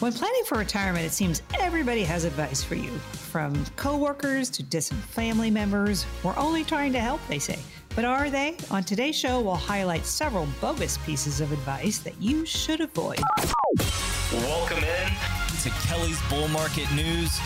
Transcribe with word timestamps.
When 0.00 0.14
planning 0.14 0.44
for 0.46 0.56
retirement, 0.56 1.04
it 1.04 1.12
seems 1.12 1.42
everybody 1.58 2.04
has 2.04 2.24
advice 2.24 2.64
for 2.64 2.74
you, 2.74 2.88
from 3.12 3.66
coworkers 3.76 4.48
to 4.48 4.62
distant 4.62 4.98
family 5.02 5.50
members. 5.50 6.06
We're 6.24 6.38
only 6.38 6.64
trying 6.64 6.94
to 6.94 7.00
help, 7.00 7.20
they 7.28 7.38
say. 7.38 7.58
But 7.94 8.06
are 8.06 8.30
they? 8.30 8.56
On 8.70 8.82
today's 8.82 9.14
show, 9.14 9.42
we'll 9.42 9.56
highlight 9.56 10.06
several 10.06 10.48
bogus 10.58 10.96
pieces 11.04 11.42
of 11.42 11.52
advice 11.52 11.98
that 11.98 12.14
you 12.18 12.46
should 12.46 12.80
avoid. 12.80 13.20
Welcome 14.32 14.78
in 14.78 15.12
to 15.64 15.68
Kelley's 15.86 16.18
Bull 16.30 16.48
Market 16.48 16.90
News 16.94 17.38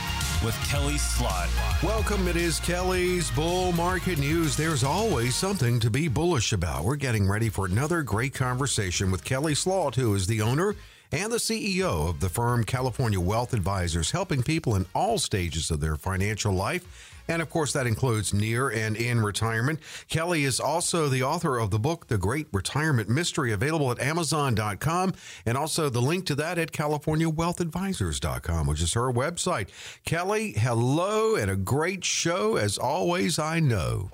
with 0.44 0.56
Kelley 0.64 0.96
Slaught. 0.96 1.48
Welcome. 1.82 2.28
It 2.28 2.36
is 2.36 2.60
Kelley's 2.60 3.32
Bull 3.32 3.72
Market 3.72 4.20
News. 4.20 4.56
There's 4.56 4.84
always 4.84 5.34
something 5.34 5.80
to 5.80 5.90
be 5.90 6.06
bullish 6.06 6.52
about. 6.52 6.84
We're 6.84 6.94
getting 6.94 7.28
ready 7.28 7.48
for 7.48 7.66
another 7.66 8.02
great 8.02 8.32
conversation 8.32 9.10
with 9.10 9.24
Kelley 9.24 9.56
Slaught, 9.56 9.96
who 9.96 10.14
is 10.14 10.28
the 10.28 10.40
owner 10.40 10.76
and 11.12 11.32
the 11.32 11.36
CEO 11.36 12.08
of 12.08 12.20
the 12.20 12.28
firm 12.28 12.64
California 12.64 13.20
Wealth 13.20 13.54
Advisors, 13.54 14.10
helping 14.10 14.42
people 14.42 14.74
in 14.74 14.86
all 14.94 15.18
stages 15.18 15.70
of 15.70 15.80
their 15.80 15.96
financial 15.96 16.52
life. 16.52 17.12
And 17.28 17.40
of 17.40 17.48
course, 17.48 17.72
that 17.72 17.86
includes 17.86 18.34
near 18.34 18.68
and 18.68 18.96
in 18.96 19.22
retirement. 19.22 19.80
Kelley 20.08 20.44
is 20.44 20.60
also 20.60 21.08
the 21.08 21.22
author 21.22 21.58
of 21.58 21.70
the 21.70 21.78
book, 21.78 22.08
The 22.08 22.18
Great 22.18 22.48
Retirement 22.52 23.08
Mystery, 23.08 23.52
available 23.52 23.90
at 23.90 24.00
Amazon.com, 24.00 25.14
and 25.46 25.56
also 25.56 25.88
the 25.88 26.02
link 26.02 26.26
to 26.26 26.34
that 26.34 26.58
at 26.58 26.72
CaliforniaWealthAdvisors.com, 26.72 28.66
which 28.66 28.82
is 28.82 28.92
her 28.92 29.10
website. 29.12 29.68
Kelley, 30.04 30.52
hello, 30.52 31.34
and 31.34 31.50
a 31.50 31.56
great 31.56 32.04
show 32.04 32.56
as 32.56 32.76
always, 32.76 33.38
I 33.38 33.60
know. 33.60 34.10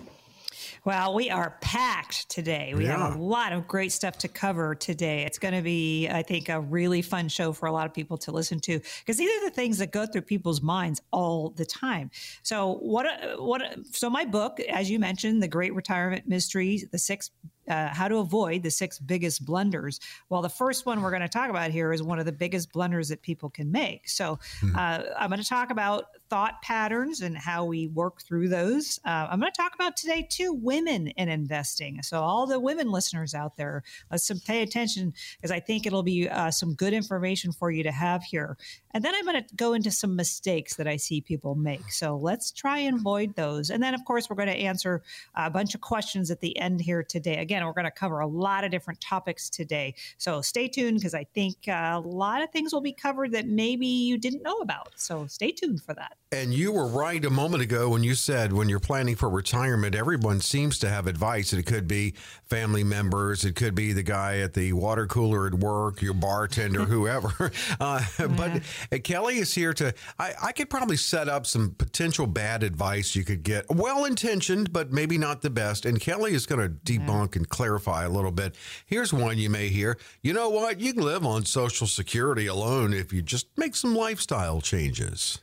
Well, 0.84 1.14
we 1.14 1.28
are 1.28 1.56
packed 1.60 2.30
today. 2.30 2.72
We 2.74 2.86
yeah. 2.86 2.96
have 2.96 3.16
a 3.16 3.22
lot 3.22 3.52
of 3.52 3.68
great 3.68 3.92
stuff 3.92 4.16
to 4.18 4.28
cover 4.28 4.74
today. 4.74 5.24
It's 5.24 5.38
going 5.38 5.54
to 5.54 5.60
be, 5.60 6.08
I 6.08 6.22
think, 6.22 6.48
a 6.48 6.60
really 6.60 7.02
fun 7.02 7.28
show 7.28 7.52
for 7.52 7.66
a 7.66 7.72
lot 7.72 7.86
of 7.86 7.92
people 7.92 8.16
to 8.18 8.32
listen 8.32 8.60
to 8.60 8.80
because 9.00 9.18
these 9.18 9.30
are 9.30 9.44
the 9.44 9.54
things 9.54 9.78
that 9.78 9.92
go 9.92 10.06
through 10.06 10.22
people's 10.22 10.62
minds 10.62 11.02
all 11.10 11.50
the 11.50 11.66
time. 11.66 12.10
So, 12.42 12.78
what, 12.80 13.06
what, 13.38 13.62
so 13.92 14.08
my 14.08 14.24
book, 14.24 14.58
as 14.60 14.90
you 14.90 14.98
mentioned, 14.98 15.42
The 15.42 15.48
Great 15.48 15.74
Retirement 15.74 16.26
Mystery, 16.26 16.82
the 16.90 16.98
six 16.98 17.30
uh, 17.68 17.88
how 17.88 18.08
to 18.08 18.16
avoid 18.16 18.62
the 18.62 18.70
six 18.70 18.98
biggest 18.98 19.44
blunders. 19.44 20.00
Well, 20.28 20.42
the 20.42 20.48
first 20.48 20.86
one 20.86 21.02
we're 21.02 21.10
going 21.10 21.22
to 21.22 21.28
talk 21.28 21.50
about 21.50 21.70
here 21.70 21.92
is 21.92 22.02
one 22.02 22.18
of 22.18 22.26
the 22.26 22.32
biggest 22.32 22.72
blunders 22.72 23.08
that 23.10 23.22
people 23.22 23.48
can 23.48 23.70
make. 23.70 24.08
So 24.08 24.40
mm-hmm. 24.60 24.76
uh, 24.76 25.02
I'm 25.16 25.30
going 25.30 25.40
to 25.40 25.48
talk 25.48 25.70
about 25.70 26.06
thought 26.30 26.62
patterns 26.62 27.20
and 27.20 27.36
how 27.36 27.64
we 27.64 27.88
work 27.88 28.22
through 28.22 28.48
those. 28.48 29.00
Uh, 29.04 29.26
I'm 29.28 29.40
going 29.40 29.52
to 29.52 29.56
talk 29.56 29.74
about 29.74 29.96
today 29.96 30.26
too 30.30 30.52
women 30.52 31.08
in 31.08 31.28
investing. 31.28 32.02
So 32.02 32.20
all 32.20 32.46
the 32.46 32.60
women 32.60 32.90
listeners 32.90 33.34
out 33.34 33.56
there, 33.56 33.82
let's 34.10 34.30
pay 34.44 34.62
attention 34.62 35.12
because 35.36 35.50
I 35.50 35.58
think 35.58 35.86
it'll 35.86 36.04
be 36.04 36.28
uh, 36.28 36.52
some 36.52 36.74
good 36.74 36.92
information 36.92 37.52
for 37.52 37.70
you 37.70 37.82
to 37.82 37.90
have 37.90 38.22
here. 38.22 38.56
And 38.92 39.04
then 39.04 39.14
I'm 39.14 39.24
going 39.24 39.42
to 39.42 39.54
go 39.56 39.72
into 39.72 39.90
some 39.90 40.16
mistakes 40.16 40.76
that 40.76 40.86
I 40.86 40.96
see 40.96 41.20
people 41.20 41.54
make. 41.54 41.92
So 41.92 42.16
let's 42.16 42.52
try 42.52 42.78
and 42.78 42.98
avoid 42.98 43.34
those. 43.34 43.70
And 43.70 43.82
then, 43.82 43.94
of 43.94 44.04
course, 44.04 44.30
we're 44.30 44.36
going 44.36 44.48
to 44.48 44.54
answer 44.54 45.02
a 45.34 45.50
bunch 45.50 45.74
of 45.74 45.80
questions 45.80 46.30
at 46.30 46.40
the 46.40 46.56
end 46.58 46.80
here 46.80 47.02
today. 47.02 47.36
Again, 47.38 47.64
we're 47.64 47.72
going 47.72 47.84
to 47.84 47.90
cover 47.90 48.20
a 48.20 48.26
lot 48.26 48.64
of 48.64 48.70
different 48.70 49.00
topics 49.00 49.50
today. 49.50 49.94
So 50.18 50.40
stay 50.40 50.68
tuned 50.68 50.98
because 50.98 51.14
I 51.14 51.24
think 51.24 51.56
uh, 51.68 51.92
a 51.94 52.00
lot 52.00 52.42
of 52.42 52.50
things 52.50 52.72
will 52.72 52.80
be 52.80 52.92
covered 52.92 53.32
that 53.32 53.46
maybe 53.46 53.86
you 53.86 54.18
didn't 54.18 54.42
know 54.42 54.58
about. 54.58 54.92
So 54.96 55.26
stay 55.26 55.50
tuned 55.50 55.82
for 55.82 55.94
that. 55.94 56.16
And 56.32 56.54
you 56.54 56.70
were 56.70 56.86
right 56.86 57.24
a 57.24 57.28
moment 57.28 57.60
ago 57.60 57.88
when 57.88 58.04
you 58.04 58.14
said 58.14 58.52
when 58.52 58.68
you're 58.68 58.78
planning 58.78 59.16
for 59.16 59.28
retirement, 59.28 59.96
everyone 59.96 60.40
seems 60.40 60.78
to 60.78 60.88
have 60.88 61.08
advice. 61.08 61.52
It 61.52 61.64
could 61.66 61.88
be 61.88 62.14
family 62.44 62.84
members, 62.84 63.44
it 63.44 63.56
could 63.56 63.74
be 63.74 63.92
the 63.92 64.04
guy 64.04 64.38
at 64.38 64.54
the 64.54 64.72
water 64.72 65.08
cooler 65.08 65.48
at 65.48 65.54
work, 65.54 66.00
your 66.00 66.14
bartender, 66.14 66.84
whoever. 66.84 67.50
Uh, 67.80 68.04
yeah. 68.18 68.26
But 68.26 68.62
uh, 68.92 68.98
Kelley 69.02 69.38
is 69.38 69.54
here 69.54 69.72
to, 69.74 69.94
I, 70.18 70.34
I 70.42 70.52
could 70.52 70.68
probably 70.68 70.96
set 70.96 71.28
up 71.28 71.46
some 71.46 71.70
potential 71.70 72.26
bad 72.26 72.62
advice 72.62 73.16
you 73.16 73.24
could 73.24 73.42
get. 73.42 73.64
Well 73.70 74.04
intentioned, 74.04 74.72
but 74.72 74.92
maybe 74.92 75.16
not 75.16 75.40
the 75.40 75.50
best. 75.50 75.86
And 75.86 75.98
Kelley 76.00 76.34
is 76.34 76.46
going 76.46 76.60
to 76.60 76.68
debunk 76.68 77.34
yeah. 77.34 77.40
and 77.40 77.48
clarify 77.48 78.04
a 78.04 78.08
little 78.08 78.32
bit. 78.32 78.54
Here's 78.86 79.12
one 79.12 79.38
you 79.38 79.50
may 79.50 79.68
hear. 79.68 79.96
You 80.22 80.32
know 80.32 80.50
what? 80.50 80.80
You 80.80 80.92
can 80.92 81.02
live 81.02 81.24
on 81.24 81.44
Social 81.44 81.86
Security 81.86 82.46
alone 82.46 82.92
if 82.92 83.12
you 83.12 83.22
just 83.22 83.46
make 83.56 83.74
some 83.74 83.94
lifestyle 83.94 84.60
changes. 84.60 85.38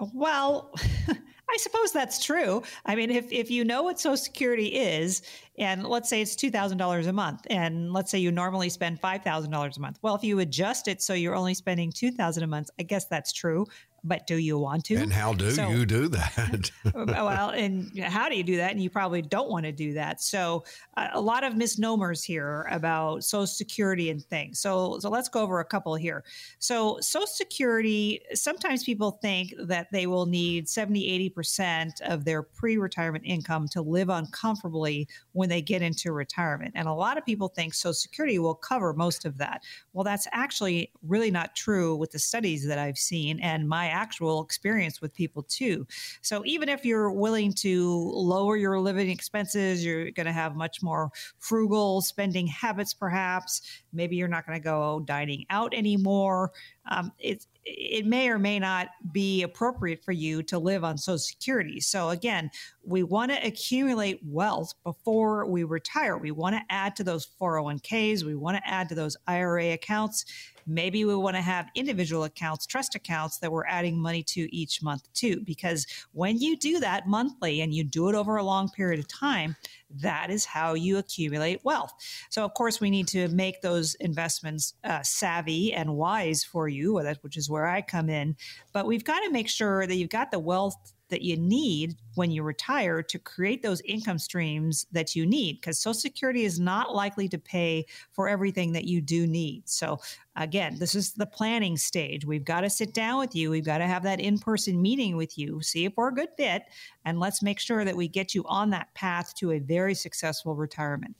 Well, 0.00 0.72
I 1.50 1.56
suppose 1.56 1.92
that's 1.92 2.22
true. 2.22 2.62
I 2.84 2.94
mean, 2.94 3.10
if, 3.10 3.32
if 3.32 3.50
you 3.50 3.64
know 3.64 3.82
what 3.82 3.98
Social 3.98 4.18
Security 4.18 4.66
is, 4.66 5.22
and 5.58 5.86
let's 5.86 6.08
say 6.08 6.20
it's 6.20 6.36
$2,000 6.36 7.06
a 7.06 7.12
month, 7.12 7.46
and 7.48 7.92
let's 7.92 8.10
say 8.10 8.18
you 8.18 8.30
normally 8.30 8.68
spend 8.68 9.00
$5,000 9.00 9.76
a 9.76 9.80
month. 9.80 9.98
Well, 10.02 10.14
if 10.14 10.22
you 10.22 10.38
adjust 10.40 10.88
it 10.88 11.00
so 11.00 11.14
you're 11.14 11.34
only 11.34 11.54
spending 11.54 11.90
2,000 11.90 12.42
a 12.42 12.46
month, 12.46 12.70
I 12.78 12.82
guess 12.82 13.06
that's 13.06 13.32
true 13.32 13.66
but 14.04 14.26
do 14.26 14.36
you 14.36 14.58
want 14.58 14.84
to? 14.86 14.94
And 14.94 15.12
how 15.12 15.32
do 15.32 15.50
so, 15.50 15.68
you 15.68 15.84
do 15.84 16.08
that? 16.08 16.70
well, 16.94 17.50
and 17.50 17.98
how 17.98 18.28
do 18.28 18.36
you 18.36 18.44
do 18.44 18.56
that? 18.56 18.70
And 18.72 18.82
you 18.82 18.90
probably 18.90 19.22
don't 19.22 19.50
want 19.50 19.66
to 19.66 19.72
do 19.72 19.92
that. 19.94 20.20
So, 20.20 20.64
uh, 20.96 21.08
a 21.12 21.20
lot 21.20 21.44
of 21.44 21.56
misnomers 21.56 22.22
here 22.22 22.66
about 22.70 23.24
Social 23.24 23.46
Security 23.46 24.10
and 24.10 24.24
things. 24.24 24.60
So, 24.60 24.98
so 25.00 25.10
let's 25.10 25.28
go 25.28 25.40
over 25.40 25.60
a 25.60 25.64
couple 25.64 25.94
here. 25.94 26.24
So, 26.58 26.98
Social 27.00 27.26
Security, 27.26 28.20
sometimes 28.34 28.84
people 28.84 29.18
think 29.22 29.54
that 29.58 29.88
they 29.92 30.06
will 30.06 30.26
need 30.26 30.68
70, 30.68 31.32
80% 31.36 32.00
of 32.02 32.24
their 32.24 32.42
pre 32.42 32.78
retirement 32.78 33.24
income 33.26 33.68
to 33.68 33.82
live 33.82 34.10
on 34.10 34.26
comfortably 34.28 35.08
when 35.32 35.48
they 35.48 35.60
get 35.60 35.82
into 35.82 36.12
retirement. 36.12 36.72
And 36.74 36.88
a 36.88 36.92
lot 36.92 37.18
of 37.18 37.24
people 37.24 37.48
think 37.48 37.74
Social 37.74 37.94
Security 37.94 38.38
will 38.38 38.54
cover 38.54 38.92
most 38.92 39.24
of 39.24 39.38
that. 39.38 39.62
Well, 39.92 40.04
that's 40.04 40.28
actually 40.32 40.92
really 41.02 41.30
not 41.30 41.56
true 41.56 41.96
with 41.96 42.12
the 42.12 42.18
studies 42.18 42.66
that 42.66 42.78
I've 42.78 42.98
seen 42.98 43.40
and 43.40 43.68
my 43.68 43.87
actual 43.88 44.42
experience 44.42 45.00
with 45.00 45.14
people 45.14 45.42
too. 45.42 45.86
So 46.22 46.42
even 46.44 46.68
if 46.68 46.84
you're 46.84 47.10
willing 47.10 47.52
to 47.54 48.10
lower 48.14 48.56
your 48.56 48.78
living 48.78 49.10
expenses, 49.10 49.84
you're 49.84 50.10
going 50.10 50.26
to 50.26 50.32
have 50.32 50.56
much 50.56 50.82
more 50.82 51.10
frugal 51.38 52.00
spending 52.00 52.46
habits, 52.46 52.94
perhaps. 52.94 53.62
Maybe 53.92 54.16
you're 54.16 54.28
not 54.28 54.46
going 54.46 54.58
to 54.58 54.64
go 54.64 55.00
dining 55.00 55.46
out 55.50 55.74
anymore. 55.74 56.52
Um, 56.90 57.12
it's 57.18 57.46
it 57.70 58.06
may 58.06 58.28
or 58.28 58.38
may 58.38 58.58
not 58.58 58.88
be 59.12 59.42
appropriate 59.42 60.02
for 60.02 60.12
you 60.12 60.42
to 60.44 60.58
live 60.58 60.84
on 60.84 60.96
Social 60.96 61.18
Security. 61.18 61.80
So, 61.80 62.10
again, 62.10 62.50
we 62.84 63.02
want 63.02 63.30
to 63.30 63.46
accumulate 63.46 64.20
wealth 64.24 64.72
before 64.84 65.46
we 65.46 65.64
retire. 65.64 66.16
We 66.16 66.30
want 66.30 66.56
to 66.56 66.62
add 66.70 66.96
to 66.96 67.04
those 67.04 67.28
401ks, 67.40 68.24
we 68.24 68.34
want 68.34 68.56
to 68.56 68.68
add 68.68 68.88
to 68.88 68.94
those 68.94 69.16
IRA 69.26 69.72
accounts. 69.72 70.24
Maybe 70.68 71.04
we 71.04 71.14
want 71.14 71.36
to 71.36 71.42
have 71.42 71.70
individual 71.74 72.24
accounts, 72.24 72.66
trust 72.66 72.94
accounts 72.94 73.38
that 73.38 73.50
we're 73.50 73.66
adding 73.66 73.98
money 73.98 74.22
to 74.24 74.54
each 74.54 74.82
month 74.82 75.12
too. 75.14 75.40
Because 75.44 75.86
when 76.12 76.38
you 76.38 76.56
do 76.56 76.78
that 76.80 77.08
monthly 77.08 77.60
and 77.62 77.74
you 77.74 77.84
do 77.84 78.08
it 78.08 78.14
over 78.14 78.36
a 78.36 78.42
long 78.42 78.68
period 78.68 79.00
of 79.00 79.08
time, 79.08 79.56
that 79.90 80.30
is 80.30 80.44
how 80.44 80.74
you 80.74 80.98
accumulate 80.98 81.64
wealth. 81.64 81.92
So, 82.28 82.44
of 82.44 82.52
course, 82.54 82.80
we 82.80 82.90
need 82.90 83.08
to 83.08 83.28
make 83.28 83.62
those 83.62 83.94
investments 83.96 84.74
uh, 84.84 85.02
savvy 85.02 85.72
and 85.72 85.96
wise 85.96 86.44
for 86.44 86.68
you, 86.68 87.00
which 87.22 87.36
is 87.36 87.48
where 87.48 87.66
I 87.66 87.80
come 87.80 88.10
in. 88.10 88.36
But 88.72 88.86
we've 88.86 89.04
got 89.04 89.20
to 89.20 89.30
make 89.30 89.48
sure 89.48 89.86
that 89.86 89.96
you've 89.96 90.10
got 90.10 90.30
the 90.30 90.38
wealth 90.38 90.92
that 91.08 91.22
you 91.22 91.36
need 91.36 91.96
when 92.14 92.30
you 92.30 92.42
retire 92.42 93.02
to 93.02 93.18
create 93.18 93.62
those 93.62 93.80
income 93.82 94.18
streams 94.18 94.86
that 94.92 95.14
you 95.14 95.24
need 95.26 95.60
because 95.60 95.78
social 95.78 95.94
security 95.94 96.44
is 96.44 96.58
not 96.58 96.94
likely 96.94 97.28
to 97.28 97.38
pay 97.38 97.86
for 98.12 98.28
everything 98.28 98.72
that 98.72 98.84
you 98.84 99.00
do 99.00 99.26
need. 99.26 99.68
So 99.68 100.00
again 100.36 100.78
this 100.78 100.94
is 100.94 101.12
the 101.12 101.26
planning 101.26 101.76
stage. 101.76 102.24
We've 102.24 102.44
got 102.44 102.62
to 102.62 102.70
sit 102.70 102.94
down 102.94 103.18
with 103.18 103.34
you. 103.34 103.50
We've 103.50 103.64
got 103.64 103.78
to 103.78 103.86
have 103.86 104.02
that 104.04 104.20
in-person 104.20 104.80
meeting 104.80 105.16
with 105.16 105.38
you 105.38 105.62
see 105.62 105.84
if 105.84 105.92
we're 105.96 106.08
a 106.08 106.14
good 106.14 106.30
fit 106.36 106.62
and 107.04 107.20
let's 107.20 107.42
make 107.42 107.58
sure 107.58 107.84
that 107.84 107.96
we 107.96 108.08
get 108.08 108.34
you 108.34 108.44
on 108.46 108.70
that 108.70 108.92
path 108.94 109.34
to 109.36 109.52
a 109.52 109.58
very 109.58 109.94
successful 109.94 110.54
retirement 110.54 111.14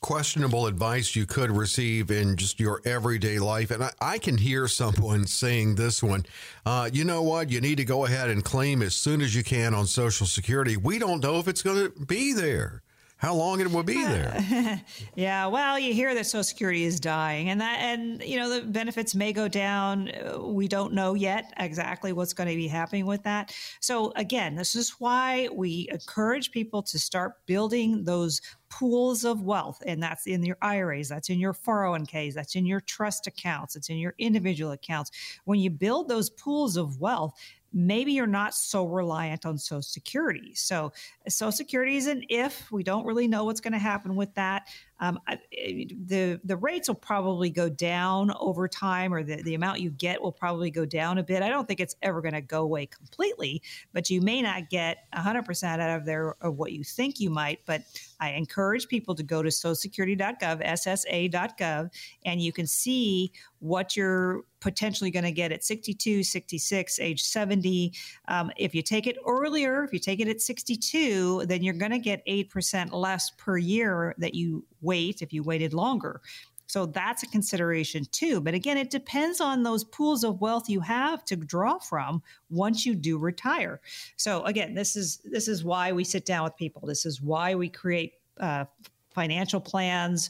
questionable 0.00 0.66
advice 0.66 1.16
you 1.16 1.26
could 1.26 1.50
receive 1.50 2.10
in 2.10 2.36
just 2.36 2.60
your 2.60 2.80
everyday 2.84 3.38
life. 3.38 3.70
And 3.70 3.84
I, 3.84 3.90
I 4.00 4.18
can 4.18 4.38
hear 4.38 4.68
someone 4.68 5.26
saying 5.26 5.74
this 5.74 6.02
one, 6.02 6.26
uh, 6.64 6.90
you 6.92 7.04
know 7.04 7.22
what? 7.22 7.50
You 7.50 7.60
need 7.60 7.76
to 7.78 7.84
go 7.84 8.04
ahead 8.04 8.30
and 8.30 8.44
claim 8.44 8.82
as 8.82 8.94
soon 8.94 9.20
as 9.20 9.34
you 9.34 9.42
can 9.42 9.74
on 9.74 9.86
Social 9.86 10.26
Security. 10.26 10.76
We 10.76 10.98
don't 10.98 11.22
know 11.22 11.38
if 11.38 11.48
it's 11.48 11.62
going 11.62 11.90
to 11.90 12.04
be 12.06 12.32
there 12.32 12.82
how 13.18 13.34
long 13.34 13.60
it 13.60 13.70
will 13.70 13.82
be 13.82 14.04
uh, 14.04 14.08
there. 14.08 14.82
yeah, 15.16 15.46
well, 15.46 15.76
you 15.76 15.92
hear 15.92 16.14
that 16.14 16.24
Social 16.24 16.44
Security 16.44 16.84
is 16.84 17.00
dying, 17.00 17.50
and 17.50 17.60
that, 17.60 17.78
and 17.80 18.22
you 18.22 18.38
know, 18.38 18.48
the 18.48 18.62
benefits 18.62 19.14
may 19.14 19.32
go 19.32 19.48
down. 19.48 20.08
Uh, 20.10 20.38
we 20.38 20.68
don't 20.68 20.92
know 20.92 21.14
yet 21.14 21.52
exactly 21.58 22.12
what's 22.12 22.32
going 22.32 22.48
to 22.48 22.54
be 22.54 22.68
happening 22.68 23.06
with 23.06 23.24
that. 23.24 23.52
So 23.80 24.12
again, 24.14 24.54
this 24.54 24.76
is 24.76 24.94
why 25.00 25.48
we 25.52 25.88
encourage 25.90 26.52
people 26.52 26.80
to 26.84 26.98
start 26.98 27.32
building 27.46 28.04
those 28.04 28.40
pools 28.70 29.24
of 29.24 29.42
wealth 29.42 29.82
and 29.86 30.02
that's 30.02 30.26
in 30.26 30.44
your 30.44 30.58
IRAs 30.60 31.08
that's 31.08 31.30
in 31.30 31.38
your 31.38 31.54
401ks 31.54 32.34
that's 32.34 32.54
in 32.54 32.66
your 32.66 32.80
trust 32.80 33.26
accounts 33.26 33.76
it's 33.76 33.88
in 33.88 33.96
your 33.96 34.14
individual 34.18 34.72
accounts 34.72 35.10
when 35.44 35.58
you 35.58 35.70
build 35.70 36.08
those 36.08 36.28
pools 36.28 36.76
of 36.76 37.00
wealth 37.00 37.32
maybe 37.72 38.12
you're 38.12 38.26
not 38.26 38.54
so 38.54 38.86
reliant 38.86 39.46
on 39.46 39.58
Social 39.58 39.82
Security. 39.82 40.54
So, 40.54 40.92
Social 41.28 41.52
Security 41.52 41.96
is 41.96 42.06
an 42.06 42.24
if. 42.28 42.70
We 42.72 42.82
don't 42.82 43.06
really 43.06 43.28
know 43.28 43.44
what's 43.44 43.60
going 43.60 43.72
to 43.72 43.78
happen 43.78 44.16
with 44.16 44.34
that. 44.34 44.68
Um, 45.00 45.18
the 45.28 46.40
the 46.44 46.56
rates 46.56 46.88
will 46.88 46.96
probably 46.96 47.50
go 47.50 47.68
down 47.68 48.32
over 48.38 48.66
time, 48.68 49.14
or 49.14 49.22
the, 49.22 49.42
the 49.42 49.54
amount 49.54 49.80
you 49.80 49.90
get 49.90 50.20
will 50.20 50.32
probably 50.32 50.70
go 50.70 50.84
down 50.84 51.18
a 51.18 51.22
bit. 51.22 51.42
I 51.42 51.48
don't 51.48 51.66
think 51.68 51.80
it's 51.80 51.96
ever 52.02 52.20
going 52.20 52.34
to 52.34 52.40
go 52.40 52.62
away 52.62 52.86
completely, 52.86 53.62
but 53.92 54.10
you 54.10 54.20
may 54.20 54.42
not 54.42 54.70
get 54.70 55.04
100% 55.14 55.80
out 55.80 55.98
of 55.98 56.04
there 56.04 56.34
of 56.40 56.56
what 56.56 56.72
you 56.72 56.84
think 56.84 57.20
you 57.20 57.30
might. 57.30 57.60
But 57.66 57.82
I 58.20 58.30
encourage 58.30 58.88
people 58.88 59.14
to 59.14 59.22
go 59.22 59.42
to 59.42 59.48
socialsecurity.gov, 59.48 60.64
ssa.gov, 60.64 61.90
and 62.24 62.40
you 62.40 62.52
can 62.52 62.66
see 62.66 63.32
what 63.60 63.96
you're 63.96 64.44
potentially 64.60 65.10
going 65.10 65.24
to 65.24 65.32
get 65.32 65.52
at 65.52 65.64
62, 65.64 66.22
66, 66.22 66.98
age 67.00 67.22
70. 67.22 67.92
Um, 68.26 68.50
if 68.56 68.74
you 68.74 68.82
take 68.82 69.06
it 69.06 69.16
earlier, 69.26 69.84
if 69.84 69.92
you 69.92 69.98
take 69.98 70.20
it 70.20 70.28
at 70.28 70.40
62, 70.40 71.46
then 71.46 71.62
you're 71.62 71.74
going 71.74 71.92
to 71.92 71.98
get 71.98 72.24
8% 72.26 72.92
less 72.92 73.30
per 73.30 73.56
year 73.56 74.14
that 74.18 74.34
you 74.34 74.64
wait 74.80 75.22
if 75.22 75.32
you 75.32 75.42
waited 75.42 75.74
longer. 75.74 76.20
So 76.68 76.84
that's 76.84 77.22
a 77.22 77.26
consideration 77.26 78.04
too. 78.12 78.40
But 78.40 78.54
again, 78.54 78.76
it 78.76 78.90
depends 78.90 79.40
on 79.40 79.62
those 79.62 79.84
pools 79.84 80.22
of 80.22 80.40
wealth 80.40 80.68
you 80.68 80.80
have 80.80 81.24
to 81.24 81.36
draw 81.36 81.78
from 81.78 82.22
once 82.50 82.84
you 82.84 82.94
do 82.94 83.18
retire. 83.18 83.80
So 84.16 84.42
again, 84.44 84.74
this 84.74 84.94
is 84.94 85.18
this 85.24 85.48
is 85.48 85.64
why 85.64 85.92
we 85.92 86.04
sit 86.04 86.26
down 86.26 86.44
with 86.44 86.56
people. 86.56 86.86
This 86.86 87.06
is 87.06 87.22
why 87.22 87.54
we 87.54 87.70
create 87.70 88.14
uh, 88.38 88.66
financial 89.14 89.60
plans, 89.60 90.28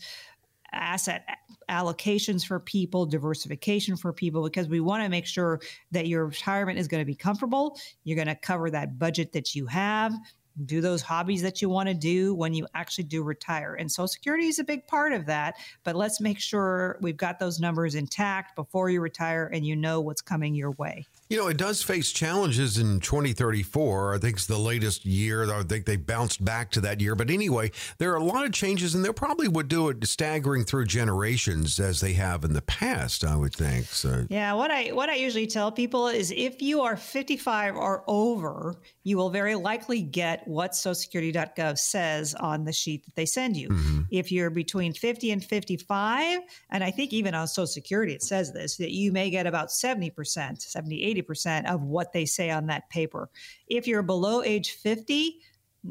asset 0.71 1.27
allocations 1.69 2.47
for 2.47 2.61
people, 2.61 3.05
diversification 3.05 3.97
for 3.97 4.13
people, 4.13 4.45
because 4.45 4.69
we 4.69 4.81
want 4.81 5.03
to 5.03 5.09
make 5.09 5.27
sure 5.27 5.61
that 5.91 6.07
your 6.07 6.27
retirement 6.27 6.79
is 6.79 6.87
going 6.87 7.01
to 7.01 7.07
be 7.07 7.17
comfortable. 7.17 7.79
You're 8.05 8.17
going 8.17 8.29
to 8.29 8.35
cover 8.35 8.71
that 8.71 8.99
budget 8.99 9.33
that 9.33 9.55
you 9.57 9.67
have 9.67 10.15
do 10.65 10.81
those 10.81 11.03
hobbies 11.03 11.43
that 11.43 11.63
you 11.63 11.69
want 11.69 11.89
to 11.89 11.95
do 11.95 12.35
when 12.35 12.55
you 12.55 12.67
actually 12.75 13.05
do 13.05 13.23
retire. 13.23 13.75
And 13.75 13.91
Social 13.91 14.09
Security 14.09 14.47
is 14.47 14.59
a 14.59 14.65
big 14.65 14.87
part 14.87 15.13
of 15.13 15.27
that. 15.27 15.57
But 15.85 15.97
let's 15.97 16.21
make 16.21 16.41
sure 16.41 16.99
we've 17.01 17.17
got 17.17 17.39
those 17.39 17.61
numbers 17.61 17.95
intact 17.95 18.57
before 18.57 18.91
you 18.91 19.01
retire 19.01 19.51
and 19.53 19.67
you 19.67 19.77
know 19.77 20.01
what's 20.01 20.23
coming 20.23 20.55
your 20.55 20.73
way. 20.73 21.07
You 21.31 21.37
know, 21.37 21.49
it 21.49 21.59
does 21.59 21.83
face 21.83 22.11
challenges 22.11 22.79
in 22.79 23.01
2034. 23.01 24.15
I 24.15 24.19
think 24.19 24.37
it's 24.37 24.47
the 24.47 24.57
latest 24.57 25.05
year. 25.05 25.53
I 25.53 25.63
think 25.63 25.85
they 25.85 25.97
bounced 25.97 26.43
back 26.43 26.71
to 26.71 26.81
that 26.81 27.03
year. 27.03 27.15
But 27.15 27.29
anyway, 27.29 27.71
there 27.99 28.13
are 28.13 28.17
a 28.17 28.25
lot 28.25 28.47
of 28.47 28.53
changes, 28.53 28.95
and 28.95 29.05
they 29.05 29.13
probably 29.13 29.47
would 29.47 29.69
do 29.69 29.91
it 29.91 30.07
staggering 30.07 30.65
through 30.65 30.87
generations 30.87 31.79
as 31.79 32.01
they 32.01 32.15
have 32.15 32.45
in 32.45 32.55
the 32.55 32.63
past. 32.63 33.27
I 33.27 33.37
would 33.37 33.55
think. 33.55 33.87
So. 33.87 34.25
Yeah, 34.31 34.55
what 34.55 34.71
I 34.71 34.89
what 34.89 35.11
I 35.11 35.17
usually 35.17 35.47
tell 35.47 35.71
people 35.71 36.09
is 36.09 36.33
if 36.35 36.63
you 36.63 36.81
are 36.81 36.97
55 36.97 37.77
or 37.77 38.05
over, 38.07 38.77
you 39.03 39.19
will 39.19 39.31
very 39.31 39.55
likely 39.55 40.01
get 40.01 40.49
what 40.49 40.73
SocialSecurity.gov 40.73 41.79
says 41.79 42.35
on 42.37 42.65
the 42.65 42.73
sheet 42.73 43.05
that 43.05 43.17
they 43.17 43.27
send 43.27 43.55
you. 43.55 43.69
Mm-hmm. 43.69 44.01
If 44.11 44.33
you're 44.33 44.49
between 44.49 44.95
50 44.95 45.31
and 45.33 45.45
55, 45.45 46.41
and 46.71 46.83
I 46.83 46.91
think 46.91 47.13
even 47.13 47.35
on 47.35 47.49
Social 47.49 47.67
Security 47.67 48.15
it 48.15 48.23
says 48.23 48.55
this, 48.55 48.79
that 48.79 48.93
you 48.93 49.13
may 49.13 49.29
get 49.29 49.47
about 49.47 49.69
70%, 49.69 50.63
70, 50.63 51.15
80% 51.15 51.18
of 51.67 51.83
what 51.83 52.13
they 52.13 52.25
say 52.25 52.51
on 52.51 52.67
that 52.67 52.89
paper. 52.91 53.31
If 53.67 53.87
you're 53.87 54.03
below 54.03 54.43
age 54.43 54.73
50, 54.73 55.41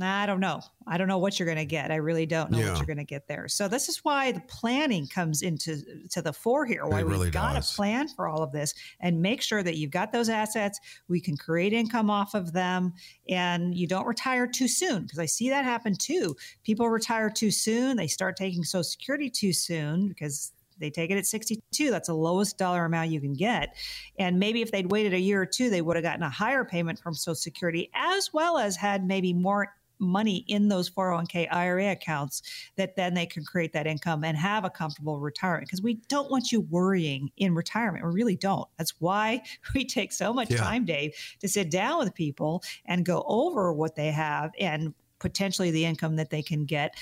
I 0.01 0.25
don't 0.25 0.41
know. 0.41 0.61
I 0.85 0.97
don't 0.97 1.07
know 1.07 1.17
what 1.17 1.39
you're 1.39 1.45
going 1.45 1.57
to 1.57 1.65
get. 1.65 1.91
I 1.91 1.95
really 1.95 2.25
don't 2.25 2.51
know 2.51 2.59
yeah. 2.59 2.69
what 2.69 2.77
you're 2.77 2.85
going 2.85 2.97
to 2.97 3.05
get 3.05 3.27
there. 3.27 3.47
So 3.47 3.67
this 3.67 3.87
is 3.87 4.03
why 4.03 4.31
the 4.31 4.41
planning 4.41 5.07
comes 5.07 5.41
into 5.41 5.81
to 6.11 6.21
the 6.21 6.33
fore 6.33 6.65
here. 6.65 6.85
Why 6.85 6.99
really 6.99 7.25
we've 7.25 7.33
got 7.33 7.61
to 7.61 7.75
plan 7.75 8.07
for 8.09 8.27
all 8.27 8.43
of 8.43 8.51
this 8.51 8.73
and 8.99 9.21
make 9.21 9.41
sure 9.41 9.63
that 9.63 9.77
you've 9.77 9.91
got 9.91 10.11
those 10.11 10.29
assets. 10.29 10.79
We 11.07 11.21
can 11.21 11.37
create 11.37 11.73
income 11.73 12.09
off 12.09 12.35
of 12.35 12.51
them, 12.53 12.93
and 13.29 13.75
you 13.75 13.87
don't 13.87 14.05
retire 14.05 14.45
too 14.45 14.67
soon 14.67 15.03
because 15.03 15.19
I 15.19 15.25
see 15.25 15.49
that 15.49 15.63
happen 15.63 15.95
too. 15.95 16.35
People 16.63 16.89
retire 16.89 17.29
too 17.29 17.51
soon. 17.51 17.97
They 17.97 18.07
start 18.07 18.35
taking 18.35 18.63
Social 18.63 18.83
Security 18.83 19.29
too 19.29 19.53
soon 19.53 20.09
because 20.09 20.51
they 20.79 20.89
take 20.89 21.11
it 21.11 21.17
at 21.17 21.25
62 21.25 21.91
that's 21.91 22.07
the 22.07 22.13
lowest 22.13 22.57
dollar 22.57 22.85
amount 22.85 23.09
you 23.09 23.21
can 23.21 23.33
get 23.33 23.75
and 24.19 24.39
maybe 24.39 24.61
if 24.61 24.71
they'd 24.71 24.91
waited 24.91 25.13
a 25.13 25.19
year 25.19 25.41
or 25.41 25.45
two 25.45 25.69
they 25.69 25.81
would 25.81 25.95
have 25.95 26.03
gotten 26.03 26.23
a 26.23 26.29
higher 26.29 26.65
payment 26.65 26.99
from 26.99 27.13
social 27.13 27.35
security 27.35 27.89
as 27.93 28.31
well 28.33 28.57
as 28.57 28.75
had 28.75 29.05
maybe 29.05 29.33
more 29.33 29.73
money 29.99 30.45
in 30.47 30.67
those 30.67 30.89
401k 30.89 31.47
IRA 31.51 31.91
accounts 31.91 32.41
that 32.75 32.95
then 32.95 33.13
they 33.13 33.25
can 33.25 33.43
create 33.43 33.73
that 33.73 33.87
income 33.87 34.23
and 34.23 34.37
have 34.37 34.65
a 34.65 34.69
comfortable 34.69 35.19
retirement 35.19 35.67
because 35.67 35.81
we 35.81 35.95
don't 36.07 36.29
want 36.29 36.51
you 36.51 36.61
worrying 36.61 37.31
in 37.37 37.55
retirement. 37.55 38.05
We 38.05 38.11
really 38.11 38.35
don't. 38.35 38.67
That's 38.77 38.93
why 38.99 39.41
we 39.73 39.85
take 39.85 40.11
so 40.11 40.33
much 40.33 40.51
yeah. 40.51 40.57
time, 40.57 40.85
Dave, 40.85 41.13
to 41.39 41.47
sit 41.47 41.71
down 41.71 41.99
with 41.99 42.13
people 42.13 42.63
and 42.85 43.05
go 43.05 43.23
over 43.27 43.73
what 43.73 43.95
they 43.95 44.11
have 44.11 44.51
and 44.59 44.93
potentially 45.19 45.71
the 45.71 45.85
income 45.85 46.15
that 46.17 46.29
they 46.29 46.43
can 46.43 46.65
get 46.65 46.95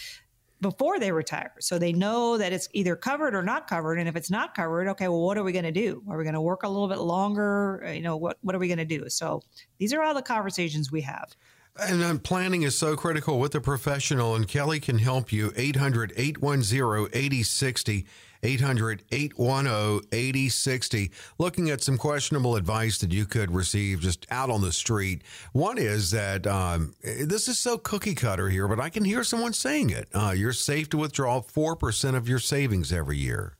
before 0.61 0.99
they 0.99 1.11
retire. 1.11 1.53
So 1.59 1.77
they 1.77 1.93
know 1.93 2.37
that 2.37 2.53
it's 2.53 2.69
either 2.73 2.95
covered 2.95 3.35
or 3.35 3.43
not 3.43 3.67
covered. 3.67 3.99
And 3.99 4.07
if 4.07 4.15
it's 4.15 4.31
not 4.31 4.55
covered, 4.55 4.87
okay, 4.89 5.07
well, 5.07 5.21
what 5.21 5.37
are 5.37 5.43
we 5.43 5.51
going 5.51 5.65
to 5.65 5.71
do? 5.71 6.01
Are 6.09 6.17
we 6.17 6.23
going 6.23 6.33
to 6.33 6.41
work 6.41 6.63
a 6.63 6.69
little 6.69 6.87
bit 6.87 6.99
longer? 6.99 7.89
You 7.93 8.01
know, 8.01 8.17
what, 8.17 8.37
what 8.41 8.55
are 8.55 8.59
we 8.59 8.67
going 8.67 8.77
to 8.77 8.85
do? 8.85 9.09
So 9.09 9.41
these 9.77 9.93
are 9.93 10.01
all 10.01 10.13
the 10.13 10.21
conversations 10.21 10.91
we 10.91 11.01
have. 11.01 11.35
And 11.77 12.01
uh, 12.01 12.17
planning 12.19 12.61
is 12.61 12.77
so 12.77 12.95
critical 12.95 13.37
with 13.37 13.53
a 13.53 13.59
professional, 13.59 14.33
and 14.33 14.47
Kelley 14.47 14.79
can 14.79 14.97
help 14.97 15.33
you. 15.33 15.51
800 15.57 16.13
810 16.15 17.09
8060. 17.11 18.05
800 18.45 19.03
810 19.11 20.07
8060. 20.11 21.11
Looking 21.37 21.69
at 21.69 21.83
some 21.83 21.97
questionable 21.97 22.55
advice 22.55 22.99
that 22.99 23.11
you 23.11 23.25
could 23.25 23.53
receive 23.53 23.99
just 23.99 24.25
out 24.29 24.49
on 24.49 24.61
the 24.61 24.71
street. 24.71 25.23
One 25.53 25.77
is 25.77 26.11
that 26.11 26.45
um, 26.47 26.93
this 27.03 27.47
is 27.47 27.57
so 27.57 27.77
cookie 27.77 28.15
cutter 28.15 28.49
here, 28.49 28.67
but 28.67 28.79
I 28.79 28.89
can 28.89 29.03
hear 29.03 29.23
someone 29.23 29.53
saying 29.53 29.89
it. 29.89 30.07
Uh, 30.13 30.33
you're 30.35 30.53
safe 30.53 30.89
to 30.89 30.97
withdraw 30.97 31.41
4% 31.41 32.15
of 32.15 32.29
your 32.29 32.39
savings 32.39 32.93
every 32.93 33.17
year. 33.17 33.57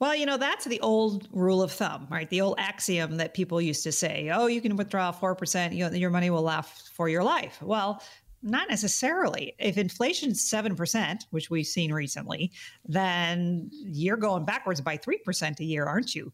Well, 0.00 0.14
you 0.14 0.26
know, 0.26 0.36
that's 0.36 0.64
the 0.64 0.80
old 0.80 1.26
rule 1.32 1.60
of 1.60 1.72
thumb, 1.72 2.06
right? 2.08 2.28
The 2.30 2.40
old 2.40 2.54
axiom 2.58 3.16
that 3.16 3.34
people 3.34 3.60
used 3.60 3.82
to 3.82 3.90
say, 3.90 4.30
oh, 4.32 4.46
you 4.46 4.60
can 4.60 4.76
withdraw 4.76 5.10
4%, 5.10 5.74
you 5.74 5.88
know, 5.88 5.96
your 5.96 6.10
money 6.10 6.30
will 6.30 6.42
last 6.42 6.90
for 6.90 7.08
your 7.08 7.24
life. 7.24 7.60
Well, 7.60 8.00
not 8.42 8.68
necessarily. 8.68 9.54
If 9.58 9.78
inflation's 9.78 10.48
7%, 10.48 11.22
which 11.30 11.50
we've 11.50 11.66
seen 11.66 11.92
recently, 11.92 12.52
then 12.86 13.70
you're 13.72 14.16
going 14.16 14.44
backwards 14.44 14.80
by 14.80 14.96
3% 14.96 15.60
a 15.60 15.64
year, 15.64 15.84
aren't 15.84 16.14
you? 16.14 16.32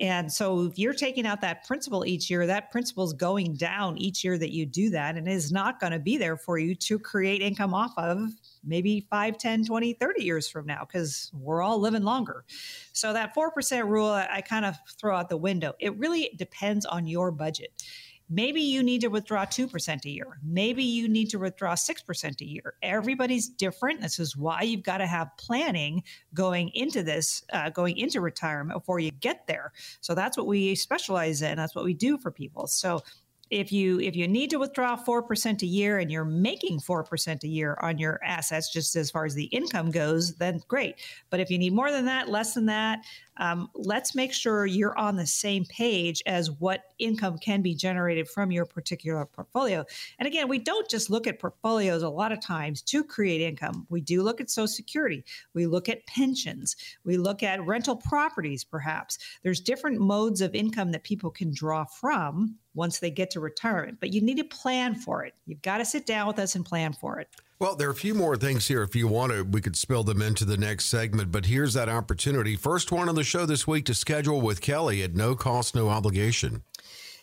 And 0.00 0.30
so 0.30 0.64
if 0.64 0.78
you're 0.78 0.92
taking 0.92 1.26
out 1.26 1.40
that 1.40 1.64
principal 1.64 2.04
each 2.04 2.28
year, 2.28 2.46
that 2.46 2.70
principal 2.70 3.04
is 3.04 3.12
going 3.12 3.54
down 3.54 3.96
each 3.96 4.22
year 4.24 4.36
that 4.38 4.52
you 4.52 4.66
do 4.66 4.90
that 4.90 5.16
and 5.16 5.26
is 5.26 5.50
not 5.50 5.80
going 5.80 5.92
to 5.92 5.98
be 5.98 6.18
there 6.18 6.36
for 6.36 6.58
you 6.58 6.74
to 6.74 6.98
create 6.98 7.40
income 7.40 7.72
off 7.72 7.92
of 7.96 8.30
maybe 8.64 9.06
5, 9.10 9.38
10, 9.38 9.64
20, 9.64 9.92
30 9.94 10.24
years 10.24 10.48
from 10.48 10.66
now 10.66 10.84
because 10.84 11.30
we're 11.34 11.62
all 11.62 11.78
living 11.78 12.02
longer. 12.02 12.44
So 12.92 13.12
that 13.12 13.34
4% 13.34 13.88
rule, 13.88 14.10
I, 14.10 14.28
I 14.30 14.40
kind 14.42 14.64
of 14.64 14.76
throw 15.00 15.16
out 15.16 15.28
the 15.28 15.36
window. 15.36 15.74
It 15.78 15.96
really 15.98 16.34
depends 16.36 16.84
on 16.84 17.06
your 17.06 17.30
budget. 17.30 17.82
Maybe 18.28 18.60
you 18.60 18.82
need 18.82 19.02
to 19.02 19.08
withdraw 19.08 19.44
2% 19.44 20.04
a 20.04 20.10
year. 20.10 20.38
Maybe 20.42 20.82
you 20.82 21.08
need 21.08 21.30
to 21.30 21.38
withdraw 21.38 21.74
6% 21.74 22.40
a 22.40 22.44
year. 22.44 22.74
Everybody's 22.82 23.48
different. 23.48 24.00
This 24.00 24.18
is 24.18 24.36
why 24.36 24.62
you've 24.62 24.82
got 24.82 24.98
to 24.98 25.06
have 25.06 25.28
planning 25.38 26.02
going 26.34 26.70
into 26.74 27.02
this, 27.02 27.44
uh, 27.52 27.70
going 27.70 27.96
into 27.96 28.20
retirement 28.20 28.80
before 28.80 28.98
you 28.98 29.12
get 29.12 29.46
there. 29.46 29.72
So 30.00 30.14
that's 30.14 30.36
what 30.36 30.46
we 30.46 30.74
specialize 30.74 31.42
in. 31.42 31.56
That's 31.56 31.74
what 31.74 31.84
we 31.84 31.94
do 31.94 32.18
for 32.18 32.30
people. 32.30 32.66
So 32.66 33.02
if 33.50 33.70
you 33.70 34.00
if 34.00 34.16
you 34.16 34.26
need 34.26 34.50
to 34.50 34.58
withdraw 34.58 34.96
4% 34.96 35.62
a 35.62 35.66
year 35.66 35.98
and 35.98 36.10
you're 36.10 36.24
making 36.24 36.80
4% 36.80 37.44
a 37.44 37.48
year 37.48 37.78
on 37.80 37.98
your 37.98 38.20
assets 38.24 38.72
just 38.72 38.96
as 38.96 39.10
far 39.10 39.24
as 39.24 39.34
the 39.34 39.44
income 39.44 39.90
goes 39.90 40.34
then 40.34 40.60
great 40.66 40.96
but 41.30 41.38
if 41.38 41.50
you 41.50 41.58
need 41.58 41.72
more 41.72 41.92
than 41.92 42.06
that 42.06 42.28
less 42.28 42.54
than 42.54 42.66
that 42.66 43.00
um, 43.38 43.68
let's 43.74 44.14
make 44.14 44.32
sure 44.32 44.66
you're 44.66 44.96
on 44.98 45.16
the 45.16 45.26
same 45.26 45.64
page 45.66 46.22
as 46.26 46.50
what 46.50 46.84
income 46.98 47.38
can 47.38 47.62
be 47.62 47.74
generated 47.74 48.28
from 48.28 48.50
your 48.50 48.64
particular 48.64 49.24
portfolio. 49.24 49.84
And 50.18 50.26
again, 50.26 50.48
we 50.48 50.58
don't 50.58 50.88
just 50.88 51.10
look 51.10 51.26
at 51.26 51.38
portfolios 51.38 52.02
a 52.02 52.08
lot 52.08 52.32
of 52.32 52.40
times 52.40 52.82
to 52.82 53.04
create 53.04 53.40
income. 53.40 53.86
We 53.90 54.00
do 54.00 54.22
look 54.22 54.40
at 54.40 54.50
Social 54.50 54.66
Security, 54.66 55.24
we 55.54 55.66
look 55.66 55.88
at 55.88 56.06
pensions, 56.06 56.76
we 57.04 57.16
look 57.16 57.42
at 57.42 57.64
rental 57.64 57.96
properties, 57.96 58.64
perhaps. 58.64 59.18
There's 59.42 59.60
different 59.60 60.00
modes 60.00 60.40
of 60.40 60.54
income 60.54 60.92
that 60.92 61.04
people 61.04 61.30
can 61.30 61.52
draw 61.52 61.84
from 61.84 62.56
once 62.74 62.98
they 62.98 63.10
get 63.10 63.30
to 63.30 63.40
retirement, 63.40 63.98
but 64.00 64.12
you 64.12 64.20
need 64.20 64.36
to 64.36 64.44
plan 64.44 64.94
for 64.94 65.24
it. 65.24 65.34
You've 65.46 65.62
got 65.62 65.78
to 65.78 65.84
sit 65.84 66.06
down 66.06 66.26
with 66.26 66.38
us 66.38 66.54
and 66.54 66.64
plan 66.64 66.92
for 66.92 67.18
it. 67.18 67.28
Well, 67.58 67.74
there 67.74 67.88
are 67.88 67.92
a 67.92 67.94
few 67.94 68.12
more 68.12 68.36
things 68.36 68.68
here. 68.68 68.82
If 68.82 68.94
you 68.94 69.08
want 69.08 69.32
to, 69.32 69.42
we 69.42 69.62
could 69.62 69.76
spill 69.76 70.04
them 70.04 70.20
into 70.20 70.44
the 70.44 70.58
next 70.58 70.86
segment, 70.86 71.32
but 71.32 71.46
here's 71.46 71.72
that 71.72 71.88
opportunity. 71.88 72.54
First 72.54 72.92
one 72.92 73.08
on 73.08 73.14
the 73.14 73.24
show 73.24 73.46
this 73.46 73.66
week 73.66 73.86
to 73.86 73.94
schedule 73.94 74.42
with 74.42 74.60
Kelley 74.60 75.02
at 75.02 75.14
no 75.14 75.34
cost, 75.34 75.74
no 75.74 75.88
obligation. 75.88 76.64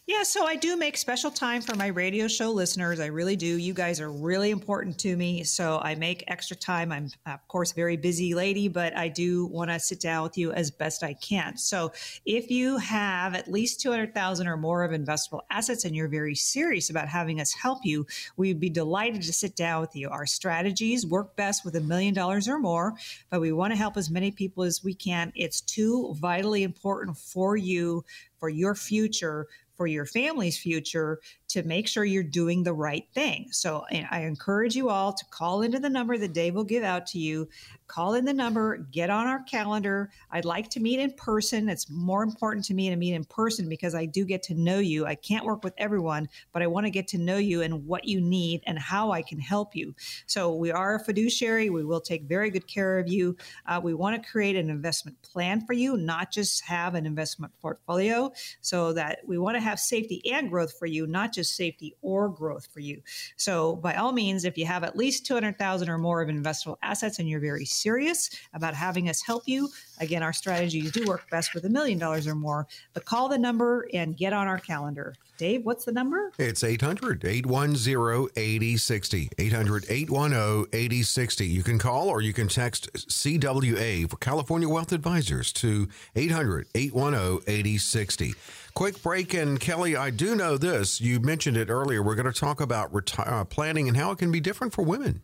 Yeah, 0.06 0.24
so 0.24 0.46
I 0.46 0.58
do 0.58 0.76
make 0.76 0.98
special 0.98 1.32
time 1.32 1.62
for 1.62 1.76
my 1.76 1.88
radio 1.88 2.28
show 2.28 2.52
listeners. 2.52 3.00
I 3.00 3.06
really 3.06 3.38
do. 3.38 3.46
You 3.58 3.74
guys 3.74 4.02
are 4.02 4.12
really 4.12 4.50
important 4.50 5.00
to 5.00 5.16
me. 5.16 5.46
So 5.46 5.80
I 5.82 5.96
make 5.96 6.26
extra 6.28 6.58
time. 6.58 6.92
I'm, 6.92 7.08
of 7.26 7.48
course, 7.48 7.72
very 7.72 7.96
busy 7.96 8.34
lady, 8.34 8.68
but 8.68 8.98
I 8.98 9.08
do 9.08 9.46
want 9.46 9.72
to 9.72 9.80
sit 9.80 10.02
down 10.02 10.24
with 10.24 10.38
you 10.38 10.52
as 10.52 10.72
best 10.72 11.04
I 11.04 11.14
can. 11.14 11.56
So 11.56 11.94
if 12.26 12.52
you 12.52 12.80
have 12.80 13.34
at 13.34 13.50
least 13.50 13.80
200,000 13.80 14.46
or 14.46 14.58
more 14.58 14.84
of 14.84 14.92
investable 14.92 15.40
assets 15.50 15.86
and 15.86 15.96
you're 15.96 16.10
very 16.10 16.36
serious 16.36 16.90
about 16.90 17.08
having 17.08 17.40
us 17.40 17.54
help 17.54 17.80
you, 17.86 18.06
we'd 18.36 18.60
be 18.60 18.70
delighted 18.70 19.22
to 19.22 19.32
sit 19.32 19.56
down 19.56 19.80
with 19.80 19.96
you. 19.96 20.10
Our 20.10 20.26
strategies 20.26 21.06
work 21.06 21.38
best 21.38 21.64
with 21.64 21.78
a 21.78 21.82
million 21.82 22.14
dollars 22.14 22.50
or 22.50 22.60
more, 22.60 22.94
but 23.30 23.40
we 23.40 23.54
want 23.54 23.72
to 23.72 23.78
help 23.78 23.96
as 23.96 24.10
many 24.10 24.32
people 24.32 24.66
as 24.66 24.84
we 24.84 24.96
can. 24.96 25.32
It's 25.34 25.62
too 25.62 26.14
vitally 26.20 26.64
important 26.64 27.18
for 27.18 27.56
you, 27.56 28.04
for 28.38 28.50
your 28.50 28.76
future 28.76 29.48
for 29.76 29.88
your 29.88 30.06
family's 30.06 30.58
future 30.58 31.20
to 31.50 31.64
make 31.64 31.88
sure 31.88 32.06
you're 32.06 32.24
doing 32.24 32.64
the 32.64 32.74
right 32.74 33.08
thing. 33.14 33.48
So 33.52 33.86
I 34.12 34.22
encourage 34.22 34.76
you 34.76 34.90
all 34.90 35.14
to 35.14 35.26
call 35.32 35.62
into 35.62 35.80
the 35.80 35.90
number 35.90 36.18
that 36.18 36.34
Dave 36.34 36.56
will 36.56 36.64
give 36.64 36.84
out 36.84 37.08
to 37.08 37.20
you. 37.20 37.50
Call 37.94 38.16
in 38.16 38.26
the 38.26 38.34
number, 38.34 38.78
get 38.90 39.12
on 39.12 39.28
our 39.28 39.44
calendar. 39.44 40.10
I'd 40.32 40.46
like 40.46 40.68
to 40.72 40.80
meet 40.80 41.00
in 41.00 41.12
person. 41.12 41.70
It's 41.70 41.92
more 41.92 42.24
important 42.24 42.66
to 42.66 42.74
me 42.74 42.90
to 42.90 42.96
meet 42.96 43.14
in 43.14 43.24
person 43.24 43.70
because 43.70 43.94
I 43.94 44.08
do 44.08 44.26
get 44.26 44.42
to 44.44 44.56
know 44.56 44.80
you. 44.80 45.06
I 45.06 45.14
can't 45.14 45.46
work 45.46 45.64
with 45.64 45.76
everyone, 45.78 46.28
but 46.54 46.64
I 46.64 46.68
want 46.68 46.88
to 46.88 46.90
get 46.90 47.08
to 47.10 47.20
know 47.20 47.38
you 47.38 47.62
and 47.62 47.86
what 47.86 48.06
you 48.06 48.20
need 48.20 48.64
and 48.66 48.80
how 48.80 49.12
I 49.12 49.22
can 49.22 49.38
help 49.38 49.76
you. 49.76 49.94
So 50.26 50.56
we 50.56 50.72
are 50.72 50.96
a 50.96 51.00
fiduciary. 51.00 51.70
We 51.70 51.86
will 51.86 52.02
take 52.02 52.24
very 52.24 52.50
good 52.50 52.66
care 52.66 52.98
of 52.98 53.08
you. 53.08 53.38
Uh, 53.68 53.80
we 53.84 53.94
want 53.94 54.20
to 54.20 54.28
create 54.28 54.56
an 54.56 54.72
investment 54.72 55.22
plan 55.22 55.64
for 55.64 55.74
you, 55.74 55.96
not 55.96 56.32
just 56.32 56.66
have 56.66 56.96
an 56.96 57.06
investment 57.06 57.54
portfolio, 57.62 58.32
so 58.62 58.94
that 58.94 59.20
we 59.28 59.38
want 59.38 59.56
to 59.56 59.62
have 59.62 59.80
safety 59.80 60.20
and 60.34 60.50
growth 60.50 60.74
for 60.80 60.88
you, 60.88 61.06
not 61.06 61.32
just 61.32 61.56
safety 61.56 61.96
or 62.02 62.28
growth 62.28 62.68
for 62.74 62.80
you. 62.80 63.04
So, 63.36 63.76
by 63.76 63.94
all 63.94 64.14
means, 64.14 64.46
if 64.46 64.58
you 64.58 64.66
have 64.66 64.84
at 64.84 64.98
least 64.98 65.28
200,000 65.28 65.90
or 65.90 66.00
more 66.00 66.24
of 66.24 66.30
investable 66.30 66.78
assets 66.82 67.20
and 67.20 67.30
you're 67.30 67.40
very 67.40 67.66
serious 67.84 68.30
about 68.54 68.74
having 68.74 69.10
us 69.10 69.22
help 69.22 69.44
you, 69.46 69.70
again, 70.00 70.24
our 70.24 70.34
strategies 70.34 70.92
do 70.92 71.06
work 71.06 71.30
best 71.30 71.54
with 71.54 71.66
a 71.66 71.70
million 71.70 72.00
dollars 72.00 72.26
or 72.26 72.36
more, 72.36 72.66
but 72.94 73.06
call 73.06 73.30
the 73.30 73.38
number 73.38 73.88
and 73.94 74.18
get 74.18 74.34
on 74.34 74.48
our 74.48 74.60
calendar. 74.60 75.14
Dave, 75.38 75.66
what's 75.66 75.84
the 75.84 75.92
number? 75.92 76.32
It's 76.38 76.64
800 76.64 77.26
810 77.26 78.30
8060. 78.36 79.30
800 79.38 79.86
810 79.90 80.68
8060. 80.72 81.46
You 81.48 81.64
can 81.64 81.80
call 81.80 82.08
or 82.08 82.22
you 82.22 82.34
can 82.34 82.48
text 82.48 82.94
CWA 82.94 84.10
for 84.10 84.18
California 84.18 84.70
Wealth 84.70 84.92
Advisors 84.92 85.52
to 85.54 85.90
800 86.16 86.68
810 86.76 87.44
8060. 87.48 88.36
Quick 88.74 89.02
break. 89.02 89.34
And 89.34 89.60
Kelley, 89.60 89.96
I 89.96 90.12
do 90.12 90.36
know 90.36 90.58
this. 90.58 91.02
You 91.02 91.20
mentioned 91.20 91.58
it 91.58 91.70
earlier. 91.70 92.02
We're 92.02 92.16
going 92.16 92.32
to 92.32 92.40
talk 92.40 92.62
about 92.62 92.94
reti- 92.94 93.28
uh, 93.28 93.44
planning 93.46 93.88
and 93.88 93.98
how 93.98 94.12
it 94.12 94.20
can 94.20 94.32
be 94.32 94.40
different 94.40 94.74
for 94.74 94.84
women. 94.84 95.24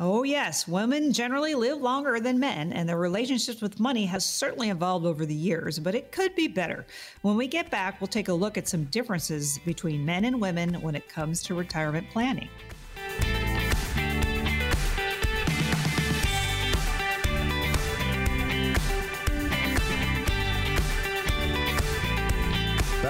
Oh, 0.00 0.22
yes. 0.22 0.66
Women 0.66 1.12
generally 1.12 1.54
live 1.54 1.78
longer 1.78 2.18
than 2.18 2.40
men, 2.40 2.72
and 2.72 2.88
their 2.88 2.98
relationships 2.98 3.60
with 3.60 3.78
money 3.78 4.06
has 4.06 4.24
certainly 4.24 4.70
evolved 4.70 5.04
over 5.04 5.26
the 5.26 5.34
years, 5.34 5.78
but 5.78 5.94
it 5.94 6.10
could 6.10 6.34
be 6.34 6.48
better. 6.48 6.86
When 7.20 7.36
we 7.36 7.46
get 7.46 7.70
back, 7.70 8.00
we'll 8.00 8.08
take 8.08 8.28
a 8.28 8.32
look 8.32 8.56
at 8.56 8.66
some 8.66 8.84
differences 8.84 9.58
between 9.66 10.04
men 10.04 10.24
and 10.24 10.40
women 10.40 10.80
when 10.80 10.94
it 10.94 11.08
comes 11.08 11.42
to 11.44 11.54
retirement 11.54 12.08
planning. 12.10 12.48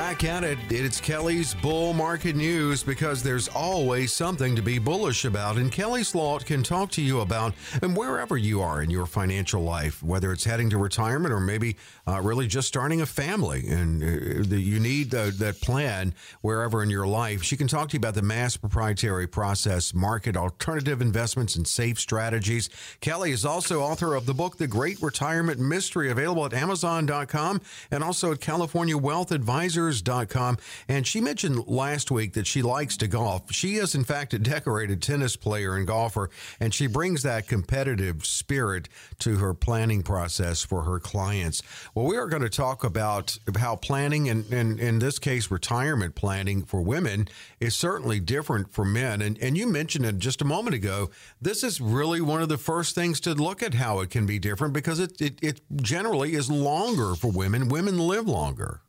Back 0.03 0.25
at 0.25 0.43
it, 0.43 0.59
it's 0.69 1.01
Kelley's 1.01 1.55
Bull 1.55 1.93
Market 1.93 2.35
News 2.35 2.83
because 2.83 3.23
there's 3.23 3.47
always 3.47 4.13
something 4.13 4.57
to 4.57 4.61
be 4.61 4.81
bullish 4.81 5.25
about. 5.25 5.59
And 5.59 5.71
Kelley 5.71 6.03
Slaught 6.03 6.45
can 6.45 6.65
talk 6.65 6.91
to 6.93 7.01
you 7.01 7.21
about 7.21 7.55
and 7.83 7.97
wherever 7.97 8.37
you 8.37 8.61
are 8.61 8.83
in 8.83 8.91
your 8.91 9.07
financial 9.07 9.63
life, 9.63 10.03
whether 10.03 10.33
it's 10.33 10.43
heading 10.43 10.69
to 10.71 10.77
retirement 10.77 11.33
or 11.33 11.39
maybe 11.39 11.77
uh, 12.09 12.21
really 12.21 12.49
just 12.49 12.67
starting 12.67 13.01
a 13.01 13.07
family 13.07 13.69
and 13.69 14.03
uh, 14.03 14.57
you 14.57 14.81
need 14.81 15.13
that 15.13 15.59
plan 15.63 16.15
wherever 16.41 16.83
in 16.83 16.91
your 16.91 17.07
life. 17.07 17.45
She 17.45 17.57
can 17.57 17.69
talk 17.69 17.89
to 17.91 17.93
you 17.93 17.99
about 17.99 18.15
the 18.15 18.23
mass 18.23 18.57
proprietary 18.57 19.29
process, 19.29 19.95
market 19.95 20.37
alternative 20.37 21.01
investments, 21.01 21.55
and 21.55 21.67
safe 21.67 22.01
strategies. 22.01 22.69
Kelley 23.01 23.31
is 23.31 23.45
also 23.45 23.81
author 23.83 24.17
of 24.17 24.27
the 24.27 24.35
book, 24.35 24.59
The 24.59 24.67
Great 24.67 25.01
Retirement 25.01 25.61
Mystery, 25.61 26.11
available 26.11 26.45
at 26.45 26.53
Amazon.com 26.53 27.61
and 27.93 28.03
also 28.03 28.33
at 28.33 28.41
California 28.41 28.99
Wealth 28.99 29.31
Advisors 29.31 29.92
Advisors.com. 29.93 30.59
And 30.89 31.07
she 31.07 31.21
mentioned 31.21 31.67
last 31.67 32.11
week 32.11 32.33
that 32.35 32.47
she 32.47 32.63
likes 32.63 32.97
to 32.99 33.07
golf. 33.07 33.53
She 33.53 33.77
is, 33.77 33.95
in 33.95 34.05
fact, 34.05 34.35
a 34.35 34.39
decorated 34.39 35.03
tennis 35.03 35.37
player 35.37 35.77
and 35.77 35.87
golfer, 35.87 36.31
and 36.61 36.73
she 36.73 36.87
brings 36.87 37.23
that 37.23 37.49
competitive 37.49 38.25
spirit 38.25 38.89
to 39.21 39.37
her 39.37 39.55
planning 39.55 40.03
process 40.03 40.63
for 40.63 40.83
her 40.83 40.99
clients. 40.99 41.63
Well, 41.95 42.07
we 42.07 42.17
are 42.17 42.27
going 42.27 42.43
to 42.43 42.49
talk 42.49 42.85
about 42.85 43.39
how 43.57 43.77
planning, 43.77 44.29
and, 44.29 44.51
and 44.53 44.81
in 44.81 44.99
this 44.99 45.19
case, 45.19 45.51
retirement 45.51 46.15
planning 46.15 46.65
for 46.65 46.81
women, 46.81 47.29
is 47.61 47.77
certainly 47.77 48.21
different 48.21 48.73
for 48.73 48.85
men. 48.85 49.21
And, 49.23 49.39
and 49.43 49.57
you 49.57 49.67
mentioned 49.67 50.05
it 50.05 50.19
just 50.19 50.43
a 50.43 50.47
moment 50.47 50.75
ago. 50.75 51.11
This 51.41 51.63
is 51.63 51.81
really 51.81 52.21
one 52.21 52.43
of 52.43 52.49
the 52.49 52.59
first 52.59 52.95
things 52.95 53.21
to 53.21 53.35
look 53.35 53.63
at 53.63 53.75
how 53.75 54.01
it 54.01 54.11
can 54.11 54.27
be 54.27 54.39
different 54.39 54.75
because 54.75 54.99
it, 54.99 55.21
it, 55.21 55.39
it 55.43 55.61
generally 55.77 56.35
is 56.35 56.51
longer 56.51 57.15
for 57.15 57.31
women. 57.31 57.69
Women 57.69 57.99
live 57.99 58.27
longer. 58.27 58.81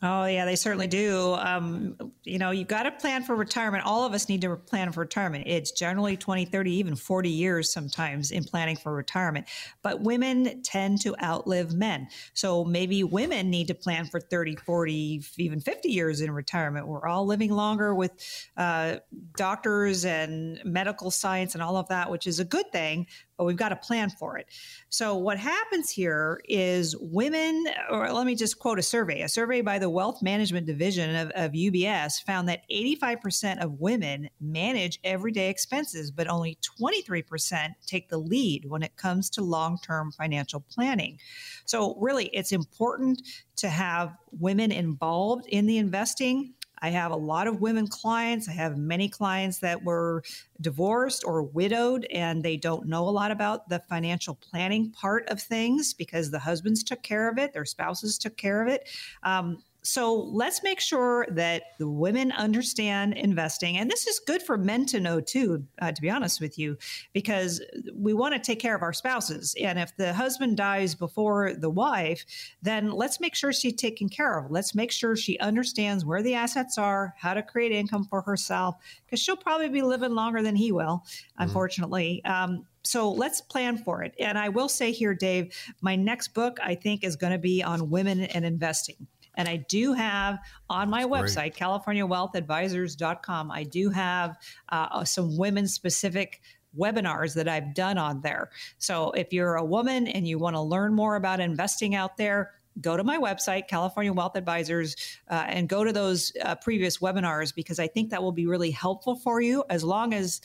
Oh, 0.00 0.26
yeah, 0.26 0.44
they 0.44 0.54
certainly 0.54 0.86
do. 0.86 1.34
Um, 1.34 1.96
you 2.22 2.38
know, 2.38 2.52
you've 2.52 2.68
got 2.68 2.84
to 2.84 2.92
plan 2.92 3.24
for 3.24 3.34
retirement. 3.34 3.84
All 3.84 4.06
of 4.06 4.12
us 4.14 4.28
need 4.28 4.42
to 4.42 4.54
plan 4.54 4.92
for 4.92 5.00
retirement. 5.00 5.44
It's 5.48 5.72
generally 5.72 6.16
20, 6.16 6.44
30, 6.44 6.72
even 6.72 6.94
40 6.94 7.28
years 7.28 7.72
sometimes 7.72 8.30
in 8.30 8.44
planning 8.44 8.76
for 8.76 8.94
retirement. 8.94 9.48
But 9.82 10.00
women 10.00 10.62
tend 10.62 11.00
to 11.00 11.16
outlive 11.20 11.74
men. 11.74 12.08
So 12.32 12.64
maybe 12.64 13.02
women 13.02 13.50
need 13.50 13.66
to 13.68 13.74
plan 13.74 14.06
for 14.06 14.20
30, 14.20 14.54
40, 14.56 15.24
even 15.38 15.60
50 15.60 15.88
years 15.88 16.20
in 16.20 16.30
retirement. 16.30 16.86
We're 16.86 17.08
all 17.08 17.26
living 17.26 17.50
longer 17.50 17.92
with 17.92 18.12
uh, 18.56 18.98
doctors 19.36 20.04
and 20.04 20.60
medical 20.64 21.10
science 21.10 21.54
and 21.54 21.62
all 21.62 21.76
of 21.76 21.88
that, 21.88 22.08
which 22.08 22.28
is 22.28 22.38
a 22.38 22.44
good 22.44 22.70
thing 22.70 23.08
but 23.38 23.44
we've 23.44 23.56
got 23.56 23.70
to 23.70 23.76
plan 23.76 24.10
for 24.10 24.36
it. 24.36 24.46
So, 24.90 25.16
what 25.16 25.38
happens 25.38 25.88
here 25.88 26.40
is 26.48 26.96
women, 26.98 27.66
or 27.88 28.12
let 28.12 28.26
me 28.26 28.34
just 28.34 28.58
quote 28.58 28.78
a 28.78 28.82
survey 28.82 29.22
a 29.22 29.28
survey 29.28 29.60
by 29.62 29.78
the 29.78 29.88
Wealth 29.88 30.20
Management 30.20 30.66
Division 30.66 31.14
of, 31.14 31.30
of 31.30 31.52
UBS 31.52 32.22
found 32.24 32.48
that 32.48 32.64
85% 32.70 33.62
of 33.62 33.80
women 33.80 34.28
manage 34.40 34.98
everyday 35.04 35.48
expenses, 35.48 36.10
but 36.10 36.28
only 36.28 36.58
23% 36.80 37.74
take 37.86 38.08
the 38.08 38.18
lead 38.18 38.64
when 38.66 38.82
it 38.82 38.96
comes 38.96 39.30
to 39.30 39.42
long 39.42 39.78
term 39.78 40.10
financial 40.10 40.60
planning. 40.60 41.18
So, 41.64 41.96
really, 42.00 42.26
it's 42.26 42.52
important 42.52 43.22
to 43.56 43.68
have 43.68 44.16
women 44.32 44.72
involved 44.72 45.46
in 45.46 45.66
the 45.66 45.78
investing 45.78 46.54
I 46.82 46.90
have 46.90 47.10
a 47.10 47.16
lot 47.16 47.46
of 47.46 47.60
women 47.60 47.86
clients. 47.86 48.48
I 48.48 48.52
have 48.52 48.76
many 48.76 49.08
clients 49.08 49.58
that 49.58 49.82
were 49.82 50.22
divorced 50.60 51.24
or 51.24 51.42
widowed 51.42 52.06
and 52.12 52.42
they 52.42 52.56
don't 52.56 52.86
know 52.86 53.08
a 53.08 53.10
lot 53.10 53.30
about 53.30 53.68
the 53.68 53.80
financial 53.88 54.34
planning 54.34 54.90
part 54.90 55.28
of 55.28 55.40
things 55.40 55.94
because 55.94 56.30
the 56.30 56.38
husbands 56.38 56.82
took 56.82 57.02
care 57.02 57.28
of 57.28 57.38
it, 57.38 57.52
their 57.52 57.64
spouses 57.64 58.18
took 58.18 58.36
care 58.36 58.62
of 58.62 58.68
it. 58.68 58.88
Um, 59.22 59.62
so 59.82 60.14
let's 60.14 60.62
make 60.62 60.80
sure 60.80 61.26
that 61.30 61.62
the 61.78 61.88
women 61.88 62.32
understand 62.32 63.14
investing. 63.14 63.78
And 63.78 63.90
this 63.90 64.06
is 64.06 64.18
good 64.18 64.42
for 64.42 64.58
men 64.58 64.86
to 64.86 65.00
know 65.00 65.20
too, 65.20 65.64
uh, 65.80 65.92
to 65.92 66.02
be 66.02 66.10
honest 66.10 66.40
with 66.40 66.58
you, 66.58 66.76
because 67.12 67.62
we 67.94 68.12
want 68.12 68.34
to 68.34 68.40
take 68.40 68.60
care 68.60 68.74
of 68.74 68.82
our 68.82 68.92
spouses. 68.92 69.54
And 69.60 69.78
if 69.78 69.96
the 69.96 70.12
husband 70.12 70.56
dies 70.56 70.94
before 70.94 71.54
the 71.54 71.70
wife, 71.70 72.24
then 72.60 72.90
let's 72.90 73.20
make 73.20 73.34
sure 73.34 73.52
she's 73.52 73.74
taken 73.74 74.08
care 74.08 74.38
of. 74.38 74.50
Let's 74.50 74.74
make 74.74 74.90
sure 74.90 75.16
she 75.16 75.38
understands 75.38 76.04
where 76.04 76.22
the 76.22 76.34
assets 76.34 76.76
are, 76.76 77.14
how 77.16 77.34
to 77.34 77.42
create 77.42 77.72
income 77.72 78.04
for 78.04 78.22
herself, 78.22 78.76
because 79.06 79.20
she'll 79.20 79.36
probably 79.36 79.68
be 79.68 79.82
living 79.82 80.14
longer 80.14 80.42
than 80.42 80.56
he 80.56 80.72
will, 80.72 81.04
mm-hmm. 81.04 81.42
unfortunately. 81.44 82.24
Um, 82.24 82.66
so 82.82 83.10
let's 83.12 83.40
plan 83.40 83.78
for 83.78 84.02
it. 84.02 84.14
And 84.18 84.38
I 84.38 84.48
will 84.48 84.68
say 84.68 84.92
here, 84.92 85.14
Dave, 85.14 85.54
my 85.80 85.94
next 85.94 86.28
book 86.28 86.58
I 86.62 86.74
think 86.74 87.04
is 87.04 87.16
going 87.16 87.32
to 87.32 87.38
be 87.38 87.62
on 87.62 87.90
women 87.90 88.22
and 88.22 88.44
investing. 88.44 89.06
And 89.38 89.48
I 89.48 89.56
do 89.56 89.94
have 89.94 90.38
on 90.68 90.90
my 90.90 91.06
That's 91.06 91.34
website, 91.34 91.56
CaliforniaWealthAdvisors.com, 91.56 93.50
I 93.50 93.62
do 93.62 93.88
have 93.88 94.36
uh, 94.68 95.04
some 95.04 95.38
women 95.38 95.66
specific 95.66 96.42
webinars 96.76 97.34
that 97.34 97.48
I've 97.48 97.72
done 97.72 97.96
on 97.96 98.20
there. 98.20 98.50
So 98.78 99.12
if 99.12 99.32
you're 99.32 99.54
a 99.54 99.64
woman 99.64 100.06
and 100.08 100.28
you 100.28 100.38
want 100.38 100.56
to 100.56 100.60
learn 100.60 100.92
more 100.92 101.16
about 101.16 101.40
investing 101.40 101.94
out 101.94 102.16
there, 102.16 102.52
go 102.80 102.96
to 102.96 103.04
my 103.04 103.18
website, 103.18 103.68
California 103.68 104.12
Wealth 104.12 104.36
Advisors, 104.36 104.96
uh, 105.30 105.44
and 105.48 105.68
go 105.68 105.84
to 105.84 105.92
those 105.92 106.32
uh, 106.42 106.54
previous 106.56 106.98
webinars 106.98 107.54
because 107.54 107.78
I 107.78 107.86
think 107.86 108.10
that 108.10 108.22
will 108.22 108.32
be 108.32 108.46
really 108.46 108.70
helpful 108.70 109.16
for 109.16 109.40
you 109.40 109.64
as 109.70 109.82
long 109.82 110.12
as 110.12 110.40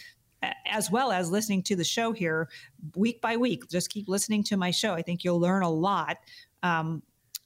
as 0.66 0.92
well 0.92 1.14
as 1.14 1.32
listening 1.32 1.64
to 1.64 1.74
the 1.74 1.86
show 1.86 2.12
here 2.12 2.50
week 2.98 3.22
by 3.22 3.38
week. 3.38 3.70
Just 3.70 3.90
keep 3.90 4.10
listening 4.10 4.44
to 4.44 4.58
my 4.58 4.72
show. 4.72 4.94
I 4.94 5.02
think 5.02 5.24
you'll 5.24 5.40
learn 5.40 5.64
a 5.64 5.70
lot. 5.70 6.18
Um, 6.62 7.02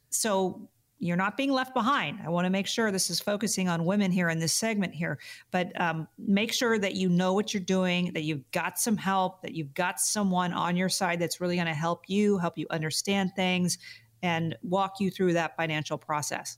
so 0.10 0.68
you're 1.00 1.18
not 1.18 1.38
being 1.38 1.52
left 1.52 1.74
behind. 1.74 2.20
I 2.26 2.30
want 2.30 2.46
to 2.46 2.50
make 2.50 2.68
sure 2.68 2.92
this 2.92 3.10
is 3.10 3.20
focusing 3.20 3.70
on 3.70 3.86
women 3.86 4.12
here 4.12 4.30
in 4.30 4.40
this 4.40 4.54
segment 4.54 4.94
here, 4.94 5.20
but 5.52 5.80
um, 5.80 6.08
make 6.18 6.52
sure 6.52 6.80
that 6.80 6.96
you 6.96 7.10
know 7.10 7.34
what 7.34 7.54
you're 7.54 7.62
doing, 7.62 8.12
that 8.14 8.24
you've 8.24 8.50
got 8.52 8.80
some 8.80 8.98
help, 8.98 9.42
that 9.42 9.54
you've 9.54 9.74
got 9.74 10.00
someone 10.00 10.54
on 10.54 10.76
your 10.76 10.90
side 10.90 11.20
that's 11.20 11.40
really 11.40 11.56
going 11.56 11.68
to 11.68 11.74
help 11.74 12.04
you, 12.08 12.38
help 12.38 12.58
you 12.58 12.66
understand 12.72 13.32
things, 13.36 13.78
and 14.24 14.56
walk 14.64 14.96
you 15.00 15.12
through 15.12 15.34
that 15.34 15.56
financial 15.56 15.98
process. 15.98 16.58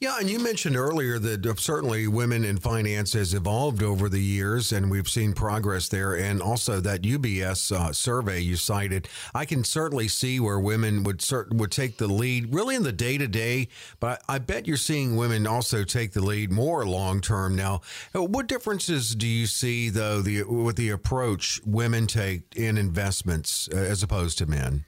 Yeah, 0.00 0.18
and 0.20 0.30
you 0.30 0.38
mentioned 0.38 0.76
earlier 0.76 1.18
that 1.18 1.44
uh, 1.44 1.56
certainly 1.56 2.06
women 2.06 2.44
in 2.44 2.58
finance 2.58 3.14
has 3.14 3.34
evolved 3.34 3.82
over 3.82 4.08
the 4.08 4.22
years, 4.22 4.70
and 4.70 4.92
we've 4.92 5.08
seen 5.08 5.32
progress 5.32 5.88
there. 5.88 6.14
And 6.14 6.40
also 6.40 6.78
that 6.78 7.02
UBS 7.02 7.72
uh, 7.72 7.92
survey 7.92 8.38
you 8.38 8.54
cited, 8.54 9.08
I 9.34 9.44
can 9.44 9.64
certainly 9.64 10.06
see 10.06 10.38
where 10.38 10.60
women 10.60 11.02
would 11.02 11.18
cert- 11.18 11.52
would 11.52 11.72
take 11.72 11.96
the 11.96 12.06
lead, 12.06 12.54
really 12.54 12.76
in 12.76 12.84
the 12.84 12.92
day 12.92 13.18
to 13.18 13.26
day. 13.26 13.66
But 13.98 14.22
I, 14.28 14.38
bet 14.38 14.68
you're 14.68 14.76
seeing 14.76 15.16
women 15.16 15.48
also 15.48 15.82
take 15.82 16.12
the 16.12 16.24
lead 16.24 16.52
more 16.52 16.86
long 16.86 17.20
term 17.20 17.56
now. 17.56 17.80
Uh, 18.14 18.22
what 18.22 18.46
differences 18.46 19.16
do 19.16 19.26
you 19.26 19.48
see 19.48 19.88
though 19.88 20.22
the 20.22 20.44
with 20.44 20.76
the 20.76 20.90
approach 20.90 21.60
women 21.66 22.06
take 22.06 22.42
in 22.54 22.78
investments 22.78 23.68
uh, 23.74 23.78
as 23.78 24.04
opposed 24.04 24.38
to 24.38 24.46
men? 24.46 24.84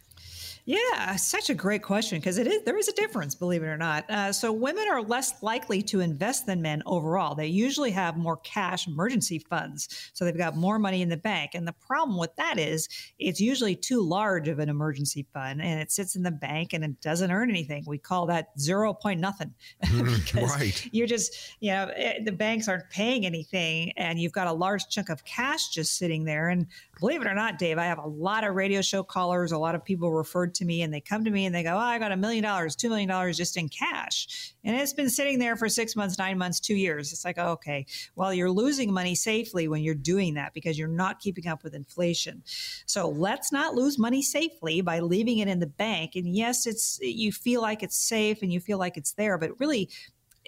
Yeah, 0.65 1.17
such 1.17 1.51
a 1.51 1.55
great 1.55 1.83
question 1.83 2.19
because 2.19 2.39
it 2.39 2.47
is 2.47 2.63
there 2.65 2.77
is 2.77 2.89
a 2.89 2.93
difference, 2.93 3.35
believe 3.35 3.63
it 3.63 3.67
or 3.67 3.77
not. 3.77 4.09
Uh, 4.11 4.33
so 4.33 4.53
women 4.53 4.87
are 4.91 5.03
less 5.03 5.43
likely 5.43 5.83
to 5.83 6.01
invest 6.01 6.47
than 6.47 6.63
men 6.63 6.83
overall. 6.87 7.35
They 7.35 7.47
usually 7.47 7.91
have 7.93 8.17
more 8.17 8.37
cash 8.39 8.87
emergency 8.87 9.39
funds, 9.39 10.11
so 10.13 10.25
they've 10.25 10.37
got 10.37 10.57
more 10.57 10.79
money 10.79 11.03
in 11.03 11.09
the 11.09 11.17
bank. 11.17 11.53
And 11.55 11.67
the 11.67 11.73
problem 11.73 12.19
with 12.19 12.35
that 12.37 12.59
is 12.59 12.89
it's 13.19 13.41
usually 13.41 13.75
too 13.75 14.01
large 14.01 14.49
of 14.49 14.59
an 14.59 14.69
emergency 14.69 15.27
fund, 15.33 15.63
and 15.63 15.81
it 15.81 15.91
sits 15.91 16.15
in 16.15 16.23
the 16.23 16.31
bank 16.31 16.73
and 16.73 16.85
it 16.85 17.01
doesn't 17.01 17.31
earn 17.31 17.51
anything. 17.51 17.85
We 17.87 17.99
call 17.99 18.27
that 18.27 18.49
zero 18.59 18.93
point 18.93 19.21
nothing. 19.21 19.55
right. 20.35 20.89
You're 20.93 21.07
just 21.07 21.55
you 21.61 21.73
know 21.73 21.91
eh, 21.97 22.23
the 22.25 22.33
banks 22.33 22.69
aren't 22.69 22.89
paying 22.91 23.25
anything, 23.25 23.93
and 23.97 24.21
you've 24.21 24.33
got 24.33 24.47
a 24.47 24.53
large 24.53 24.89
chunk 24.89 25.09
of 25.09 25.25
cash 25.25 25.69
just 25.69 25.97
sitting 25.97 26.25
there. 26.25 26.49
And 26.49 26.67
believe 27.01 27.23
it 27.23 27.27
or 27.27 27.35
not, 27.35 27.59
Dave, 27.59 27.79
I 27.79 27.87
have 27.87 27.99
a 27.99 28.07
lot 28.07 28.45
of 28.45 28.55
radio 28.55 28.83
show 28.83 29.03
callers, 29.03 29.53
a 29.53 29.59
lot 29.59 29.75
of 29.75 29.85
people 29.85 30.13
referred 30.13 30.55
to 30.57 30.65
me, 30.65 30.83
and 30.83 30.93
they 30.93 31.01
come 31.01 31.25
to 31.25 31.31
me 31.31 31.47
and 31.47 31.55
they 31.55 31.63
go, 31.63 31.75
oh, 31.75 31.79
I 31.79 31.99
got 31.99 32.13
a 32.13 32.17
million 32.17 32.45
dollars, 32.45 32.77
$2 32.77 32.91
million 32.91 33.33
just 33.33 33.57
in 33.57 33.69
cash. 33.69 34.55
And 34.63 34.77
it's 34.77 34.93
been 34.93 35.09
sitting 35.09 35.39
there 35.39 35.57
for 35.57 35.69
six 35.69 35.97
months, 35.97 36.19
nine 36.19 36.37
months, 36.37 36.61
two 36.61 36.75
years. 36.75 37.13
It's 37.13 37.25
like, 37.25 37.39
okay, 37.39 37.87
well, 38.15 38.33
you're 38.33 38.51
losing 38.51 38.93
money 38.93 39.15
safely 39.15 39.67
when 39.67 39.83
you're 39.83 39.95
doing 39.95 40.35
that 40.35 40.53
because 40.53 40.79
you're 40.79 40.89
not 40.89 41.21
keeping 41.21 41.47
up 41.47 41.65
with 41.65 41.75
inflation. 41.75 42.43
So 42.87 43.09
let's 43.09 43.51
not 43.51 43.75
lose 43.75 43.99
money 43.99 44.23
safely 44.23 44.83
by 44.83 45.01
leaving 45.01 45.39
it 45.39 45.49
in 45.49 45.59
the 45.59 45.67
bank. 45.67 46.13
And 46.15 46.29
yes, 46.29 46.67
it's 46.67 46.99
you 47.01 47.33
feel 47.33 47.63
like 47.63 47.83
it's 47.83 47.97
safe 47.97 48.43
and 48.43 48.53
you 48.53 48.61
feel 48.61 48.79
like 48.79 48.97
it's 48.97 49.13
there, 49.13 49.39
but 49.39 49.59
really 49.59 49.89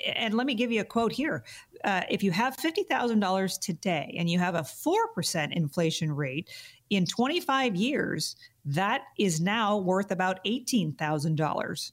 and 0.06 0.34
let 0.34 0.46
me 0.46 0.54
give 0.54 0.72
you 0.72 0.80
a 0.80 0.84
quote 0.84 1.12
here. 1.12 1.44
Uh, 1.84 2.02
if 2.08 2.22
you 2.22 2.30
have 2.30 2.56
$50,000 2.56 3.60
today 3.60 4.14
and 4.18 4.30
you 4.30 4.38
have 4.38 4.54
a 4.54 4.62
4% 4.62 5.52
inflation 5.52 6.12
rate, 6.12 6.50
in 6.90 7.06
25 7.06 7.74
years, 7.74 8.36
that 8.66 9.02
is 9.18 9.40
now 9.40 9.78
worth 9.78 10.10
about 10.10 10.44
$18,000. 10.44 11.92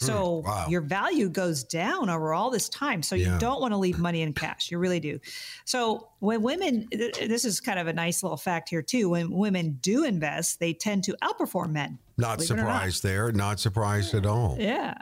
So 0.00 0.40
hmm, 0.40 0.48
wow. 0.48 0.66
your 0.68 0.80
value 0.80 1.28
goes 1.28 1.64
down 1.64 2.10
over 2.10 2.34
all 2.34 2.50
this 2.50 2.68
time. 2.68 3.02
So 3.02 3.14
yeah. 3.14 3.34
you 3.34 3.40
don't 3.40 3.60
want 3.60 3.72
to 3.72 3.78
leave 3.78 3.98
money 3.98 4.22
in 4.22 4.32
cash. 4.32 4.70
You 4.70 4.78
really 4.78 5.00
do. 5.00 5.18
So 5.64 6.08
when 6.18 6.42
women, 6.42 6.88
this 6.90 7.44
is 7.44 7.60
kind 7.60 7.78
of 7.78 7.86
a 7.86 7.92
nice 7.92 8.22
little 8.22 8.36
fact 8.36 8.68
here 8.68 8.82
too. 8.82 9.08
When 9.10 9.30
women 9.30 9.78
do 9.80 10.04
invest, 10.04 10.60
they 10.60 10.74
tend 10.74 11.04
to 11.04 11.16
outperform 11.22 11.70
men. 11.70 11.98
Not 12.18 12.42
surprised 12.42 13.04
not. 13.04 13.08
there. 13.08 13.32
Not 13.32 13.60
surprised 13.60 14.14
at 14.14 14.26
all. 14.26 14.56
Yeah. 14.58 14.94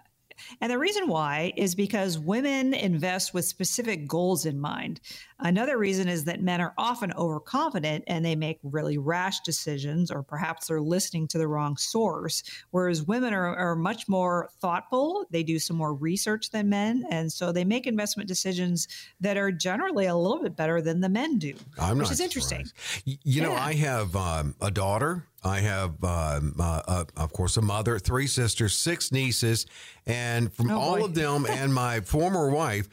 And 0.61 0.71
the 0.71 0.79
reason 0.79 1.09
why 1.09 1.53
is 1.57 1.75
because 1.75 2.19
women 2.19 2.75
invest 2.75 3.35
with 3.35 3.45
specific 3.45 4.07
goals 4.07 4.47
in 4.47 4.61
mind. 4.61 5.01
Another 5.43 5.77
reason 5.79 6.09
is 6.09 6.25
that 6.25 6.41
men 6.41 6.61
are 6.61 6.75
often 6.79 7.13
overconfident 7.15 8.05
and 8.07 8.25
they 8.25 8.37
make 8.37 8.59
really 8.63 8.99
rash 8.99 9.41
decisions, 9.41 10.11
or 10.11 10.23
perhaps 10.23 10.69
they're 10.69 10.81
listening 10.81 11.29
to 11.29 11.39
the 11.39 11.49
wrong 11.49 11.77
source, 11.77 12.43
whereas 12.71 13.03
women 13.03 13.35
are, 13.35 13.57
are 13.57 13.77
much 13.77 14.09
more 14.09 14.49
thoughtful. 14.61 15.27
They 15.31 15.43
do 15.43 15.59
some 15.59 15.77
more 15.77 15.95
research 15.95 16.51
than 16.51 16.69
men. 16.69 17.05
And 17.11 17.33
so 17.33 17.53
they 17.53 17.65
make 17.65 17.87
investment 17.87 18.29
decisions 18.29 18.89
that 19.21 19.37
are 19.37 19.51
generally 19.51 20.07
a 20.07 20.17
little 20.17 20.43
bit 20.43 20.57
better 20.57 20.81
than 20.81 21.01
the 21.01 21.09
men 21.09 21.39
do, 21.39 21.55
I'm 21.79 21.99
which 21.99 22.11
is 22.11 22.19
surprised. 22.19 22.23
interesting. 22.23 22.67
You 23.05 23.17
yeah. 23.25 23.43
know, 23.45 23.55
I 23.55 23.75
have 23.75 24.15
um, 24.17 24.55
a 24.61 24.71
daughter 24.71 25.27
I 25.45 25.61
have, 25.61 26.03
um, 26.05 26.55
uh, 26.59 26.83
uh, 26.87 27.05
of 27.17 27.33
course, 27.33 27.57
a 27.57 27.63
mother, 27.63 27.99
three 27.99 28.29
sisters, 28.29 28.79
six 28.79 29.11
nieces, 29.11 29.67
and 30.07 30.53
from 30.53 30.71
oh, 30.71 30.79
all 30.79 31.05
of 31.05 31.15
them 31.15 31.47
and 31.47 31.75
my 31.75 32.01
former 32.01 32.49
wife, 32.51 32.89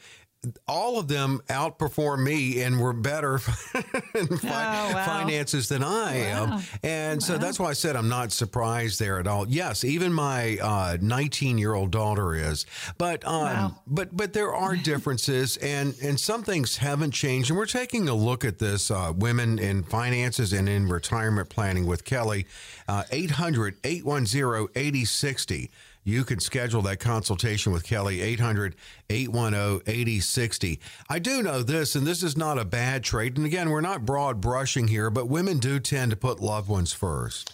all 0.66 0.98
of 0.98 1.08
them 1.08 1.42
outperform 1.48 2.24
me 2.24 2.62
and 2.62 2.80
were 2.80 2.94
better 2.94 3.40
in 4.14 4.28
oh, 4.30 4.38
wow. 4.42 5.04
finances 5.04 5.68
than 5.68 5.82
I 5.82 6.32
wow. 6.32 6.44
am. 6.44 6.62
And 6.82 7.20
wow. 7.20 7.26
so 7.26 7.38
that's 7.38 7.60
why 7.60 7.70
I 7.70 7.72
said 7.74 7.94
I'm 7.94 8.08
not 8.08 8.32
surprised 8.32 8.98
there 8.98 9.18
at 9.18 9.26
all. 9.26 9.46
Yes, 9.48 9.84
even 9.84 10.12
my 10.12 10.98
19 11.00 11.56
uh, 11.56 11.58
year 11.58 11.74
old 11.74 11.90
daughter 11.90 12.34
is, 12.34 12.64
but 12.96 13.26
um, 13.26 13.76
but 13.86 14.16
but 14.16 14.32
there 14.32 14.54
are 14.54 14.76
differences, 14.90 15.58
and 15.58 15.94
and 16.02 16.18
some 16.18 16.42
things 16.42 16.78
haven't 16.78 17.12
changed. 17.12 17.50
And 17.50 17.58
we're 17.58 17.66
taking 17.66 18.08
a 18.08 18.14
look 18.14 18.44
at 18.44 18.58
this 18.58 18.90
uh, 18.90 19.12
women 19.14 19.58
in 19.58 19.82
finances 19.82 20.52
and 20.52 20.68
in 20.68 20.88
retirement 20.88 21.50
planning 21.50 21.86
with 21.86 22.04
Kelley. 22.04 22.46
Uh, 22.88 23.04
800 23.12 23.76
810 23.84 24.68
8060 24.74 25.70
you 26.04 26.24
can 26.24 26.40
schedule 26.40 26.82
that 26.82 26.98
consultation 26.98 27.72
with 27.72 27.84
Kelley, 27.84 28.20
800 28.20 28.74
810 29.08 29.82
8060. 29.86 30.80
I 31.08 31.18
do 31.18 31.42
know 31.42 31.62
this, 31.62 31.94
and 31.94 32.06
this 32.06 32.22
is 32.22 32.36
not 32.36 32.58
a 32.58 32.64
bad 32.64 33.04
trait. 33.04 33.36
And 33.36 33.46
again, 33.46 33.70
we're 33.70 33.80
not 33.80 34.06
broad 34.06 34.40
brushing 34.40 34.88
here, 34.88 35.10
but 35.10 35.28
women 35.28 35.58
do 35.58 35.78
tend 35.78 36.10
to 36.10 36.16
put 36.16 36.40
loved 36.40 36.68
ones 36.68 36.92
first. 36.92 37.52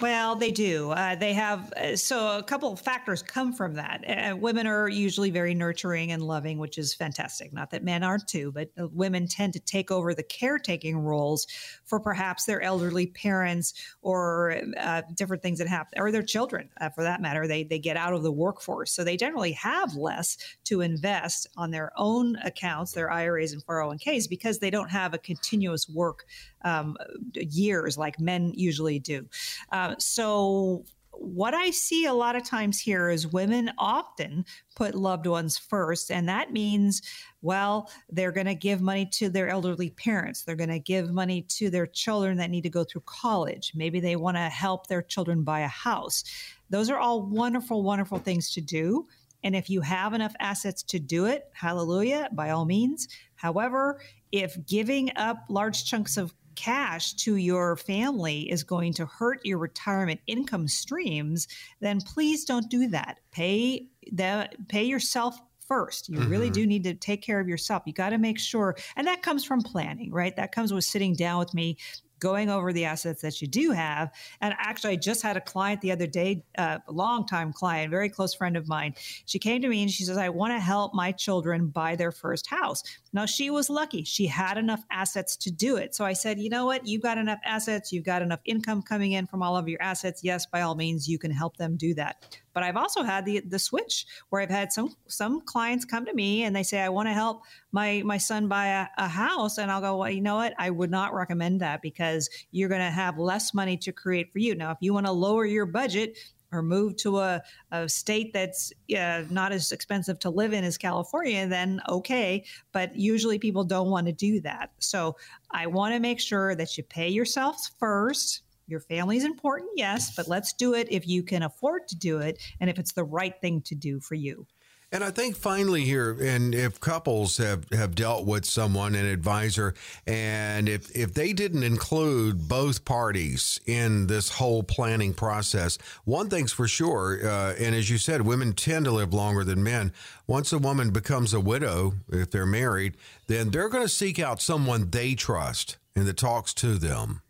Well, 0.00 0.34
they 0.34 0.50
do. 0.50 0.90
Uh, 0.92 1.14
they 1.14 1.34
have 1.34 1.72
uh, 1.74 1.94
so 1.94 2.38
a 2.38 2.42
couple 2.42 2.72
of 2.72 2.80
factors 2.80 3.22
come 3.22 3.52
from 3.52 3.74
that. 3.74 4.02
Uh, 4.08 4.36
women 4.36 4.66
are 4.66 4.88
usually 4.88 5.30
very 5.30 5.54
nurturing 5.54 6.10
and 6.10 6.22
loving, 6.22 6.58
which 6.58 6.78
is 6.78 6.94
fantastic. 6.94 7.52
Not 7.52 7.70
that 7.70 7.84
men 7.84 8.02
aren't 8.02 8.26
too, 8.26 8.50
but 8.50 8.70
uh, 8.80 8.88
women 8.88 9.28
tend 9.28 9.52
to 9.52 9.60
take 9.60 9.90
over 9.90 10.14
the 10.14 10.22
caretaking 10.22 10.98
roles 10.98 11.46
for 11.84 12.00
perhaps 12.00 12.46
their 12.46 12.62
elderly 12.62 13.08
parents 13.08 13.74
or 14.00 14.62
uh, 14.78 15.02
different 15.14 15.42
things 15.42 15.58
that 15.58 15.68
happen, 15.68 16.00
or 16.00 16.10
their 16.10 16.22
children, 16.22 16.70
uh, 16.80 16.88
for 16.88 17.04
that 17.04 17.20
matter. 17.20 17.46
They 17.46 17.64
they 17.64 17.78
get 17.78 17.98
out 17.98 18.14
of 18.14 18.22
the 18.22 18.32
workforce, 18.32 18.92
so 18.92 19.04
they 19.04 19.18
generally 19.18 19.52
have 19.52 19.94
less 19.94 20.38
to 20.64 20.80
invest 20.80 21.46
on 21.58 21.70
their 21.70 21.92
own 21.96 22.36
accounts, 22.36 22.92
their 22.92 23.10
IRAs 23.10 23.52
and 23.52 23.64
401ks, 23.66 24.28
because 24.28 24.58
they 24.58 24.70
don't 24.70 24.90
have 24.90 25.12
a 25.12 25.18
continuous 25.18 25.88
work 25.88 26.24
um, 26.62 26.96
years 27.34 27.96
like 27.96 28.18
men 28.18 28.52
usually 28.54 28.98
do. 28.98 29.26
Uh, 29.72 29.94
so 29.98 30.84
what 31.20 31.52
I 31.52 31.70
see 31.70 32.06
a 32.06 32.14
lot 32.14 32.34
of 32.34 32.44
times 32.44 32.80
here 32.80 33.10
is 33.10 33.26
women 33.26 33.70
often 33.76 34.44
put 34.74 34.94
loved 34.94 35.26
ones 35.26 35.58
first. 35.58 36.10
And 36.10 36.28
that 36.28 36.52
means, 36.52 37.02
well, 37.42 37.90
they're 38.08 38.32
going 38.32 38.46
to 38.46 38.54
give 38.54 38.80
money 38.80 39.06
to 39.12 39.28
their 39.28 39.48
elderly 39.48 39.90
parents. 39.90 40.42
They're 40.42 40.56
going 40.56 40.70
to 40.70 40.78
give 40.78 41.10
money 41.10 41.42
to 41.42 41.68
their 41.68 41.86
children 41.86 42.38
that 42.38 42.50
need 42.50 42.62
to 42.62 42.70
go 42.70 42.84
through 42.84 43.02
college. 43.04 43.72
Maybe 43.74 44.00
they 44.00 44.16
want 44.16 44.38
to 44.38 44.48
help 44.48 44.86
their 44.86 45.02
children 45.02 45.42
buy 45.42 45.60
a 45.60 45.68
house. 45.68 46.24
Those 46.70 46.88
are 46.88 46.98
all 46.98 47.22
wonderful, 47.22 47.82
wonderful 47.82 48.18
things 48.18 48.52
to 48.54 48.60
do. 48.62 49.06
And 49.42 49.56
if 49.56 49.68
you 49.68 49.80
have 49.80 50.14
enough 50.14 50.34
assets 50.40 50.82
to 50.84 50.98
do 50.98 51.26
it, 51.26 51.48
hallelujah, 51.52 52.28
by 52.32 52.50
all 52.50 52.64
means. 52.64 53.08
However, 53.34 54.00
if 54.32 54.56
giving 54.66 55.10
up 55.16 55.44
large 55.48 55.84
chunks 55.84 56.16
of 56.16 56.34
cash 56.60 57.14
to 57.14 57.36
your 57.36 57.76
family 57.76 58.50
is 58.50 58.64
going 58.64 58.92
to 58.92 59.06
hurt 59.06 59.40
your 59.44 59.56
retirement 59.56 60.20
income 60.26 60.68
streams, 60.68 61.48
then 61.80 62.00
please 62.00 62.44
don't 62.44 62.68
do 62.68 62.88
that. 62.88 63.18
Pay 63.32 63.86
the 64.12 64.48
pay 64.68 64.84
yourself 64.84 65.38
first. 65.66 66.08
You 66.08 66.18
mm-hmm. 66.18 66.30
really 66.30 66.50
do 66.50 66.66
need 66.66 66.84
to 66.84 66.94
take 66.94 67.22
care 67.22 67.40
of 67.40 67.48
yourself. 67.48 67.84
You 67.86 67.92
got 67.92 68.10
to 68.10 68.18
make 68.18 68.38
sure, 68.38 68.76
and 68.96 69.06
that 69.06 69.22
comes 69.22 69.44
from 69.44 69.62
planning, 69.62 70.12
right? 70.12 70.34
That 70.36 70.52
comes 70.52 70.72
with 70.72 70.84
sitting 70.84 71.14
down 71.14 71.38
with 71.38 71.54
me 71.54 71.78
going 72.20 72.50
over 72.50 72.72
the 72.72 72.84
assets 72.84 73.22
that 73.22 73.40
you 73.40 73.48
do 73.48 73.72
have. 73.72 74.10
And 74.40 74.54
actually, 74.58 74.92
I 74.92 74.96
just 74.96 75.22
had 75.22 75.36
a 75.36 75.40
client 75.40 75.80
the 75.80 75.90
other 75.90 76.06
day, 76.06 76.44
uh, 76.56 76.78
a 76.86 76.92
long 76.92 77.26
time 77.26 77.52
client, 77.52 77.90
very 77.90 78.08
close 78.08 78.34
friend 78.34 78.56
of 78.56 78.68
mine. 78.68 78.94
She 79.24 79.38
came 79.38 79.62
to 79.62 79.68
me 79.68 79.82
and 79.82 79.90
she 79.90 80.04
says, 80.04 80.18
I 80.18 80.28
want 80.28 80.52
to 80.52 80.60
help 80.60 80.94
my 80.94 81.12
children 81.12 81.68
buy 81.68 81.96
their 81.96 82.12
first 82.12 82.46
house. 82.46 82.82
Now, 83.12 83.26
she 83.26 83.50
was 83.50 83.68
lucky. 83.68 84.04
She 84.04 84.26
had 84.26 84.56
enough 84.56 84.84
assets 84.90 85.36
to 85.38 85.50
do 85.50 85.76
it. 85.76 85.94
So 85.94 86.04
I 86.04 86.12
said, 86.12 86.38
you 86.38 86.48
know 86.48 86.66
what? 86.66 86.86
You've 86.86 87.02
got 87.02 87.18
enough 87.18 87.40
assets. 87.44 87.92
You've 87.92 88.04
got 88.04 88.22
enough 88.22 88.40
income 88.44 88.82
coming 88.82 89.12
in 89.12 89.26
from 89.26 89.42
all 89.42 89.56
of 89.56 89.68
your 89.68 89.82
assets. 89.82 90.22
Yes, 90.22 90.46
by 90.46 90.60
all 90.60 90.76
means, 90.76 91.08
you 91.08 91.18
can 91.18 91.32
help 91.32 91.56
them 91.56 91.76
do 91.76 91.94
that. 91.94 92.38
But 92.52 92.62
I've 92.62 92.76
also 92.76 93.02
had 93.02 93.24
the 93.24 93.40
the 93.40 93.58
switch 93.58 94.06
where 94.28 94.42
I've 94.42 94.50
had 94.50 94.72
some 94.72 94.94
some 95.06 95.40
clients 95.40 95.84
come 95.84 96.04
to 96.06 96.14
me 96.14 96.44
and 96.44 96.54
they 96.54 96.62
say, 96.62 96.80
I 96.80 96.88
want 96.88 97.08
to 97.08 97.12
help 97.12 97.42
my 97.72 98.02
my 98.04 98.18
son 98.18 98.48
buy 98.48 98.66
a, 98.66 98.86
a 98.98 99.08
house. 99.08 99.58
And 99.58 99.70
I'll 99.70 99.80
go, 99.80 99.98
well, 99.98 100.10
you 100.10 100.20
know 100.20 100.36
what? 100.36 100.54
I 100.58 100.70
would 100.70 100.90
not 100.90 101.14
recommend 101.14 101.60
that 101.60 101.82
because 101.82 102.28
you're 102.50 102.68
going 102.68 102.80
to 102.80 102.90
have 102.90 103.18
less 103.18 103.54
money 103.54 103.76
to 103.78 103.92
create 103.92 104.32
for 104.32 104.38
you. 104.38 104.54
Now, 104.54 104.70
if 104.72 104.78
you 104.80 104.92
want 104.94 105.06
to 105.06 105.12
lower 105.12 105.44
your 105.44 105.66
budget, 105.66 106.16
or 106.52 106.62
move 106.62 106.96
to 106.96 107.18
a, 107.18 107.42
a 107.70 107.88
state 107.88 108.32
that's 108.32 108.72
uh, 108.96 109.22
not 109.30 109.52
as 109.52 109.72
expensive 109.72 110.18
to 110.20 110.30
live 110.30 110.52
in 110.52 110.64
as 110.64 110.76
California, 110.76 111.46
then 111.46 111.80
okay. 111.88 112.44
But 112.72 112.96
usually 112.96 113.38
people 113.38 113.64
don't 113.64 113.90
want 113.90 114.06
to 114.06 114.12
do 114.12 114.40
that. 114.40 114.70
So 114.78 115.16
I 115.50 115.66
want 115.66 115.94
to 115.94 116.00
make 116.00 116.20
sure 116.20 116.54
that 116.54 116.76
you 116.76 116.84
pay 116.84 117.08
yourselves 117.08 117.70
first. 117.78 118.42
Your 118.66 118.80
family 118.80 119.16
is 119.16 119.24
important, 119.24 119.70
yes, 119.74 120.14
but 120.14 120.28
let's 120.28 120.52
do 120.52 120.74
it 120.74 120.86
if 120.92 121.06
you 121.06 121.24
can 121.24 121.42
afford 121.42 121.88
to 121.88 121.96
do 121.96 122.18
it 122.18 122.38
and 122.60 122.70
if 122.70 122.78
it's 122.78 122.92
the 122.92 123.02
right 123.02 123.34
thing 123.40 123.62
to 123.62 123.74
do 123.74 123.98
for 123.98 124.14
you. 124.14 124.46
And 124.92 125.04
I 125.04 125.10
think 125.10 125.36
finally 125.36 125.84
here, 125.84 126.16
and 126.20 126.52
if 126.52 126.80
couples 126.80 127.36
have, 127.36 127.64
have 127.70 127.94
dealt 127.94 128.26
with 128.26 128.44
someone, 128.44 128.96
an 128.96 129.06
advisor, 129.06 129.72
and 130.04 130.68
if, 130.68 130.90
if 130.96 131.14
they 131.14 131.32
didn't 131.32 131.62
include 131.62 132.48
both 132.48 132.84
parties 132.84 133.60
in 133.66 134.08
this 134.08 134.30
whole 134.30 134.64
planning 134.64 135.14
process, 135.14 135.78
one 136.04 136.28
thing's 136.28 136.52
for 136.52 136.66
sure, 136.66 137.20
uh, 137.24 137.54
and 137.54 137.76
as 137.76 137.88
you 137.88 137.98
said, 137.98 138.22
women 138.22 138.52
tend 138.52 138.84
to 138.86 138.90
live 138.90 139.14
longer 139.14 139.44
than 139.44 139.62
men. 139.62 139.92
Once 140.26 140.52
a 140.52 140.58
woman 140.58 140.90
becomes 140.90 141.32
a 141.32 141.40
widow, 141.40 141.92
if 142.08 142.32
they're 142.32 142.44
married, 142.44 142.96
then 143.28 143.50
they're 143.50 143.68
going 143.68 143.84
to 143.84 143.88
seek 143.88 144.18
out 144.18 144.42
someone 144.42 144.90
they 144.90 145.14
trust 145.14 145.76
and 145.94 146.04
that 146.06 146.16
talks 146.16 146.52
to 146.54 146.74
them. 146.74 147.22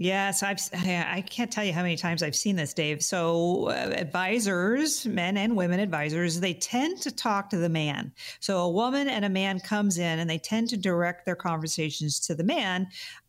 Yes, 0.00 0.44
I've 0.44 0.60
I 0.72 1.24
can't 1.28 1.50
tell 1.50 1.64
you 1.64 1.72
how 1.72 1.82
many 1.82 1.96
times 1.96 2.22
I've 2.22 2.36
seen 2.36 2.54
this, 2.54 2.72
Dave. 2.72 3.02
So 3.02 3.66
uh, 3.66 3.92
advisors, 3.96 5.04
men 5.04 5.36
and 5.36 5.56
women 5.56 5.80
advisors, 5.80 6.38
they 6.38 6.54
tend 6.54 7.02
to 7.02 7.10
talk 7.10 7.50
to 7.50 7.56
the 7.56 7.68
man. 7.68 8.12
So 8.38 8.58
a 8.58 8.70
woman 8.70 9.08
and 9.08 9.24
a 9.24 9.28
man 9.28 9.58
comes 9.58 9.98
in 9.98 10.20
and 10.20 10.30
they 10.30 10.38
tend 10.38 10.68
to 10.68 10.76
direct 10.76 11.26
their 11.26 11.34
conversations 11.34 12.20
to 12.20 12.36
the 12.36 12.44
man. 12.44 12.86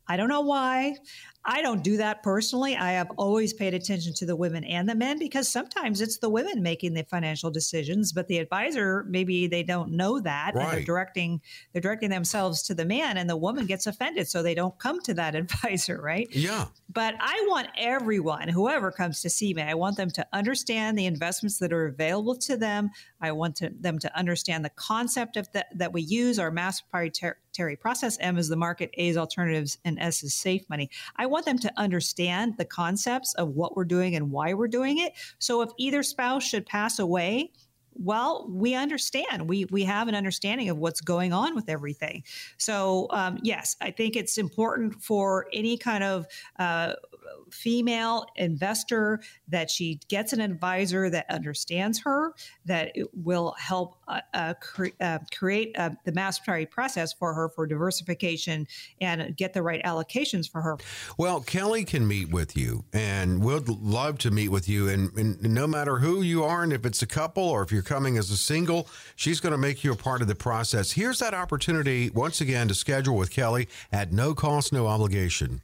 I 0.07 0.15
don't 0.15 0.29
know 0.29 0.41
why. 0.41 0.97
I 1.45 1.61
don't 1.61 1.83
do 1.83 1.97
that 1.97 2.21
personally. 2.21 2.75
I 2.75 2.91
have 2.91 3.09
always 3.17 3.53
paid 3.53 3.73
attention 3.73 4.13
to 4.15 4.25
the 4.25 4.35
women 4.35 4.63
and 4.65 4.89
the 4.89 4.95
men 4.95 5.17
because 5.17 5.47
sometimes 5.47 6.01
it's 6.01 6.17
the 6.17 6.29
women 6.29 6.61
making 6.61 6.93
the 6.93 7.03
financial 7.03 7.49
decisions, 7.49 8.11
but 8.11 8.27
the 8.27 8.39
advisor 8.39 9.05
maybe 9.07 9.47
they 9.47 9.63
don't 9.63 9.91
know 9.91 10.19
that 10.19 10.53
right. 10.53 10.63
and 10.63 10.73
they're 10.73 10.83
directing 10.83 11.41
they're 11.71 11.81
directing 11.81 12.09
themselves 12.09 12.61
to 12.63 12.75
the 12.75 12.85
man 12.85 13.17
and 13.17 13.29
the 13.29 13.37
woman 13.37 13.65
gets 13.65 13.87
offended 13.87 14.27
so 14.27 14.43
they 14.43 14.53
don't 14.53 14.77
come 14.79 14.99
to 15.01 15.13
that 15.13 15.33
advisor, 15.35 16.01
right? 16.01 16.27
Yeah. 16.31 16.65
But 16.91 17.15
I 17.19 17.45
want 17.47 17.67
everyone, 17.77 18.49
whoever 18.49 18.91
comes 18.91 19.21
to 19.21 19.29
see 19.29 19.53
me, 19.53 19.61
I 19.61 19.75
want 19.75 19.95
them 19.95 20.09
to 20.11 20.27
understand 20.33 20.97
the 20.97 21.05
investments 21.05 21.59
that 21.59 21.71
are 21.71 21.85
available 21.85 22.35
to 22.35 22.57
them. 22.57 22.89
I 23.21 23.31
want 23.31 23.55
to, 23.57 23.69
them 23.79 23.99
to 23.99 24.17
understand 24.17 24.65
the 24.65 24.71
concept 24.71 25.37
of 25.37 25.51
the, 25.53 25.65
that 25.75 25.93
we 25.93 26.01
use 26.01 26.37
our 26.37 26.51
mass 26.51 26.81
proprietary 26.81 27.35
process. 27.75 28.17
M 28.19 28.37
is 28.37 28.47
the 28.47 28.55
market, 28.55 28.89
A 28.97 29.07
is 29.07 29.17
alternatives, 29.17 29.77
and 29.85 29.99
S 29.99 30.23
is 30.23 30.33
safe 30.33 30.63
money. 30.69 30.89
I 31.15 31.25
want 31.25 31.45
them 31.45 31.59
to 31.59 31.73
understand 31.77 32.57
the 32.57 32.65
concepts 32.65 33.33
of 33.35 33.49
what 33.49 33.75
we're 33.75 33.85
doing 33.85 34.15
and 34.15 34.31
why 34.31 34.53
we're 34.53 34.67
doing 34.67 34.99
it. 34.99 35.13
So 35.39 35.61
if 35.61 35.69
either 35.77 36.03
spouse 36.03 36.43
should 36.43 36.65
pass 36.65 36.99
away, 36.99 37.51
well, 38.01 38.47
we 38.49 38.75
understand. 38.75 39.49
We 39.49 39.65
we 39.65 39.83
have 39.83 40.07
an 40.07 40.15
understanding 40.15 40.69
of 40.69 40.77
what's 40.77 41.01
going 41.01 41.33
on 41.33 41.53
with 41.53 41.67
everything. 41.67 42.23
So 42.57 43.07
um, 43.09 43.39
yes, 43.43 43.75
I 43.81 43.91
think 43.91 44.15
it's 44.15 44.37
important 44.37 45.03
for 45.03 45.47
any 45.53 45.77
kind 45.77 46.03
of 46.03 46.25
uh, 46.57 46.93
female 47.51 48.25
investor 48.35 49.19
that 49.47 49.69
she 49.69 49.99
gets 50.07 50.33
an 50.33 50.41
advisor 50.41 51.09
that 51.09 51.29
understands 51.29 51.99
her, 51.99 52.33
that 52.65 52.93
will 53.13 53.55
help 53.57 53.97
uh, 54.07 54.21
uh, 54.33 54.53
cre- 54.61 54.87
uh, 55.01 55.19
create 55.35 55.75
uh, 55.77 55.89
the 56.05 56.11
mass 56.11 56.39
process 56.71 57.13
for 57.13 57.33
her 57.33 57.49
for 57.49 57.67
diversification 57.67 58.67
and 59.01 59.35
get 59.35 59.53
the 59.53 59.61
right 59.61 59.83
allocations 59.83 60.49
for 60.49 60.61
her. 60.61 60.77
Well, 61.17 61.41
Kelley 61.41 61.83
can 61.83 62.07
meet 62.07 62.29
with 62.29 62.55
you, 62.57 62.85
and 62.93 63.43
we'd 63.43 63.67
love 63.67 64.17
to 64.19 64.31
meet 64.31 64.49
with 64.49 64.67
you. 64.69 64.89
And, 64.89 65.11
and 65.17 65.41
no 65.41 65.67
matter 65.67 65.97
who 65.97 66.21
you 66.21 66.43
are, 66.43 66.63
and 66.63 66.73
if 66.73 66.85
it's 66.85 67.01
a 67.01 67.07
couple 67.07 67.43
or 67.43 67.61
if 67.61 67.71
you're 67.71 67.81
coming 67.81 68.17
as 68.17 68.31
a 68.31 68.37
single, 68.37 68.87
she's 69.15 69.39
going 69.39 69.51
to 69.51 69.57
make 69.57 69.83
you 69.83 69.91
a 69.91 69.95
part 69.95 70.21
of 70.21 70.27
the 70.27 70.35
process. 70.35 70.91
Here's 70.91 71.19
that 71.19 71.33
opportunity 71.33 72.09
once 72.09 72.41
again 72.41 72.67
to 72.67 72.73
schedule 72.73 73.15
with 73.15 73.31
Kelley 73.31 73.67
at 73.91 74.11
no 74.11 74.33
cost, 74.33 74.73
no 74.73 74.87
obligation. 74.87 75.61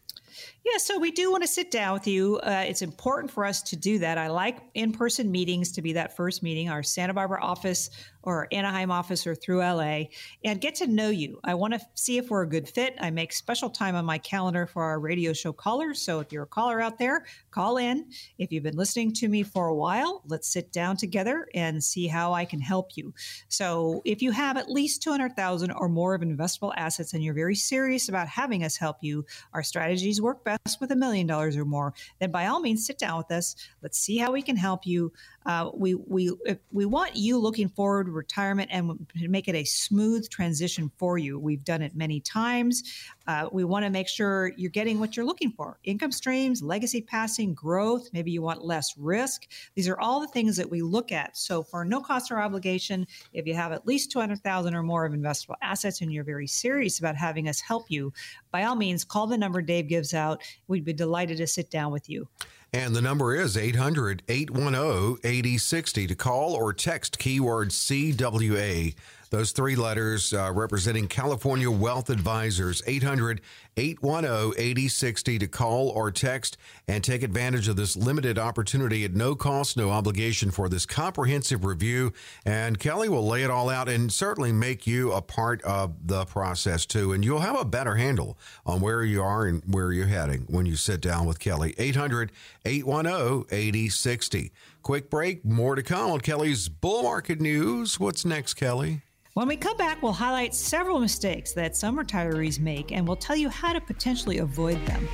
Yeah, 0.65 0.79
so 0.79 0.97
we 0.97 1.11
do 1.11 1.29
want 1.29 1.43
to 1.43 1.47
sit 1.47 1.69
down 1.69 1.93
with 1.93 2.07
you. 2.07 2.37
Uh, 2.37 2.63
it's 2.67 2.81
important 2.81 3.31
for 3.31 3.45
us 3.45 3.61
to 3.61 3.75
do 3.75 3.99
that. 3.99 4.17
I 4.17 4.29
like 4.29 4.57
in 4.73 4.91
person 4.91 5.31
meetings 5.31 5.71
to 5.73 5.81
be 5.83 5.93
that 5.93 6.15
first 6.15 6.41
meeting. 6.41 6.69
Our 6.69 6.81
Santa 6.81 7.13
Barbara 7.13 7.39
office 7.43 7.91
or 8.23 8.47
Anaheim 8.51 8.89
office 8.89 9.27
or 9.27 9.35
through 9.35 9.59
LA 9.59 10.05
and 10.43 10.59
get 10.59 10.73
to 10.75 10.87
know 10.87 11.09
you. 11.09 11.39
I 11.43 11.53
want 11.53 11.75
to 11.75 11.79
see 11.93 12.17
if 12.17 12.31
we're 12.31 12.41
a 12.41 12.49
good 12.49 12.67
fit. 12.67 12.95
I 12.99 13.11
make 13.11 13.31
special 13.31 13.69
time 13.69 13.93
on 13.93 14.05
my 14.05 14.17
calendar 14.17 14.65
for 14.65 14.83
our 14.83 14.99
radio 14.99 15.33
show 15.33 15.53
callers. 15.53 16.01
So 16.01 16.19
if 16.19 16.31
you're 16.31 16.43
a 16.43 16.47
caller 16.47 16.81
out 16.81 16.97
there, 16.97 17.25
call 17.51 17.77
in. 17.77 18.07
If 18.39 18.51
you've 18.51 18.63
been 18.63 18.75
listening 18.75 19.13
to 19.13 19.27
me 19.27 19.43
for 19.43 19.67
a 19.67 19.75
while, 19.75 20.23
let's 20.25 20.51
sit 20.51 20.71
down 20.71 20.97
together 20.97 21.47
and 21.53 21.83
see 21.83 22.07
how 22.07 22.33
I 22.33 22.43
can 22.43 22.59
help 22.59 22.97
you. 22.97 23.13
So 23.49 24.01
if 24.03 24.23
you 24.23 24.31
have 24.31 24.57
at 24.57 24.71
least 24.71 25.03
200,000 25.03 25.69
or 25.69 25.87
more 25.87 26.15
of 26.15 26.21
investable 26.21 26.73
assets 26.75 27.13
and 27.13 27.23
you're 27.23 27.35
very 27.35 27.55
serious 27.55 28.09
about 28.09 28.27
having 28.27 28.63
us 28.63 28.75
help 28.75 28.97
you, 29.01 29.27
our 29.53 29.61
strategies 29.61 30.19
work 30.19 30.43
best 30.43 30.54
with 30.79 30.91
a 30.91 30.95
million 30.95 31.27
dollars 31.27 31.57
or 31.57 31.65
more, 31.65 31.93
then 32.19 32.31
by 32.31 32.47
all 32.47 32.59
means 32.59 32.85
sit 32.85 32.97
down 32.97 33.17
with 33.17 33.31
us. 33.31 33.55
Let's 33.81 33.97
see 33.97 34.17
how 34.17 34.31
we 34.31 34.41
can 34.41 34.55
help 34.55 34.85
you. 34.85 35.11
Uh, 35.45 35.69
we 35.73 35.95
we 35.95 36.31
we 36.71 36.85
want 36.85 37.15
you 37.15 37.37
looking 37.37 37.69
forward 37.69 38.07
to 38.07 38.11
retirement 38.11 38.69
and 38.71 39.07
to 39.19 39.27
make 39.27 39.47
it 39.47 39.55
a 39.55 39.63
smooth 39.63 40.27
transition 40.29 40.91
for 40.97 41.17
you. 41.17 41.39
We've 41.39 41.63
done 41.63 41.81
it 41.81 41.95
many 41.95 42.19
times. 42.19 42.83
Uh, 43.27 43.47
we 43.51 43.63
want 43.63 43.85
to 43.85 43.89
make 43.89 44.07
sure 44.07 44.51
you're 44.57 44.69
getting 44.69 44.99
what 44.99 45.15
you're 45.15 45.25
looking 45.25 45.51
for: 45.51 45.79
income 45.83 46.11
streams, 46.11 46.61
legacy 46.61 47.01
passing, 47.01 47.53
growth. 47.53 48.09
Maybe 48.13 48.31
you 48.31 48.41
want 48.41 48.63
less 48.63 48.95
risk. 48.97 49.47
These 49.75 49.87
are 49.87 49.99
all 49.99 50.19
the 50.19 50.27
things 50.27 50.57
that 50.57 50.69
we 50.69 50.81
look 50.81 51.11
at. 51.11 51.37
So 51.37 51.63
for 51.63 51.85
no 51.85 52.01
cost 52.01 52.31
or 52.31 52.39
obligation, 52.39 53.07
if 53.33 53.45
you 53.45 53.53
have 53.53 53.71
at 53.71 53.87
least 53.87 54.11
two 54.11 54.19
hundred 54.19 54.41
thousand 54.41 54.75
or 54.75 54.83
more 54.83 55.05
of 55.05 55.13
investable 55.13 55.55
assets 55.61 56.01
and 56.01 56.11
you're 56.11 56.23
very 56.23 56.47
serious 56.47 56.99
about 56.99 57.15
having 57.15 57.47
us 57.47 57.59
help 57.59 57.89
you, 57.89 58.13
by 58.51 58.63
all 58.63 58.75
means, 58.75 59.03
call 59.03 59.27
the 59.27 59.37
number 59.37 59.61
Dave 59.61 59.87
gives 59.87 60.13
out. 60.13 60.41
We'd 60.67 60.85
be 60.85 60.93
delighted 60.93 61.37
to 61.37 61.47
sit 61.47 61.69
down 61.69 61.91
with 61.91 62.09
you. 62.09 62.27
And 62.73 62.93
the 62.93 63.01
number 63.01 63.33
is 63.33 63.55
800 63.55 64.23
810 64.27 65.19
8060 65.23 66.07
to 66.07 66.15
call 66.15 66.53
or 66.53 66.73
text 66.73 67.17
keyword 67.17 67.69
CWA. 67.69 68.93
Those 69.35 69.51
three 69.51 69.75
letters 69.75 70.31
uh, 70.31 70.53
representing 70.53 71.09
California 71.09 71.69
Wealth 71.69 72.09
Advisors, 72.09 72.81
800 72.87 73.41
810 73.75 74.53
8060 74.57 75.39
to 75.39 75.47
call 75.49 75.89
or 75.89 76.09
text 76.09 76.55
and 76.87 77.03
take 77.03 77.21
advantage 77.21 77.67
of 77.67 77.75
this 77.75 77.97
limited 77.97 78.39
opportunity 78.39 79.03
at 79.03 79.13
no 79.13 79.35
cost, 79.35 79.75
no 79.75 79.89
obligation 79.89 80.51
for 80.51 80.69
this 80.69 80.85
comprehensive 80.85 81.65
review. 81.65 82.13
And 82.45 82.79
Kelley 82.79 83.09
will 83.09 83.27
lay 83.27 83.43
it 83.43 83.49
all 83.49 83.69
out 83.69 83.89
and 83.89 84.09
certainly 84.09 84.53
make 84.53 84.87
you 84.87 85.11
a 85.11 85.21
part 85.21 85.61
of 85.63 86.07
the 86.07 86.23
process 86.23 86.85
too. 86.85 87.11
And 87.11 87.25
you'll 87.25 87.39
have 87.39 87.59
a 87.59 87.65
better 87.65 87.95
handle 87.95 88.37
on 88.65 88.79
where 88.79 89.03
you 89.03 89.21
are 89.21 89.45
and 89.45 89.61
where 89.67 89.91
you're 89.91 90.07
heading 90.07 90.45
when 90.47 90.65
you 90.65 90.77
sit 90.77 91.01
down 91.01 91.25
with 91.25 91.39
Kelley. 91.39 91.75
800 91.77 92.31
810 92.63 93.47
8060. 93.51 94.53
Quick 94.81 95.09
break, 95.09 95.43
more 95.43 95.75
to 95.75 95.83
come 95.83 96.11
on 96.11 96.21
Kelley's 96.21 96.69
Bull 96.69 97.03
Market 97.03 97.41
News. 97.41 97.99
What's 97.99 98.23
next, 98.23 98.53
Kelley? 98.53 99.01
When 99.35 99.49
we 99.49 99.57
come 99.57 99.75
back, 99.75 100.01
we'll 100.01 100.13
highlight 100.13 100.55
several 100.55 100.97
mistakes 100.97 101.51
that 101.55 101.75
some 101.75 101.97
retirees 101.97 102.57
make 102.57 102.93
and 102.93 103.05
we'll 103.05 103.17
tell 103.17 103.35
you 103.35 103.49
how 103.49 103.73
to 103.73 103.81
potentially 103.81 104.37
avoid 104.37 104.77
them. 104.85 105.05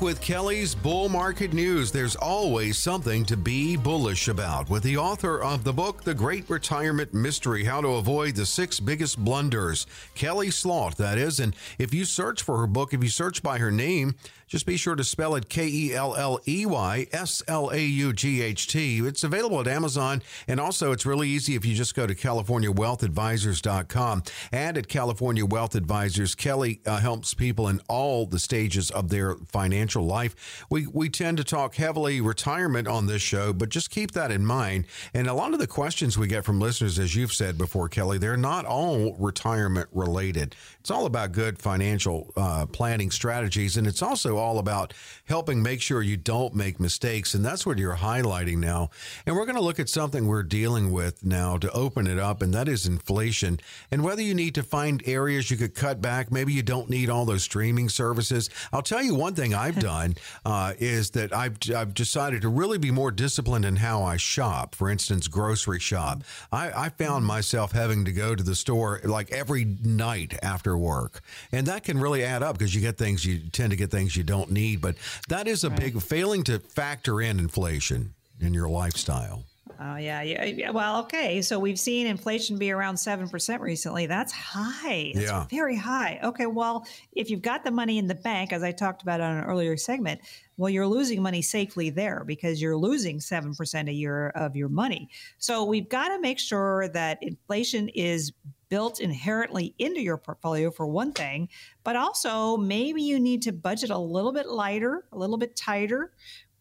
With 0.00 0.22
Kelley's 0.22 0.74
Bull 0.74 1.10
Market 1.10 1.52
News. 1.52 1.92
There's 1.92 2.16
always 2.16 2.78
something 2.78 3.22
to 3.26 3.36
be 3.36 3.76
bullish 3.76 4.28
about 4.28 4.70
with 4.70 4.82
the 4.82 4.96
author 4.96 5.42
of 5.42 5.62
the 5.62 5.74
book, 5.74 6.04
The 6.04 6.14
Great 6.14 6.48
Retirement 6.48 7.12
Mystery 7.12 7.64
How 7.64 7.82
to 7.82 7.88
Avoid 7.88 8.34
the 8.34 8.46
Six 8.46 8.80
Biggest 8.80 9.22
Blunders, 9.22 9.86
Kelley 10.14 10.50
Slaught, 10.50 10.96
that 10.96 11.18
is. 11.18 11.38
And 11.38 11.54
if 11.78 11.92
you 11.92 12.06
search 12.06 12.42
for 12.42 12.56
her 12.58 12.66
book, 12.66 12.94
if 12.94 13.02
you 13.02 13.10
search 13.10 13.42
by 13.42 13.58
her 13.58 13.70
name, 13.70 14.14
just 14.50 14.66
be 14.66 14.76
sure 14.76 14.96
to 14.96 15.04
spell 15.04 15.36
it 15.36 15.48
K 15.48 15.68
E 15.68 15.94
L 15.94 16.16
L 16.16 16.40
E 16.48 16.66
Y 16.66 17.06
S 17.12 17.40
L 17.46 17.70
A 17.72 17.78
U 17.78 18.12
G 18.12 18.42
H 18.42 18.66
T. 18.66 18.98
It's 18.98 19.22
available 19.22 19.60
at 19.60 19.68
Amazon. 19.68 20.22
And 20.48 20.58
also, 20.58 20.90
it's 20.90 21.06
really 21.06 21.28
easy 21.28 21.54
if 21.54 21.64
you 21.64 21.76
just 21.76 21.94
go 21.94 22.04
to 22.04 22.16
CaliforniaWealthAdvisors.com. 22.16 24.24
And 24.50 24.76
at 24.76 24.88
California 24.88 25.46
Wealth 25.46 25.76
Advisors, 25.76 26.34
Kelley 26.34 26.80
uh, 26.84 26.98
helps 26.98 27.32
people 27.32 27.68
in 27.68 27.80
all 27.88 28.26
the 28.26 28.40
stages 28.40 28.90
of 28.90 29.08
their 29.08 29.36
financial 29.36 29.89
financial 29.90 30.06
life. 30.06 30.64
We 30.70 30.86
we 30.86 31.08
tend 31.08 31.38
to 31.38 31.44
talk 31.44 31.74
heavily 31.74 32.20
retirement 32.20 32.86
on 32.86 33.06
this 33.06 33.22
show, 33.22 33.52
but 33.52 33.68
just 33.70 33.90
keep 33.90 34.12
that 34.12 34.30
in 34.30 34.44
mind. 34.44 34.86
And 35.14 35.26
a 35.26 35.34
lot 35.34 35.52
of 35.52 35.58
the 35.58 35.66
questions 35.66 36.16
we 36.16 36.28
get 36.28 36.44
from 36.44 36.60
listeners, 36.60 36.98
as 36.98 37.16
you've 37.16 37.32
said 37.32 37.58
before, 37.58 37.88
Kelley, 37.88 38.18
they're 38.18 38.36
not 38.36 38.64
all 38.66 39.16
retirement 39.18 39.88
related. 39.92 40.54
It's 40.80 40.90
all 40.90 41.06
about 41.06 41.32
good 41.32 41.58
financial 41.58 42.32
uh, 42.36 42.66
planning 42.66 43.10
strategies, 43.10 43.76
and 43.76 43.86
it's 43.86 44.02
also 44.02 44.36
all 44.36 44.58
about 44.58 44.94
helping 45.26 45.62
make 45.62 45.82
sure 45.82 46.02
you 46.02 46.16
don't 46.16 46.54
make 46.54 46.78
mistakes. 46.78 47.34
And 47.34 47.44
that's 47.44 47.66
what 47.66 47.78
you're 47.78 47.96
highlighting 47.96 48.58
now. 48.58 48.90
And 49.26 49.34
we're 49.34 49.46
going 49.46 49.56
to 49.56 49.62
look 49.62 49.80
at 49.80 49.88
something 49.88 50.26
we're 50.26 50.42
dealing 50.42 50.92
with 50.92 51.24
now 51.24 51.58
to 51.58 51.70
open 51.72 52.06
it 52.06 52.18
up, 52.18 52.42
and 52.42 52.54
that 52.54 52.68
is 52.68 52.86
inflation. 52.86 53.58
And 53.90 54.04
whether 54.04 54.22
you 54.22 54.34
need 54.34 54.54
to 54.54 54.62
find 54.62 55.02
areas 55.06 55.50
you 55.50 55.56
could 55.56 55.74
cut 55.74 56.00
back, 56.00 56.30
maybe 56.30 56.52
you 56.52 56.62
don't 56.62 56.88
need 56.88 57.10
all 57.10 57.24
those 57.24 57.42
streaming 57.42 57.88
services. 57.88 58.48
I'll 58.72 58.82
tell 58.82 59.02
you 59.02 59.14
one 59.14 59.34
thing 59.34 59.54
I've 59.54 59.79
done 59.80 60.14
uh, 60.44 60.74
is 60.78 61.10
that 61.10 61.34
I've 61.34 61.58
I've 61.74 61.94
decided 61.94 62.42
to 62.42 62.48
really 62.48 62.78
be 62.78 62.90
more 62.90 63.10
disciplined 63.10 63.64
in 63.64 63.76
how 63.76 64.02
I 64.02 64.16
shop. 64.16 64.74
For 64.74 64.88
instance, 64.88 65.26
grocery 65.28 65.80
shop. 65.80 66.22
I, 66.52 66.70
I 66.86 66.88
found 66.90 67.26
myself 67.26 67.72
having 67.72 68.04
to 68.04 68.12
go 68.12 68.34
to 68.34 68.42
the 68.42 68.54
store 68.54 69.00
like 69.04 69.32
every 69.32 69.64
night 69.64 70.38
after 70.42 70.60
after 70.60 70.76
work. 70.76 71.22
And 71.52 71.66
that 71.68 71.84
can 71.84 71.98
really 71.98 72.22
add 72.22 72.42
up 72.42 72.58
because 72.58 72.74
you 72.74 72.82
get 72.82 72.98
things 72.98 73.24
you 73.24 73.38
tend 73.50 73.70
to 73.70 73.76
get 73.76 73.90
things 73.90 74.14
you 74.14 74.22
don't 74.22 74.50
need. 74.50 74.82
But 74.82 74.96
that 75.28 75.48
is 75.48 75.64
a 75.64 75.70
right. 75.70 75.80
big 75.80 76.02
failing 76.02 76.44
to 76.44 76.58
factor 76.58 77.20
in 77.20 77.38
inflation 77.38 78.14
in 78.40 78.52
your 78.52 78.68
lifestyle. 78.68 79.44
Oh 79.82 79.96
yeah, 79.96 80.20
yeah. 80.20 80.70
Well, 80.70 81.00
okay. 81.00 81.40
So 81.40 81.58
we've 81.58 81.78
seen 81.78 82.06
inflation 82.06 82.58
be 82.58 82.70
around 82.70 82.98
seven 82.98 83.30
percent 83.30 83.62
recently. 83.62 84.06
That's 84.06 84.30
high. 84.30 85.12
That's 85.14 85.26
yeah, 85.26 85.46
very 85.48 85.76
high. 85.76 86.20
Okay. 86.22 86.44
Well, 86.44 86.86
if 87.12 87.30
you've 87.30 87.40
got 87.40 87.64
the 87.64 87.70
money 87.70 87.96
in 87.96 88.06
the 88.06 88.14
bank, 88.14 88.52
as 88.52 88.62
I 88.62 88.72
talked 88.72 89.00
about 89.00 89.22
on 89.22 89.38
an 89.38 89.44
earlier 89.44 89.78
segment, 89.78 90.20
well, 90.58 90.68
you're 90.68 90.86
losing 90.86 91.22
money 91.22 91.40
safely 91.40 91.88
there 91.88 92.24
because 92.26 92.60
you're 92.60 92.76
losing 92.76 93.20
seven 93.20 93.54
percent 93.54 93.88
a 93.88 93.92
year 93.92 94.28
of 94.30 94.54
your 94.54 94.68
money. 94.68 95.08
So 95.38 95.64
we've 95.64 95.88
got 95.88 96.08
to 96.08 96.20
make 96.20 96.38
sure 96.38 96.88
that 96.88 97.18
inflation 97.22 97.88
is 97.88 98.32
built 98.68 99.00
inherently 99.00 99.74
into 99.78 100.00
your 100.00 100.18
portfolio 100.18 100.70
for 100.70 100.86
one 100.86 101.12
thing, 101.12 101.48
but 101.84 101.96
also 101.96 102.56
maybe 102.56 103.02
you 103.02 103.18
need 103.18 103.42
to 103.42 103.52
budget 103.52 103.90
a 103.90 103.98
little 103.98 104.32
bit 104.32 104.46
lighter, 104.46 105.06
a 105.10 105.18
little 105.18 105.38
bit 105.38 105.56
tighter 105.56 106.12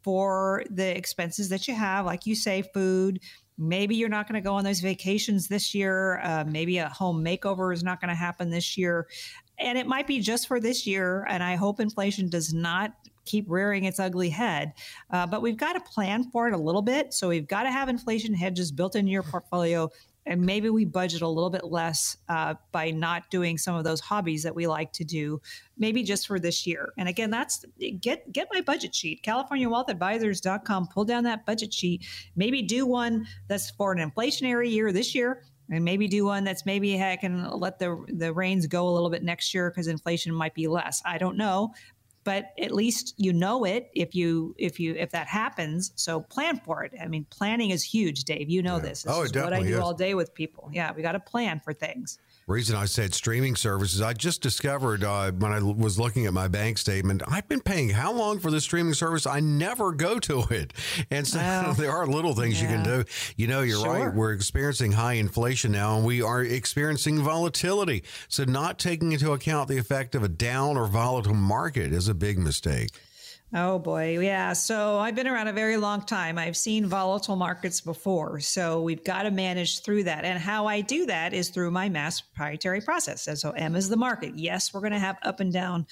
for 0.02 0.64
the 0.70 0.96
expenses 0.96 1.50
that 1.50 1.68
you 1.68 1.76
have, 1.76 2.06
like 2.06 2.26
you 2.26 2.36
say, 2.36 2.62
food. 2.62 3.20
Maybe 3.58 3.96
you're 3.96 4.10
not 4.10 4.28
going 4.28 4.42
to 4.42 4.48
go 4.48 4.56
on 4.56 4.64
those 4.64 4.80
vacations 4.80 5.48
this 5.48 5.76
year. 5.76 6.22
Uh, 6.24 6.46
maybe 6.48 6.78
a 6.78 6.88
home 6.90 7.24
makeover 7.24 7.74
is 7.74 7.84
not 7.84 8.00
going 8.00 8.10
to 8.10 8.16
happen 8.16 8.50
this 8.50 8.78
year. 8.78 9.08
And 9.58 9.78
it 9.78 9.86
might 9.86 10.08
be 10.08 10.22
just 10.22 10.48
for 10.48 10.62
this 10.62 10.88
year. 10.88 11.26
And 11.28 11.44
I 11.44 11.56
hope 11.56 11.82
inflation 11.82 12.30
does 12.30 12.54
not 12.54 12.94
keep 13.26 13.46
rearing 13.48 13.84
its 13.84 14.00
ugly 14.00 14.30
head. 14.30 14.74
Uh, 15.12 15.28
but 15.28 15.42
we've 15.42 15.58
got 15.58 15.74
to 15.74 15.82
plan 15.82 16.30
for 16.32 16.48
it 16.48 16.54
a 16.54 16.58
little 16.58 16.82
bit. 16.82 17.14
So 17.14 17.30
we've 17.30 17.48
got 17.48 17.64
to 17.64 17.72
have 17.72 17.90
inflation 17.90 18.34
hedges 18.34 18.72
built 18.72 18.96
into 18.96 19.12
your 19.12 19.24
portfolio 19.24 19.90
and 20.30 20.40
maybe 20.40 20.70
we 20.70 20.86
budget 20.86 21.24
a 21.24 21.28
little 21.28 21.50
bit 21.50 21.66
less 21.66 22.16
uh, 22.30 22.54
by 22.72 22.92
not 22.92 23.30
doing 23.32 23.58
some 23.58 23.76
of 23.76 23.84
those 23.84 24.00
hobbies 24.00 24.44
that 24.44 24.56
we 24.56 24.68
like 24.68 24.94
to 24.94 25.04
do 25.04 25.42
maybe 25.78 26.04
just 26.04 26.28
for 26.28 26.40
this 26.40 26.68
year. 26.68 26.94
And 26.98 27.10
again 27.10 27.32
that's 27.32 27.66
get 28.00 28.32
get 28.32 28.48
my 28.54 28.62
budget 28.62 28.94
sheet. 28.94 29.24
Californiawealthadvisors.com 29.24 30.88
pull 30.94 31.04
down 31.04 31.24
that 31.24 31.46
budget 31.46 31.74
sheet. 31.74 32.06
Maybe 32.36 32.62
do 32.62 32.86
one 32.86 33.26
that's 33.48 33.72
for 33.72 33.92
an 33.92 34.10
inflationary 34.10 34.72
year 34.72 34.92
this 34.92 35.16
year 35.16 35.44
and 35.72 35.84
maybe 35.84 36.08
do 36.08 36.26
one 36.26 36.44
that's 36.44 36.66
maybe 36.66 36.92
heck 36.92 37.24
and 37.24 37.50
let 37.52 37.80
the 37.80 38.06
the 38.10 38.32
reins 38.32 38.68
go 38.68 38.88
a 38.88 38.92
little 38.92 39.10
bit 39.10 39.24
next 39.24 39.54
year 39.54 39.72
because 39.72 39.88
inflation 39.88 40.34
might 40.34 40.54
be 40.54 40.68
less. 40.68 41.02
I 41.06 41.18
don't 41.18 41.38
know, 41.38 41.74
but 42.24 42.52
at 42.62 42.72
least 42.72 43.14
you 43.18 43.34
know 43.34 43.64
it 43.66 43.90
if 43.94 44.14
you 44.16 44.56
if 44.58 44.80
you 44.80 44.96
if 44.96 45.12
that 45.12 45.28
happens. 45.28 45.92
So 45.96 46.22
plan 46.22 46.58
for 46.58 46.84
it. 46.84 46.94
I 47.02 47.08
mean, 47.08 47.26
planning 47.30 47.72
is 47.72 47.84
huge, 47.84 48.24
Dave. 48.24 48.50
You 48.50 48.62
know 48.62 48.76
yeah. 48.76 48.90
this. 48.90 49.04
this 49.04 49.14
oh, 49.14 49.22
is 49.24 49.34
what 49.34 49.54
I 49.54 49.62
do 49.62 49.76
is. 49.76 49.80
all 49.80 49.94
day 49.94 50.14
with 50.14 50.34
people. 50.34 50.70
Yeah, 50.72 50.92
we 50.94 51.02
got 51.02 51.14
to 51.14 51.20
plan 51.20 51.62
for 51.64 51.74
things 51.74 52.20
reason 52.50 52.76
I 52.76 52.86
said 52.86 53.14
streaming 53.14 53.56
services, 53.56 54.02
I 54.02 54.14
just 54.14 54.42
discovered 54.42 55.04
uh, 55.04 55.32
when 55.32 55.54
I 55.54 55.62
was 55.62 56.00
looking 56.00 56.26
at 56.26 56.34
my 56.34 56.48
bank 56.48 56.78
statement, 56.78 57.22
I've 57.28 57.48
been 57.48 57.62
paying 57.62 57.90
how 57.90 58.12
long 58.12 58.40
for 58.40 58.50
this 58.50 58.64
streaming 58.64 58.96
service? 58.96 59.28
I 59.28 59.40
never 59.40 59.92
go 59.94 60.20
to 60.20 60.40
it. 60.50 60.74
And 61.12 61.28
so 61.28 61.38
wow. 61.38 61.74
there 61.78 61.92
are 61.92 62.08
little 62.08 62.34
things 62.34 62.62
yeah. 62.62 62.70
you 62.70 62.76
can 62.76 62.84
do. 62.84 63.06
You 63.38 63.48
know, 63.48 63.62
you're 63.62 63.80
sure. 63.80 64.06
right. 64.08 64.14
We're 64.14 64.34
experiencing 64.34 64.94
high 64.94 65.14
inflation 65.14 65.72
now 65.72 65.96
and 65.96 66.06
we 66.06 66.22
are 66.22 66.44
experiencing 66.44 67.22
volatility. 67.22 68.04
So 68.28 68.44
not 68.44 68.80
taking 68.80 69.12
into 69.12 69.32
account 69.32 69.70
the 69.70 69.78
effect 69.78 70.16
of 70.16 70.24
a 70.24 70.30
down 70.30 70.76
or 70.76 70.88
volatile 70.88 71.36
market 71.36 71.94
is 71.94 72.08
a 72.08 72.16
big 72.16 72.40
mistake. 72.40 72.90
Oh 73.52 73.80
boy, 73.80 74.20
yeah. 74.20 74.54
So 74.54 75.00
I've 75.00 75.16
been 75.16 75.28
around 75.28 75.48
a 75.48 75.54
very 75.54 75.78
long 75.78 76.06
time. 76.06 76.38
I've 76.38 76.56
seen 76.56 76.86
volatile 76.86 77.36
markets 77.36 77.82
before. 77.82 78.40
So 78.40 78.82
we've 78.82 79.04
got 79.04 79.24
to 79.24 79.32
manage 79.32 79.82
through 79.82 80.04
that. 80.04 80.24
And 80.24 80.38
how 80.38 80.68
I 80.68 80.82
do 80.82 81.08
that 81.08 81.34
is 81.34 81.50
through 81.50 81.72
my 81.72 81.90
mass 81.90 82.22
proprietary 82.22 82.82
process. 82.82 83.26
And 83.28 83.40
so 83.40 83.50
M 83.52 83.76
is 83.76 83.90
the 83.90 83.98
market. 83.98 84.36
Yes, 84.36 84.72
we're 84.72 84.82
going 84.82 84.92
to 84.92 85.00
have 85.00 85.18
up 85.24 85.40
and 85.40 85.52
down 85.52 85.88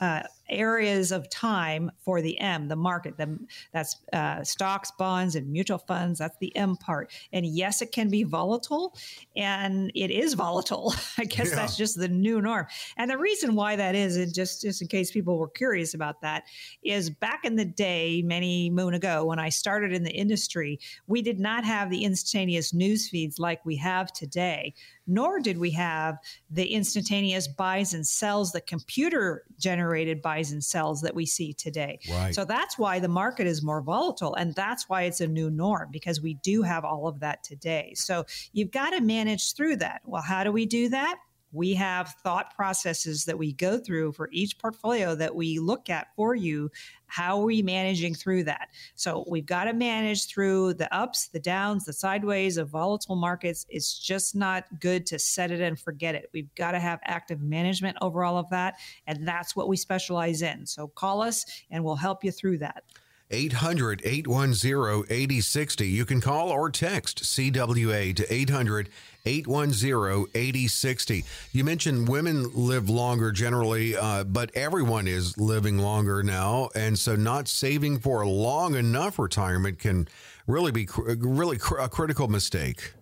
uh, 0.00 0.22
areas 0.52 1.12
of 1.12 1.28
time 1.30 1.90
for 2.04 2.20
the 2.20 2.38
M, 2.40 2.68
the 2.68 2.76
market. 2.76 3.16
The, 3.16 3.38
that's 3.72 3.96
uh, 4.12 4.44
stocks, 4.44 4.92
bonds, 4.98 5.34
and 5.34 5.50
mutual 5.50 5.78
funds. 5.78 6.18
That's 6.18 6.36
the 6.38 6.54
M 6.56 6.76
part. 6.76 7.12
And 7.32 7.46
yes, 7.46 7.82
it 7.82 7.92
can 7.92 8.08
be 8.08 8.22
volatile, 8.22 8.96
and 9.36 9.90
it 9.94 10.10
is 10.10 10.34
volatile. 10.34 10.94
I 11.18 11.24
guess 11.24 11.50
yeah. 11.50 11.56
that's 11.56 11.76
just 11.76 11.98
the 11.98 12.08
new 12.08 12.40
norm. 12.40 12.66
And 12.96 13.10
the 13.10 13.18
reason 13.18 13.54
why 13.54 13.76
that 13.76 13.94
is, 13.94 14.16
and 14.16 14.32
just 14.32 14.62
just 14.62 14.82
in 14.82 14.88
case 14.88 15.10
people 15.10 15.38
were 15.38 15.48
curious 15.48 15.94
about 15.94 16.20
that, 16.22 16.44
is 16.82 17.10
back 17.10 17.44
in 17.44 17.56
the 17.56 17.64
day, 17.64 18.22
many 18.22 18.70
moon 18.70 18.94
ago, 18.94 19.24
when 19.24 19.38
I 19.38 19.48
started 19.48 19.92
in 19.92 20.04
the 20.04 20.12
industry, 20.12 20.78
we 21.06 21.22
did 21.22 21.40
not 21.40 21.64
have 21.64 21.90
the 21.90 22.04
instantaneous 22.04 22.72
news 22.72 23.08
feeds 23.08 23.38
like 23.38 23.64
we 23.64 23.76
have 23.76 24.12
today 24.12 24.74
nor 25.06 25.40
did 25.40 25.58
we 25.58 25.70
have 25.70 26.18
the 26.50 26.72
instantaneous 26.72 27.48
buys 27.48 27.92
and 27.92 28.06
sells, 28.06 28.52
the 28.52 28.60
computer 28.60 29.44
generated 29.58 30.22
buys 30.22 30.41
and 30.50 30.64
sells 30.64 31.00
that 31.02 31.14
we 31.14 31.26
see 31.26 31.52
today. 31.52 32.00
Right. 32.10 32.34
So 32.34 32.44
that's 32.44 32.78
why 32.78 32.98
the 32.98 33.08
market 33.08 33.46
is 33.46 33.62
more 33.62 33.80
volatile. 33.80 34.34
And 34.34 34.54
that's 34.54 34.88
why 34.88 35.02
it's 35.02 35.20
a 35.20 35.26
new 35.26 35.50
norm 35.50 35.90
because 35.92 36.20
we 36.20 36.34
do 36.34 36.62
have 36.62 36.84
all 36.84 37.06
of 37.06 37.20
that 37.20 37.44
today. 37.44 37.92
So 37.94 38.24
you've 38.52 38.70
got 38.72 38.90
to 38.90 39.00
manage 39.00 39.54
through 39.54 39.76
that. 39.76 40.02
Well, 40.04 40.22
how 40.22 40.42
do 40.42 40.50
we 40.50 40.66
do 40.66 40.88
that? 40.88 41.18
We 41.52 41.74
have 41.74 42.14
thought 42.22 42.54
processes 42.56 43.24
that 43.26 43.38
we 43.38 43.52
go 43.52 43.78
through 43.78 44.12
for 44.12 44.28
each 44.32 44.58
portfolio 44.58 45.14
that 45.14 45.34
we 45.34 45.58
look 45.58 45.90
at 45.90 46.08
for 46.16 46.34
you. 46.34 46.70
How 47.06 47.40
are 47.40 47.44
we 47.44 47.62
managing 47.62 48.14
through 48.14 48.44
that? 48.44 48.68
So 48.94 49.24
we've 49.28 49.44
got 49.44 49.64
to 49.64 49.74
manage 49.74 50.26
through 50.26 50.74
the 50.74 50.92
ups, 50.94 51.28
the 51.28 51.40
downs, 51.40 51.84
the 51.84 51.92
sideways 51.92 52.56
of 52.56 52.70
volatile 52.70 53.16
markets. 53.16 53.66
It's 53.68 53.98
just 53.98 54.34
not 54.34 54.64
good 54.80 55.04
to 55.06 55.18
set 55.18 55.50
it 55.50 55.60
and 55.60 55.78
forget 55.78 56.14
it. 56.14 56.30
We've 56.32 56.52
got 56.54 56.72
to 56.72 56.80
have 56.80 57.00
active 57.04 57.42
management 57.42 57.98
over 58.00 58.24
all 58.24 58.38
of 58.38 58.48
that. 58.50 58.76
And 59.06 59.28
that's 59.28 59.54
what 59.54 59.68
we 59.68 59.76
specialize 59.76 60.40
in. 60.40 60.64
So 60.66 60.88
call 60.88 61.20
us 61.20 61.44
and 61.70 61.84
we'll 61.84 61.96
help 61.96 62.24
you 62.24 62.32
through 62.32 62.58
that. 62.58 62.84
800 63.32 64.02
810 64.04 65.04
8060. 65.08 65.88
You 65.88 66.04
can 66.04 66.20
call 66.20 66.50
or 66.50 66.70
text 66.70 67.22
CWA 67.22 68.14
to 68.14 68.32
800 68.32 68.90
810 69.24 70.26
8060. 70.34 71.24
You 71.52 71.64
mentioned 71.64 72.08
women 72.08 72.50
live 72.54 72.88
longer 72.88 73.32
generally, 73.32 73.96
uh, 73.96 74.24
but 74.24 74.50
everyone 74.54 75.06
is 75.06 75.38
living 75.38 75.78
longer 75.78 76.22
now. 76.22 76.70
And 76.74 76.98
so 76.98 77.16
not 77.16 77.48
saving 77.48 78.00
for 78.00 78.22
a 78.22 78.28
long 78.28 78.74
enough 78.74 79.18
retirement 79.18 79.78
can 79.78 80.08
really 80.46 80.72
be 80.72 80.86
cr- 80.86 81.12
really 81.18 81.58
cr- 81.58 81.78
a 81.78 81.88
critical 81.88 82.28
mistake. 82.28 82.92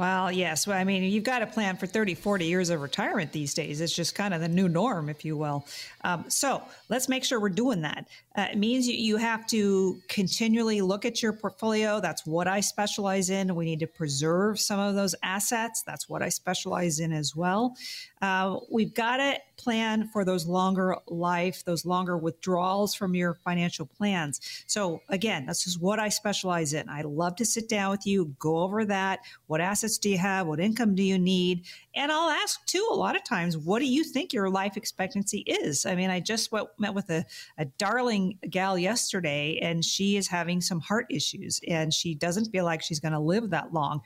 Well, 0.00 0.32
yes. 0.32 0.66
Well, 0.66 0.78
I 0.78 0.84
mean, 0.84 1.02
you've 1.02 1.24
got 1.24 1.40
to 1.40 1.46
plan 1.46 1.76
for 1.76 1.86
30, 1.86 2.14
40 2.14 2.46
years 2.46 2.70
of 2.70 2.80
retirement 2.80 3.32
these 3.32 3.52
days. 3.52 3.82
It's 3.82 3.94
just 3.94 4.14
kind 4.14 4.32
of 4.32 4.40
the 4.40 4.48
new 4.48 4.66
norm, 4.66 5.10
if 5.10 5.26
you 5.26 5.36
will. 5.36 5.66
Um, 6.04 6.24
so 6.28 6.62
let's 6.88 7.06
make 7.06 7.22
sure 7.22 7.38
we're 7.38 7.50
doing 7.50 7.82
that. 7.82 8.08
Uh, 8.34 8.46
it 8.50 8.56
means 8.56 8.88
you, 8.88 8.94
you 8.94 9.18
have 9.18 9.46
to 9.48 10.00
continually 10.08 10.80
look 10.80 11.04
at 11.04 11.22
your 11.22 11.34
portfolio. 11.34 12.00
That's 12.00 12.24
what 12.24 12.48
I 12.48 12.60
specialize 12.60 13.28
in. 13.28 13.54
We 13.54 13.66
need 13.66 13.80
to 13.80 13.86
preserve 13.86 14.58
some 14.58 14.80
of 14.80 14.94
those 14.94 15.14
assets. 15.22 15.82
That's 15.82 16.08
what 16.08 16.22
I 16.22 16.30
specialize 16.30 16.98
in 16.98 17.12
as 17.12 17.36
well. 17.36 17.76
Uh, 18.20 18.58
we've 18.70 18.94
got 18.94 19.16
to 19.16 19.38
plan 19.56 20.08
for 20.08 20.24
those 20.24 20.46
longer 20.46 20.96
life, 21.06 21.64
those 21.64 21.84
longer 21.84 22.16
withdrawals 22.16 22.94
from 22.94 23.14
your 23.14 23.34
financial 23.34 23.86
plans. 23.86 24.64
So, 24.66 25.00
again, 25.08 25.46
this 25.46 25.66
is 25.66 25.78
what 25.78 25.98
I 25.98 26.08
specialize 26.08 26.72
in. 26.72 26.88
I 26.88 27.02
love 27.02 27.36
to 27.36 27.44
sit 27.44 27.68
down 27.68 27.90
with 27.90 28.06
you, 28.06 28.34
go 28.38 28.58
over 28.58 28.84
that. 28.86 29.20
What 29.46 29.60
assets 29.60 29.98
do 29.98 30.08
you 30.08 30.18
have? 30.18 30.46
What 30.46 30.60
income 30.60 30.94
do 30.94 31.02
you 31.02 31.18
need? 31.18 31.66
And 31.94 32.10
I'll 32.10 32.30
ask 32.30 32.64
too, 32.66 32.86
a 32.90 32.94
lot 32.94 33.16
of 33.16 33.24
times, 33.24 33.58
what 33.58 33.80
do 33.80 33.86
you 33.86 34.04
think 34.04 34.32
your 34.32 34.48
life 34.50 34.76
expectancy 34.76 35.40
is? 35.40 35.84
I 35.84 35.94
mean, 35.94 36.10
I 36.10 36.20
just 36.20 36.52
went, 36.52 36.68
met 36.78 36.94
with 36.94 37.10
a, 37.10 37.24
a 37.58 37.64
darling 37.64 38.38
gal 38.48 38.78
yesterday, 38.78 39.58
and 39.60 39.84
she 39.84 40.16
is 40.16 40.28
having 40.28 40.60
some 40.60 40.80
heart 40.80 41.06
issues, 41.10 41.60
and 41.68 41.92
she 41.92 42.14
doesn't 42.14 42.50
feel 42.50 42.64
like 42.64 42.82
she's 42.82 43.00
going 43.00 43.12
to 43.12 43.18
live 43.18 43.50
that 43.50 43.72
long 43.72 44.00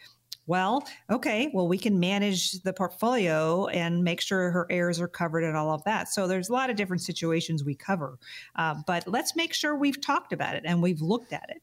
Well, 0.47 0.87
okay, 1.11 1.51
well, 1.55 1.67
we 1.67 1.79
can 1.79 1.99
manage 1.99 2.53
the 2.63 2.73
portfolio 2.73 3.67
and 3.67 4.05
make 4.05 4.21
sure 4.21 4.51
her 4.51 4.67
heirs 4.69 5.01
are 5.01 5.09
covered 5.09 5.43
and 5.43 5.57
all 5.57 5.71
of 5.71 5.83
that. 5.85 6.09
So 6.09 6.27
there's 6.27 6.51
a 6.51 6.53
lot 6.53 6.69
of 6.69 6.77
different 6.77 7.03
situations 7.03 7.65
we 7.65 7.75
cover. 7.75 8.19
Uh, 8.55 8.75
but 8.87 9.09
let's 9.09 9.35
make 9.35 9.55
sure 9.55 9.75
we've 9.75 10.01
talked 10.01 10.35
about 10.35 10.55
it 10.55 10.65
and 10.67 10.83
we've 10.83 11.01
looked 11.01 11.33
at 11.33 11.49
it. 11.49 11.63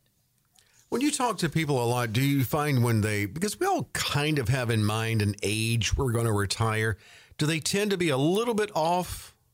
When 0.89 1.01
you 1.01 1.11
talk 1.11 1.37
to 1.37 1.47
people 1.47 1.81
a 1.81 1.85
lot, 1.85 2.11
do 2.11 2.21
you 2.21 2.43
find 2.43 2.83
when 2.83 3.01
they, 3.01 3.25
because 3.25 3.57
we 3.59 3.65
all 3.65 3.89
kind 3.93 4.39
of 4.39 4.49
have 4.49 4.69
in 4.69 4.83
mind 4.83 5.21
an 5.21 5.35
age 5.41 5.95
we're 5.95 6.11
going 6.11 6.25
to 6.25 6.33
retire, 6.33 6.97
do 7.37 7.45
they 7.45 7.59
tend 7.59 7.91
to 7.91 7.97
be 7.97 8.09
a 8.09 8.17
little 8.17 8.53
bit 8.53 8.71
off? 8.75 9.35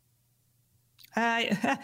Uh, 1.16 1.76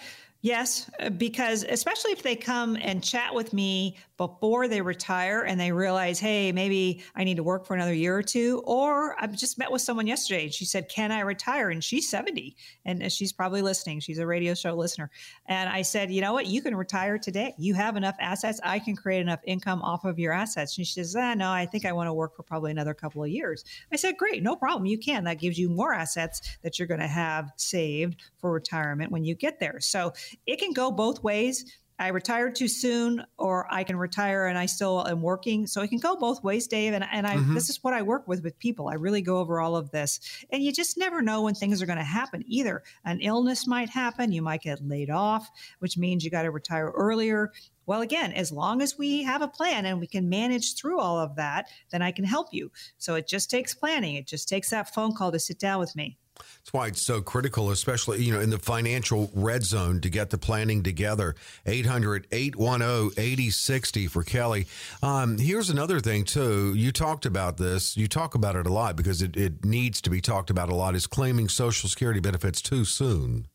yes, 0.41 0.91
because 1.17 1.63
especially 1.63 2.11
if 2.11 2.21
they 2.21 2.35
come 2.35 2.77
and 2.79 3.03
chat 3.03 3.33
with 3.33 3.51
me 3.51 3.97
before 4.17 4.67
they 4.67 4.81
retire 4.81 5.41
and 5.41 5.59
they 5.59 5.71
realize, 5.71 6.19
hey, 6.19 6.51
maybe 6.51 7.03
I 7.15 7.23
need 7.23 7.37
to 7.37 7.43
work 7.43 7.65
for 7.65 7.73
another 7.73 7.93
year 7.93 8.15
or 8.15 8.21
two. 8.21 8.61
Or 8.65 9.15
I 9.19 9.27
just 9.27 9.57
met 9.57 9.71
with 9.71 9.81
someone 9.81 10.05
yesterday 10.05 10.43
and 10.43 10.53
she 10.53 10.65
said, 10.65 10.87
Can 10.87 11.11
I 11.11 11.21
retire? 11.21 11.69
And 11.69 11.83
she's 11.83 12.09
70 12.09 12.55
and 12.85 13.11
she's 13.11 13.33
probably 13.33 13.61
listening. 13.61 13.99
She's 13.99 14.19
a 14.19 14.27
radio 14.27 14.53
show 14.53 14.73
listener. 14.75 15.09
And 15.47 15.69
I 15.69 15.81
said, 15.81 16.11
You 16.11 16.21
know 16.21 16.33
what? 16.33 16.45
You 16.45 16.61
can 16.61 16.75
retire 16.75 17.17
today. 17.17 17.55
You 17.57 17.73
have 17.73 17.95
enough 17.95 18.15
assets. 18.19 18.59
I 18.63 18.79
can 18.79 18.95
create 18.95 19.21
enough 19.21 19.41
income 19.45 19.81
off 19.81 20.05
of 20.05 20.19
your 20.19 20.31
assets. 20.31 20.77
And 20.77 20.85
she 20.85 20.93
says, 20.93 21.15
ah, 21.17 21.33
No, 21.33 21.51
I 21.51 21.65
think 21.65 21.85
I 21.85 21.93
want 21.93 22.07
to 22.07 22.13
work 22.13 22.35
for 22.35 22.43
probably 22.43 22.71
another 22.71 22.93
couple 22.93 23.23
of 23.23 23.29
years. 23.29 23.63
I 23.91 23.95
said, 23.95 24.17
Great, 24.17 24.43
no 24.43 24.55
problem. 24.55 24.85
You 24.85 24.99
can. 24.99 25.23
That 25.23 25.39
gives 25.39 25.57
you 25.57 25.69
more 25.69 25.93
assets 25.93 26.57
that 26.61 26.77
you're 26.77 26.87
going 26.87 26.99
to 26.99 27.07
have 27.07 27.51
saved 27.57 28.21
for 28.37 28.51
retirement 28.51 29.11
when 29.11 29.23
you 29.23 29.33
get 29.33 29.59
there. 29.59 29.79
So 29.79 30.13
it 30.45 30.59
can 30.59 30.73
go 30.73 30.91
both 30.91 31.23
ways 31.23 31.65
I 31.99 32.09
retired 32.09 32.55
too 32.55 32.67
soon, 32.67 33.23
or 33.37 33.67
I 33.71 33.83
can 33.83 33.97
retire 33.97 34.47
and 34.47 34.57
I 34.57 34.65
still 34.65 35.07
am 35.07 35.21
working. 35.21 35.67
So 35.67 35.81
it 35.81 35.89
can 35.89 35.99
go 35.99 36.15
both 36.15 36.43
ways, 36.43 36.67
Dave. 36.67 36.93
And, 36.93 37.05
and 37.11 37.25
I, 37.27 37.35
mm-hmm. 37.35 37.53
this 37.53 37.69
is 37.69 37.83
what 37.83 37.93
I 37.93 38.01
work 38.01 38.27
with 38.27 38.43
with 38.43 38.57
people. 38.59 38.89
I 38.89 38.95
really 38.95 39.21
go 39.21 39.37
over 39.37 39.59
all 39.59 39.75
of 39.75 39.91
this. 39.91 40.19
And 40.51 40.63
you 40.63 40.71
just 40.71 40.97
never 40.97 41.21
know 41.21 41.43
when 41.43 41.55
things 41.55 41.81
are 41.81 41.85
going 41.85 41.97
to 41.97 42.03
happen 42.03 42.43
either. 42.47 42.83
An 43.05 43.19
illness 43.21 43.67
might 43.67 43.89
happen. 43.89 44.31
You 44.31 44.41
might 44.41 44.61
get 44.61 44.85
laid 44.85 45.09
off, 45.09 45.49
which 45.79 45.97
means 45.97 46.23
you 46.23 46.31
got 46.31 46.43
to 46.43 46.51
retire 46.51 46.91
earlier. 46.95 47.51
Well, 47.85 48.01
again, 48.01 48.31
as 48.31 48.51
long 48.51 48.81
as 48.81 48.97
we 48.97 49.23
have 49.23 49.41
a 49.41 49.47
plan 49.47 49.85
and 49.85 49.99
we 49.99 50.07
can 50.07 50.29
manage 50.29 50.75
through 50.75 50.99
all 50.99 51.19
of 51.19 51.35
that, 51.35 51.67
then 51.91 52.01
I 52.01 52.11
can 52.11 52.25
help 52.25 52.47
you. 52.51 52.71
So 52.97 53.15
it 53.15 53.27
just 53.27 53.49
takes 53.49 53.73
planning. 53.73 54.15
It 54.15 54.27
just 54.27 54.47
takes 54.47 54.69
that 54.69 54.93
phone 54.93 55.13
call 55.13 55.31
to 55.31 55.39
sit 55.39 55.59
down 55.59 55.79
with 55.79 55.95
me. 55.95 56.17
That's 56.59 56.73
why 56.73 56.87
it's 56.87 57.01
so 57.01 57.21
critical, 57.21 57.71
especially, 57.71 58.23
you 58.23 58.31
know, 58.31 58.39
in 58.39 58.49
the 58.49 58.59
financial 58.59 59.31
red 59.33 59.63
zone 59.63 60.01
to 60.01 60.09
get 60.09 60.29
the 60.29 60.37
planning 60.37 60.83
together. 60.83 61.35
800 61.65 62.27
810 62.31 63.11
8060 63.17 64.07
for 64.07 64.23
Kelley. 64.23 64.67
Um, 65.01 65.37
here's 65.37 65.69
another 65.69 65.99
thing, 65.99 66.23
too. 66.23 66.73
You 66.73 66.91
talked 66.91 67.25
about 67.25 67.57
this. 67.57 67.97
You 67.97 68.07
talk 68.07 68.35
about 68.35 68.55
it 68.55 68.65
a 68.65 68.71
lot 68.71 68.95
because 68.95 69.21
it, 69.21 69.35
it 69.35 69.65
needs 69.65 70.01
to 70.01 70.09
be 70.09 70.21
talked 70.21 70.49
about 70.49 70.69
a 70.69 70.75
lot 70.75 70.95
is 70.95 71.07
claiming 71.07 71.49
Social 71.49 71.89
Security 71.89 72.19
benefits 72.19 72.61
too 72.61 72.85
soon. 72.85 73.47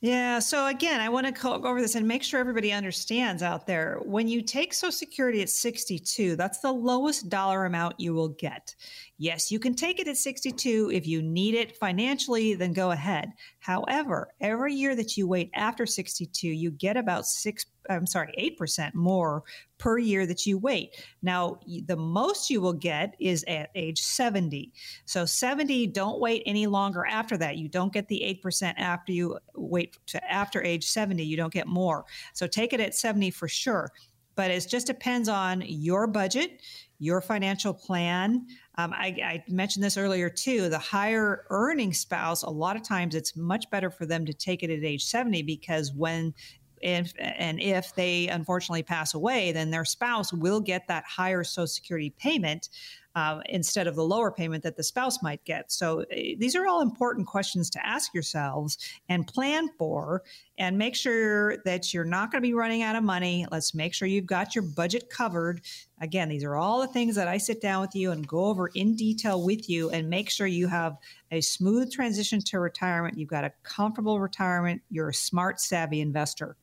Yeah. 0.00 0.38
So 0.38 0.66
again, 0.66 1.00
I 1.00 1.08
want 1.08 1.26
to 1.26 1.32
go 1.32 1.54
over 1.54 1.80
this 1.80 1.96
and 1.96 2.06
make 2.06 2.22
sure 2.22 2.38
everybody 2.38 2.72
understands 2.72 3.42
out 3.42 3.66
there. 3.66 3.98
When 4.04 4.28
you 4.28 4.42
take 4.42 4.72
Social 4.72 4.92
Security 4.92 5.42
at 5.42 5.50
62, 5.50 6.36
that's 6.36 6.60
the 6.60 6.70
lowest 6.72 7.28
dollar 7.28 7.64
amount 7.64 7.98
you 7.98 8.14
will 8.14 8.28
get. 8.28 8.76
Yes, 9.20 9.50
you 9.50 9.58
can 9.58 9.74
take 9.74 9.98
it 9.98 10.06
at 10.06 10.16
62 10.16 10.92
if 10.94 11.04
you 11.04 11.20
need 11.20 11.54
it 11.54 11.76
financially, 11.76 12.54
then 12.54 12.72
go 12.72 12.92
ahead. 12.92 13.32
However, 13.58 14.28
every 14.40 14.74
year 14.74 14.94
that 14.94 15.16
you 15.16 15.26
wait 15.26 15.50
after 15.54 15.86
62, 15.86 16.46
you 16.46 16.70
get 16.70 16.96
about 16.96 17.26
six, 17.26 17.66
I'm 17.90 18.06
sorry, 18.06 18.32
8% 18.60 18.94
more 18.94 19.42
per 19.76 19.98
year 19.98 20.24
that 20.24 20.46
you 20.46 20.56
wait. 20.56 21.04
Now, 21.20 21.58
the 21.86 21.96
most 21.96 22.48
you 22.48 22.60
will 22.60 22.72
get 22.72 23.16
is 23.18 23.44
at 23.48 23.70
age 23.74 24.00
70. 24.00 24.72
So 25.04 25.26
70, 25.26 25.88
don't 25.88 26.20
wait 26.20 26.44
any 26.46 26.68
longer 26.68 27.04
after 27.04 27.36
that. 27.38 27.56
You 27.56 27.68
don't 27.68 27.92
get 27.92 28.06
the 28.06 28.40
8% 28.44 28.74
after 28.76 29.10
you 29.10 29.36
wait 29.56 29.98
to 30.06 30.32
after 30.32 30.62
age 30.62 30.84
70. 30.84 31.24
You 31.24 31.36
don't 31.36 31.52
get 31.52 31.66
more. 31.66 32.04
So 32.34 32.46
take 32.46 32.72
it 32.72 32.78
at 32.78 32.94
70 32.94 33.32
for 33.32 33.48
sure. 33.48 33.90
But 34.36 34.52
it 34.52 34.64
just 34.70 34.86
depends 34.86 35.28
on 35.28 35.64
your 35.66 36.06
budget, 36.06 36.62
your 37.00 37.20
financial 37.20 37.74
plan. 37.74 38.46
Um, 38.78 38.92
I, 38.94 39.06
I, 39.24 39.44
mentioned 39.48 39.84
this 39.84 39.96
earlier 39.96 40.30
too. 40.30 40.68
The 40.68 40.78
higher 40.78 41.44
earning 41.50 41.92
spouse, 41.92 42.44
a 42.44 42.50
lot 42.50 42.76
of 42.76 42.84
times 42.84 43.16
it's 43.16 43.36
much 43.36 43.68
better 43.70 43.90
for 43.90 44.06
them 44.06 44.24
to 44.24 44.32
take 44.32 44.62
it 44.62 44.70
at 44.70 44.84
age 44.84 45.04
70 45.04 45.42
because 45.42 45.92
when 45.92 46.32
if 46.80 47.12
and 47.18 47.60
if 47.60 47.92
they 47.96 48.28
unfortunately 48.28 48.84
pass 48.84 49.14
away, 49.14 49.50
then 49.50 49.72
their 49.72 49.84
spouse 49.84 50.32
will 50.32 50.60
get 50.60 50.86
that 50.86 51.04
higher 51.04 51.42
Social 51.42 51.66
Security 51.66 52.14
payment 52.20 52.68
uh, 53.18 53.40
instead 53.48 53.88
of 53.88 53.96
the 53.96 54.04
lower 54.04 54.30
payment 54.30 54.62
that 54.62 54.76
the 54.76 54.82
spouse 54.84 55.24
might 55.24 55.44
get. 55.44 55.72
So 55.72 56.02
uh, 56.02 56.04
these 56.38 56.54
are 56.54 56.68
all 56.68 56.82
important 56.82 57.26
questions 57.26 57.68
to 57.70 57.84
ask 57.84 58.14
yourselves 58.14 58.78
and 59.08 59.26
plan 59.26 59.68
for, 59.76 60.22
and 60.56 60.78
make 60.78 60.94
sure 60.94 61.56
that 61.64 61.92
you're 61.92 62.04
not 62.04 62.30
going 62.30 62.40
to 62.40 62.46
be 62.48 62.54
running 62.54 62.82
out 62.82 62.94
of 62.94 63.02
money. 63.02 63.44
Let's 63.50 63.74
make 63.74 63.92
sure 63.92 64.06
you've 64.06 64.26
got 64.26 64.54
your 64.54 64.62
budget 64.62 65.10
covered. 65.10 65.62
Again, 66.00 66.28
these 66.28 66.44
are 66.44 66.54
all 66.54 66.80
the 66.80 66.86
things 66.86 67.16
that 67.16 67.26
I 67.26 67.38
sit 67.38 67.60
down 67.60 67.80
with 67.80 67.96
you 67.96 68.12
and 68.12 68.24
go 68.24 68.44
over 68.44 68.68
in 68.76 68.94
detail 68.94 69.42
with 69.42 69.68
you, 69.68 69.90
and 69.90 70.08
make 70.08 70.30
sure 70.30 70.46
you 70.46 70.68
have 70.68 70.96
a 71.32 71.40
smooth 71.40 71.90
transition 71.90 72.40
to 72.42 72.60
retirement. 72.60 73.18
You've 73.18 73.30
got 73.30 73.42
a 73.42 73.52
comfortable 73.64 74.20
retirement. 74.20 74.80
You're 74.90 75.08
a 75.08 75.14
smart, 75.14 75.60
savvy 75.60 76.00
investor. 76.00 76.56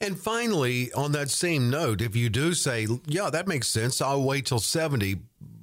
And 0.00 0.18
finally, 0.18 0.92
on 0.92 1.12
that 1.12 1.30
same 1.30 1.70
note, 1.70 2.02
if 2.02 2.14
you 2.14 2.28
do 2.28 2.52
say, 2.52 2.86
yeah, 3.06 3.30
that 3.30 3.48
makes 3.48 3.68
sense, 3.68 4.00
I'll 4.02 4.22
wait 4.22 4.46
till 4.46 4.58
70, 4.58 5.16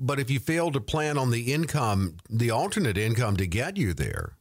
but 0.05 0.19
if 0.19 0.29
you 0.29 0.39
fail 0.39 0.71
to 0.71 0.81
plan 0.81 1.17
on 1.17 1.31
the 1.31 1.53
income, 1.53 2.17
the 2.29 2.51
alternate 2.51 2.97
income 2.97 3.37
to 3.37 3.47
get 3.47 3.77
you 3.77 3.93
there. 3.93 4.37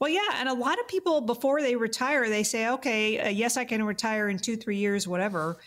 Well, 0.00 0.10
yeah. 0.10 0.28
And 0.34 0.48
a 0.48 0.54
lot 0.54 0.78
of 0.78 0.86
people, 0.86 1.20
before 1.20 1.60
they 1.60 1.74
retire, 1.74 2.28
they 2.28 2.44
say, 2.44 2.68
okay, 2.68 3.18
uh, 3.18 3.28
yes, 3.28 3.56
I 3.56 3.64
can 3.64 3.82
retire 3.82 4.28
in 4.28 4.38
two, 4.38 4.56
three 4.56 4.76
years, 4.76 5.08
whatever 5.08 5.58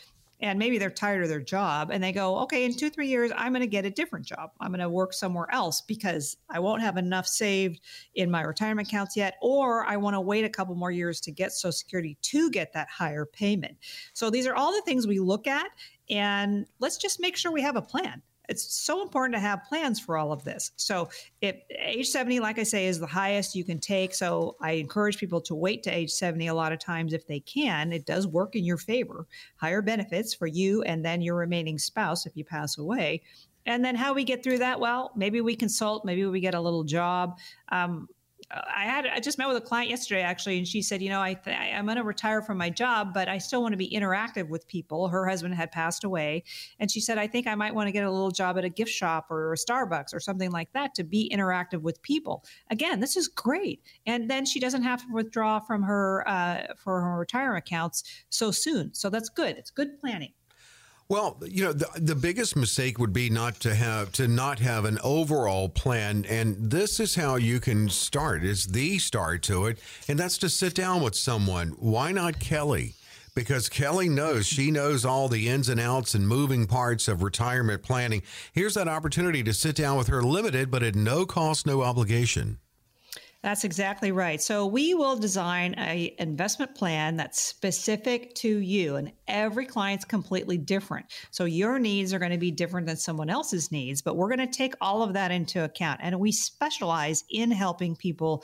and 0.42 0.58
maybe 0.58 0.78
they're 0.78 0.90
tired 0.90 1.22
of 1.22 1.30
their 1.30 1.42
job 1.42 1.92
and 1.92 2.04
they 2.04 2.12
go, 2.12 2.40
okay, 2.40 2.66
in 2.66 2.76
two, 2.76 2.90
three 2.90 3.08
years, 3.08 3.32
I'm 3.36 3.52
going 3.52 3.62
to 3.62 3.68
get 3.68 3.86
a 3.86 3.92
different 3.92 4.26
job. 4.26 4.52
I'm 4.60 4.72
going 4.72 4.80
to 4.80 4.90
work 4.90 5.14
somewhere 5.14 5.48
else 5.52 5.82
because 5.82 6.36
I 6.50 6.60
won't 6.60 6.82
have 6.82 6.98
enough 6.98 7.28
saved 7.28 7.80
in 8.16 8.32
my 8.32 8.42
retirement 8.42 8.88
accounts 8.88 9.16
yet, 9.16 9.36
or 9.42 9.86
I 9.86 9.98
want 9.98 10.16
to 10.16 10.22
wait 10.22 10.44
a 10.44 10.50
couple 10.50 10.76
more 10.76 10.92
years 10.92 11.22
to 11.22 11.32
get 11.32 11.52
Social 11.52 11.72
Security 11.72 12.18
to 12.24 12.50
get 12.50 12.74
that 12.74 12.90
higher 12.90 13.26
payment. 13.26 13.78
So 14.14 14.30
these 14.30 14.48
are 14.48 14.56
all 14.56 14.72
the 14.72 14.82
things 14.82 15.06
we 15.06 15.20
look 15.20 15.48
at. 15.48 15.68
And 16.10 16.66
let's 16.80 16.98
just 16.98 17.22
make 17.22 17.38
sure 17.38 17.52
we 17.52 17.62
have 17.62 17.76
a 17.76 17.82
plan 17.82 18.22
it's 18.50 18.80
so 18.80 19.02
important 19.02 19.34
to 19.36 19.40
have 19.40 19.64
plans 19.68 20.00
for 20.00 20.18
all 20.18 20.32
of 20.32 20.44
this. 20.44 20.72
So, 20.76 21.10
if 21.42 21.56
age 21.80 22.10
70, 22.10 22.40
like 22.40 22.60
I 22.60 22.64
say, 22.64 22.88
is 22.88 23.00
the 23.00 23.08
highest 23.08 23.56
you 23.56 23.64
can 23.64 23.80
take. 23.80 24.14
So, 24.14 24.56
I 24.62 24.74
encourage 24.74 25.18
people 25.18 25.42
to 25.42 25.56
wait 25.56 25.84
to 25.84 25.90
age 25.90 26.12
70 26.12 26.48
a 26.48 26.54
lot 26.54 26.72
of 26.72 26.80
times 26.80 27.14
if 27.14 27.28
they 27.28 27.40
can. 27.40 27.94
It 27.94 28.06
does 28.06 28.28
work 28.28 28.56
in 28.56 28.66
your 28.66 28.78
favor. 28.78 29.28
Higher 29.56 29.82
benefits 29.82 30.34
for 30.34 30.48
you 30.48 30.82
and 30.84 31.06
then 31.06 31.22
your 31.22 31.36
remaining 31.36 31.78
spouse 31.78 32.26
if 32.26 32.36
you 32.36 32.44
pass 32.44 32.78
away. 32.78 33.22
And 33.66 33.86
then 33.86 33.96
how 33.96 34.14
we 34.14 34.24
get 34.24 34.44
through 34.44 34.60
that? 34.60 34.80
Well, 34.80 35.12
maybe 35.16 35.42
we 35.42 35.56
consult, 35.56 36.04
maybe 36.04 36.26
we 36.26 36.40
get 36.40 36.56
a 36.56 36.62
little 36.62 36.84
job. 36.84 37.38
Um, 37.72 38.08
I 38.54 38.84
had 38.84 39.06
I 39.06 39.20
just 39.20 39.38
met 39.38 39.48
with 39.48 39.58
a 39.58 39.62
client 39.62 39.90
yesterday 39.90 40.22
actually, 40.22 40.58
and 40.58 40.68
she 40.68 40.82
said, 40.82 41.02
you 41.02 41.10
know, 41.10 41.22
I 41.22 41.36
th- 41.36 41.56
I'm 41.56 41.86
going 41.86 41.98
to 41.98 42.04
retire 42.04 42.42
from 42.42 42.58
my 42.58 42.70
job, 42.70 43.14
but 43.14 43.30
I 43.30 43.38
still 43.38 43.62
want 43.62 43.74
to 43.74 43.78
be 43.78 43.90
interactive 43.90 44.50
with 44.50 44.68
people. 44.68 45.08
Her 45.08 45.28
husband 45.28 45.56
had 45.56 45.72
passed 45.72 46.04
away, 46.04 46.44
and 46.80 46.92
she 46.92 47.00
said, 47.00 47.18
I 47.18 47.28
think 47.28 47.48
I 47.48 47.56
might 47.56 47.74
want 47.74 47.88
to 47.88 47.92
get 47.92 48.04
a 48.04 48.12
little 48.12 48.32
job 48.32 48.58
at 48.58 48.66
a 48.66 48.70
gift 48.70 48.92
shop 48.92 49.30
or 49.30 49.54
a 49.54 49.56
Starbucks 49.56 50.14
or 50.14 50.20
something 50.20 50.52
like 50.52 50.72
that 50.74 50.94
to 50.96 51.04
be 51.04 51.32
interactive 51.34 51.82
with 51.82 52.02
people. 52.02 52.44
Again, 52.70 53.00
this 53.00 53.16
is 53.16 53.28
great, 53.28 53.82
and 54.06 54.30
then 54.30 54.46
she 54.46 54.60
doesn't 54.60 54.84
have 54.84 55.02
to 55.02 55.14
withdraw 55.14 55.60
from 55.60 55.84
her 55.84 56.28
uh, 56.28 56.74
for 56.78 57.02
her 57.02 57.18
retirement 57.18 57.66
accounts 57.66 58.04
so 58.30 58.52
soon. 58.52 58.94
So 58.94 59.10
that's 59.10 59.30
good. 59.30 59.58
It's 59.58 59.72
good 59.72 60.00
planning. 60.00 60.34
Well, 61.12 61.38
you 61.46 61.66
know, 61.66 61.74
the, 61.74 61.90
the 61.96 62.16
biggest 62.16 62.56
mistake 62.56 62.98
would 62.98 63.12
be 63.12 63.30
not 63.30 63.60
to 63.60 63.76
have 63.76 64.14
to 64.14 64.30
not 64.30 64.60
have 64.60 64.86
an 64.86 64.98
overall 65.04 65.68
plan, 65.68 66.24
and 66.30 66.72
this 66.72 67.02
is 67.02 67.16
how 67.16 67.36
you 67.36 67.60
can 67.60 67.90
start. 67.90 68.46
It's 68.46 68.66
the 68.66 68.98
start 68.98 69.44
to 69.44 69.66
it, 69.66 69.78
and 70.08 70.18
that's 70.18 70.38
to 70.38 70.48
sit 70.48 70.74
down 70.74 71.04
with 71.04 71.16
someone. 71.16 71.72
Why 71.72 72.14
not 72.14 72.40
Kelley? 72.40 72.94
Because 73.36 73.68
Kelley 73.68 74.08
knows 74.08 74.48
she 74.48 74.72
knows 74.72 75.04
all 75.04 75.28
the 75.28 75.50
ins 75.50 75.68
and 75.68 75.82
outs 75.82 76.16
and 76.16 76.26
moving 76.26 76.66
parts 76.66 77.10
of 77.10 77.24
retirement 77.24 77.84
planning. 77.84 78.22
Here's 78.54 78.76
that 78.76 78.88
opportunity 78.88 79.44
to 79.44 79.54
sit 79.54 79.76
down 79.76 79.98
with 79.98 80.08
her, 80.08 80.24
limited 80.24 80.72
but 80.72 80.82
at 80.82 80.96
no 80.96 81.26
cost, 81.26 81.68
no 81.68 81.82
obligation. 81.82 82.60
That's 83.44 83.64
exactly 83.64 84.12
right. 84.12 84.40
So 84.40 84.68
we 84.68 84.94
will 84.94 85.16
design 85.16 85.74
a 85.80 86.14
investment 86.20 86.76
plan 86.76 87.18
that's 87.18 87.42
specific 87.42 88.36
to 88.36 88.58
you 88.60 88.98
and 88.98 89.12
every 89.28 89.66
client's 89.66 90.06
completely 90.06 90.60
different. 90.60 91.08
So 91.32 91.46
your 91.46 91.80
needs 91.80 92.14
are 92.14 92.20
going 92.20 92.34
to 92.34 92.38
be 92.38 92.52
different 92.52 92.86
than 92.86 92.98
someone 92.98 93.32
else's 93.32 93.72
needs, 93.72 94.04
but 94.04 94.16
we're 94.16 94.28
going 94.28 94.48
to 94.48 94.58
take 94.58 94.76
all 94.80 95.02
of 95.02 95.14
that 95.14 95.32
into 95.32 95.64
account 95.64 96.02
and 96.04 96.20
we 96.20 96.32
specialize 96.32 97.24
in 97.32 97.50
helping 97.50 97.96
people 97.96 98.44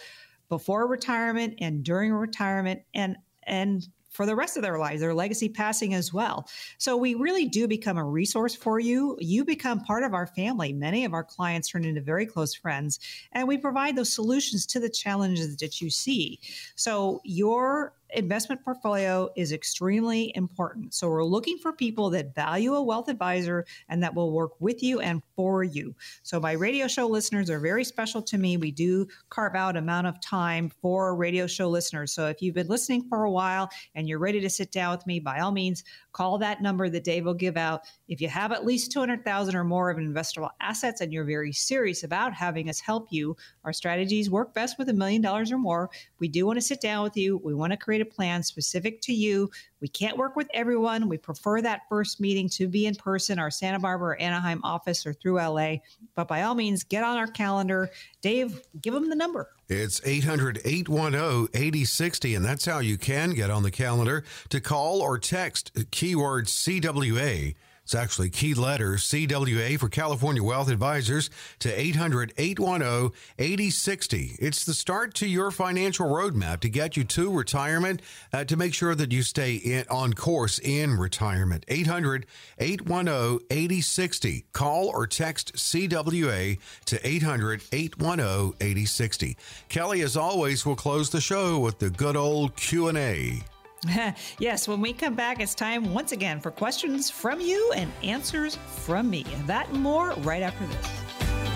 before 0.49 0.88
retirement 0.88 1.55
and 1.60 1.83
during 1.83 2.12
retirement 2.12 2.81
and 2.93 3.17
and 3.43 3.88
for 4.17 4.25
the 4.25 4.36
rest 4.36 4.58
of 4.58 4.63
their 4.63 4.80
lives, 4.80 4.99
their 4.99 5.13
legacy 5.13 5.47
passing 5.47 5.93
as 5.93 6.12
well. 6.12 6.49
So 6.80 6.97
we 6.97 7.13
really 7.13 7.45
do 7.45 7.67
become 7.67 7.97
a 7.97 8.03
resource 8.03 8.56
for 8.56 8.80
you. 8.80 9.15
You 9.19 9.45
become 9.45 9.80
part 9.82 10.03
of 10.03 10.15
our 10.15 10.25
family. 10.25 10.73
Many 10.73 11.06
of 11.06 11.13
our 11.13 11.23
clients 11.23 11.69
turn 11.69 11.86
into 11.86 12.01
very 12.01 12.25
close 12.25 12.56
friends, 12.56 12.99
and 13.32 13.47
we 13.47 13.60
provide 13.60 13.95
those 13.95 14.12
solutions 14.12 14.65
to 14.65 14.80
the 14.80 14.89
challenges 14.89 15.58
that 15.58 15.80
you 15.82 15.91
see. 15.91 16.39
So 16.75 17.21
your 17.23 17.93
investment 18.12 18.63
portfolio 18.63 19.30
is 19.36 19.52
extremely 19.52 20.32
important. 20.36 20.93
So 20.93 21.10
we're 21.10 21.24
looking 21.24 21.58
for 21.58 21.74
people 21.74 22.10
that 22.12 22.34
value 22.36 22.74
a 22.76 22.82
wealth 22.82 23.10
advisor 23.10 23.66
and 23.89 24.01
that 24.03 24.16
will 24.16 24.32
work 24.32 24.51
with 24.60 24.82
you 24.82 24.99
and 24.99 25.22
for 25.36 25.64
you. 25.64 25.95
So 26.24 26.39
my 26.39 26.53
radio 26.53 26.88
show 26.88 27.08
listeners 27.08 27.49
are 27.49 27.60
very 27.60 27.84
special 27.84 28.22
to 28.24 28.38
me. 28.38 28.58
We 28.58 28.72
do 28.72 29.08
carve 29.30 29.55
out 29.55 29.78
amount 29.78 30.08
of 30.08 30.22
time 30.22 30.72
for 30.82 31.16
radio 31.16 31.47
show 31.47 31.70
listeners. 31.70 32.14
So 32.14 32.28
if 32.28 32.41
you've 32.41 32.55
been 32.55 32.68
listening 32.68 33.08
for 33.10 33.24
a 33.24 33.32
while 33.32 33.70
and 33.95 34.08
you're 34.08 34.20
ready 34.20 34.39
to 34.41 34.49
sit 34.49 34.72
down 34.72 34.95
with 34.95 35.05
me, 35.05 35.20
by 35.20 35.39
all 35.39 35.51
means, 35.51 35.84
call 36.14 36.38
that 36.39 36.62
number 36.62 36.89
that 36.89 37.03
Dave 37.03 37.26
will 37.26 37.34
give 37.34 37.58
out. 37.58 37.82
If 38.08 38.22
you 38.22 38.30
have 38.30 38.51
at 38.51 38.66
least 38.66 38.91
200,000 38.91 39.55
or 39.55 39.64
more 39.64 39.89
of 39.89 39.97
investable 39.97 40.49
assets 40.62 41.01
and 41.01 41.12
you're 41.14 41.26
very 41.26 41.53
serious 41.53 42.03
about 42.03 42.34
having 42.34 42.70
us 42.70 42.80
help 42.80 43.08
you, 43.12 43.36
our 43.64 43.74
strategies 43.74 44.30
work 44.30 44.53
best 44.53 44.80
with 44.80 44.89
a 44.89 44.93
million 44.93 45.22
dollars 45.22 45.51
or 45.51 45.58
more. 45.58 45.89
We 46.20 46.28
do 46.28 46.45
want 46.45 46.58
to 46.58 46.66
sit 46.66 46.82
down 46.82 47.03
with 47.03 47.18
you. 47.18 47.38
We 47.43 47.53
want 47.53 47.72
to 47.72 47.78
create 47.78 47.97
a 48.02 48.06
plan 48.06 48.43
specific 48.43 49.02
to 49.02 49.14
you. 49.14 49.50
We 49.82 49.88
can't 49.88 50.18
work 50.18 50.36
with 50.36 50.48
everyone. 50.54 51.08
We 51.08 51.18
prefer 51.18 51.62
that 51.62 51.82
first 51.89 52.20
meeting 52.20 52.50
to 52.50 52.68
be 52.68 52.86
in 52.86 52.95
person, 52.95 53.39
our 53.39 53.52
Santa 53.52 53.80
Barbara 53.80 54.10
or 54.10 54.22
Anaheim 54.22 54.62
office 54.64 55.06
or 55.06 55.14
through 55.14 55.36
LA. 55.36 55.78
But 56.16 56.28
by 56.28 56.43
all 56.43 56.56
means, 56.56 56.84
get 56.84 57.04
on 57.04 57.18
our 57.18 57.28
calendar. 57.28 57.89
Dave, 58.22 58.62
give 58.82 58.93
them 58.93 59.10
the 59.10 59.16
number. 59.16 59.50
It's 59.70 60.02
800 60.06 60.62
810 60.64 61.50
8060, 61.54 62.36
and 62.36 62.45
that's 62.45 62.66
how 62.66 62.80
you 62.80 62.98
can 62.98 63.32
get 63.32 63.50
on 63.50 63.64
the 63.64 63.72
calendar 63.72 64.24
to 64.50 64.62
call 64.62 65.02
or 65.02 65.20
text 65.20 65.72
keyword 65.91 66.45
CWA 66.45 67.56
it's 67.88 67.95
actually 67.95 68.29
key 68.29 68.53
letters 68.53 69.05
CWA 69.05 69.79
for 69.79 69.88
California 69.88 70.43
Wealth 70.43 70.69
Advisors 70.69 71.29
to 71.59 71.69
800 71.69 72.33
810 72.38 73.17
8060. 73.39 74.35
It's 74.39 74.65
the 74.65 74.73
start 74.73 75.13
to 75.13 75.25
your 75.25 75.51
financial 75.51 76.05
roadmap 76.05 76.59
to 76.59 76.69
get 76.69 76.97
you 76.97 77.05
to 77.05 77.31
retirement, 77.31 78.01
uh, 78.33 78.43
to 78.43 78.57
make 78.57 78.73
sure 78.73 78.93
that 78.93 79.13
you 79.13 79.21
stay 79.23 79.55
in, 79.55 79.85
on 79.89 80.11
course 80.11 80.59
in 80.59 80.97
retirement. 80.97 81.63
800 81.69 82.25
810 82.59 83.47
8060. 83.49 84.45
Call 84.51 84.89
or 84.89 85.07
text 85.07 85.53
CWA 85.55 86.59
to 86.88 87.07
800 87.07 87.61
810 87.71 88.53
8060. 88.59 89.38
Kelley, 89.69 90.01
as 90.01 90.17
always, 90.17 90.65
will 90.65 90.75
close 90.75 91.09
the 91.09 91.21
show 91.21 91.57
with 91.57 91.79
the 91.79 91.89
good 91.89 92.17
old 92.17 92.53
Q&A. 92.57 93.43
yes, 94.39 94.67
when 94.67 94.82
we 94.82 94.93
come 94.93 95.13
back, 95.13 95.39
it's 95.39 95.55
time 95.55 95.93
once 95.93 96.11
again 96.11 96.39
for 96.39 96.51
questions 96.51 97.09
from 97.09 97.39
you 97.39 97.71
and 97.75 97.91
answers 98.03 98.55
from 98.55 99.09
me. 99.09 99.25
That 99.45 99.69
and 99.69 99.82
more 99.82 100.11
right 100.17 100.41
after 100.41 100.65
this. 100.65 101.47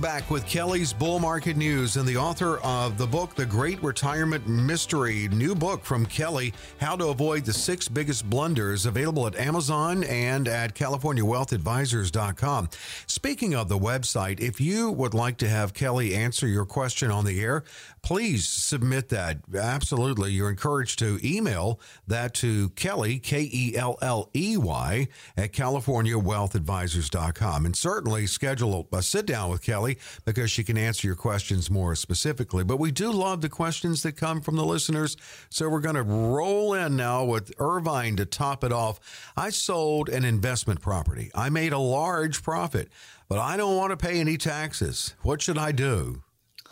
Back 0.00 0.30
with 0.30 0.46
Kelley's 0.46 0.94
Bull 0.94 1.18
Market 1.18 1.58
News 1.58 1.96
and 1.96 2.08
the 2.08 2.16
author 2.16 2.56
of 2.58 2.96
the 2.96 3.06
book, 3.06 3.34
The 3.34 3.44
Great 3.44 3.82
Retirement 3.82 4.48
Mystery. 4.48 5.28
New 5.28 5.54
book 5.54 5.84
from 5.84 6.06
Kelley, 6.06 6.54
How 6.80 6.96
to 6.96 7.08
Avoid 7.08 7.44
the 7.44 7.52
Six 7.52 7.86
Biggest 7.86 8.28
Blunders, 8.30 8.86
available 8.86 9.26
at 9.26 9.36
Amazon 9.36 10.02
and 10.04 10.48
at 10.48 10.74
CaliforniaWealthAdvisors.com. 10.74 12.70
Speaking 13.06 13.54
of 13.54 13.68
the 13.68 13.78
website, 13.78 14.40
if 14.40 14.58
you 14.58 14.90
would 14.90 15.12
like 15.12 15.36
to 15.38 15.48
have 15.48 15.74
Kelley 15.74 16.14
answer 16.14 16.46
your 16.46 16.64
question 16.64 17.10
on 17.10 17.26
the 17.26 17.42
air, 17.42 17.62
please 18.02 18.48
submit 18.48 19.10
that. 19.10 19.38
Absolutely. 19.54 20.32
You're 20.32 20.50
encouraged 20.50 20.98
to 21.00 21.20
email 21.22 21.78
that 22.06 22.32
to 22.34 22.70
Kelley, 22.70 23.18
K 23.18 23.50
E 23.52 23.76
L 23.76 23.98
L 24.00 24.30
E 24.34 24.56
Y, 24.56 25.08
at 25.36 25.52
CaliforniaWealthAdvisors.com. 25.52 27.66
And 27.66 27.76
certainly 27.76 28.26
schedule 28.26 28.88
a 28.92 29.02
sit 29.02 29.26
down 29.26 29.50
with 29.50 29.60
Kelley 29.62 29.89
Kelley 29.94 30.20
because 30.24 30.50
she 30.50 30.64
can 30.64 30.76
answer 30.76 31.06
your 31.06 31.16
questions 31.16 31.70
more 31.70 31.94
specifically. 31.94 32.64
But 32.64 32.78
we 32.78 32.90
do 32.90 33.10
love 33.10 33.40
the 33.40 33.48
questions 33.48 34.02
that 34.02 34.12
come 34.12 34.40
from 34.40 34.56
the 34.56 34.64
listeners. 34.64 35.16
So 35.50 35.68
we're 35.68 35.80
going 35.80 35.96
to 35.96 36.02
roll 36.02 36.74
in 36.74 36.96
now 36.96 37.24
with 37.24 37.52
Irvine 37.58 38.16
to 38.16 38.26
top 38.26 38.64
it 38.64 38.72
off. 38.72 39.00
I 39.36 39.50
sold 39.50 40.08
an 40.08 40.24
investment 40.24 40.80
property. 40.80 41.30
I 41.34 41.50
made 41.50 41.72
a 41.72 41.78
large 41.78 42.42
profit, 42.42 42.88
but 43.28 43.38
I 43.38 43.56
don't 43.56 43.76
want 43.76 43.90
to 43.90 43.96
pay 43.96 44.20
any 44.20 44.36
taxes. 44.36 45.14
What 45.22 45.42
should 45.42 45.58
I 45.58 45.72
do? 45.72 46.22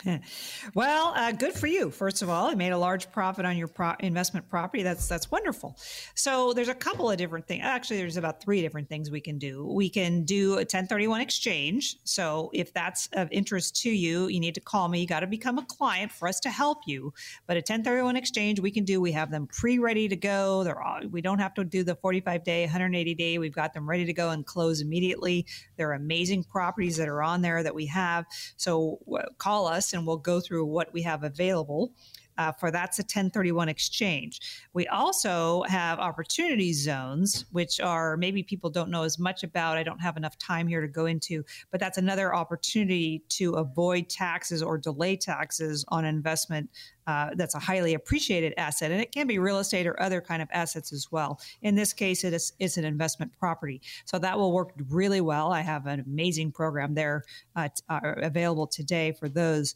well, 0.73 1.13
uh, 1.15 1.31
good 1.31 1.53
for 1.53 1.67
you. 1.67 1.91
First 1.91 2.21
of 2.21 2.29
all, 2.29 2.49
you 2.51 2.57
made 2.57 2.71
a 2.71 2.77
large 2.77 3.11
profit 3.11 3.45
on 3.45 3.57
your 3.57 3.67
pro- 3.67 3.95
investment 3.99 4.47
property. 4.49 4.83
That's 4.83 5.07
that's 5.07 5.29
wonderful. 5.29 5.77
So 6.15 6.53
there's 6.53 6.69
a 6.69 6.75
couple 6.75 7.09
of 7.09 7.17
different 7.17 7.47
things. 7.47 7.63
Actually, 7.63 7.97
there's 7.97 8.17
about 8.17 8.41
three 8.41 8.61
different 8.61 8.87
things 8.87 9.11
we 9.11 9.21
can 9.21 9.37
do. 9.37 9.65
We 9.65 9.89
can 9.89 10.23
do 10.23 10.53
a 10.53 10.59
1031 10.59 11.21
exchange. 11.21 11.97
So 12.03 12.49
if 12.53 12.73
that's 12.73 13.09
of 13.13 13.27
interest 13.31 13.81
to 13.81 13.89
you, 13.89 14.27
you 14.27 14.39
need 14.39 14.55
to 14.55 14.61
call 14.61 14.87
me. 14.87 15.01
You 15.01 15.07
got 15.07 15.21
to 15.21 15.27
become 15.27 15.57
a 15.57 15.65
client 15.65 16.11
for 16.11 16.27
us 16.27 16.39
to 16.41 16.49
help 16.49 16.79
you. 16.85 17.13
But 17.47 17.57
a 17.57 17.59
1031 17.59 18.15
exchange 18.15 18.59
we 18.59 18.71
can 18.71 18.85
do. 18.85 19.01
We 19.01 19.11
have 19.11 19.31
them 19.31 19.47
pre-ready 19.47 20.07
to 20.07 20.15
go. 20.15 20.63
They're 20.63 20.81
all, 20.81 21.01
we 21.09 21.21
don't 21.21 21.39
have 21.39 21.53
to 21.55 21.63
do 21.63 21.83
the 21.83 21.95
45 21.95 22.43
day, 22.43 22.61
180 22.63 23.15
day. 23.15 23.37
We've 23.37 23.53
got 23.53 23.73
them 23.73 23.89
ready 23.89 24.05
to 24.05 24.13
go 24.13 24.29
and 24.29 24.45
close 24.45 24.81
immediately. 24.81 25.45
They're 25.77 25.93
amazing 25.93 26.45
properties 26.45 26.97
that 26.97 27.07
are 27.07 27.21
on 27.21 27.41
there 27.41 27.63
that 27.63 27.75
we 27.75 27.85
have. 27.87 28.25
So 28.55 28.99
call 29.37 29.67
us 29.67 29.88
and 29.93 30.05
we'll 30.05 30.17
go 30.17 30.39
through 30.39 30.65
what 30.65 30.93
we 30.93 31.01
have 31.03 31.23
available. 31.23 31.91
Uh, 32.39 32.53
for 32.53 32.71
that's 32.71 32.99
a 32.99 33.01
1031 33.01 33.67
exchange. 33.67 34.39
We 34.71 34.87
also 34.87 35.63
have 35.63 35.99
opportunity 35.99 36.71
zones, 36.71 37.45
which 37.51 37.81
are 37.81 38.15
maybe 38.15 38.43
people 38.43 38.69
don't 38.69 38.89
know 38.89 39.03
as 39.03 39.19
much 39.19 39.43
about. 39.43 39.77
I 39.77 39.83
don't 39.83 39.99
have 39.99 40.15
enough 40.15 40.37
time 40.37 40.65
here 40.65 40.79
to 40.79 40.87
go 40.87 41.05
into, 41.05 41.43
but 41.69 41.81
that's 41.81 41.97
another 41.97 42.33
opportunity 42.33 43.23
to 43.29 43.55
avoid 43.55 44.07
taxes 44.07 44.63
or 44.63 44.77
delay 44.77 45.17
taxes 45.17 45.83
on 45.89 46.05
investment. 46.05 46.69
Uh, 47.07 47.31
that's 47.35 47.55
a 47.55 47.59
highly 47.59 47.95
appreciated 47.95 48.53
asset, 48.57 48.91
and 48.91 49.01
it 49.01 49.11
can 49.11 49.25
be 49.25 49.39
real 49.39 49.57
estate 49.57 49.87
or 49.87 49.99
other 49.99 50.21
kind 50.21 50.43
of 50.43 50.47
assets 50.51 50.93
as 50.93 51.07
well. 51.11 51.41
In 51.63 51.73
this 51.73 51.91
case, 51.91 52.23
it 52.23 52.33
is 52.33 52.53
it's 52.59 52.77
an 52.77 52.85
investment 52.85 53.31
property, 53.39 53.81
so 54.05 54.19
that 54.19 54.37
will 54.37 54.53
work 54.53 54.73
really 54.89 55.19
well. 55.19 55.51
I 55.51 55.61
have 55.61 55.87
an 55.87 56.01
amazing 56.01 56.51
program 56.51 56.93
there 56.93 57.23
uh, 57.55 57.67
t- 57.67 57.83
uh, 57.89 57.99
available 58.17 58.67
today 58.67 59.11
for 59.11 59.27
those. 59.27 59.73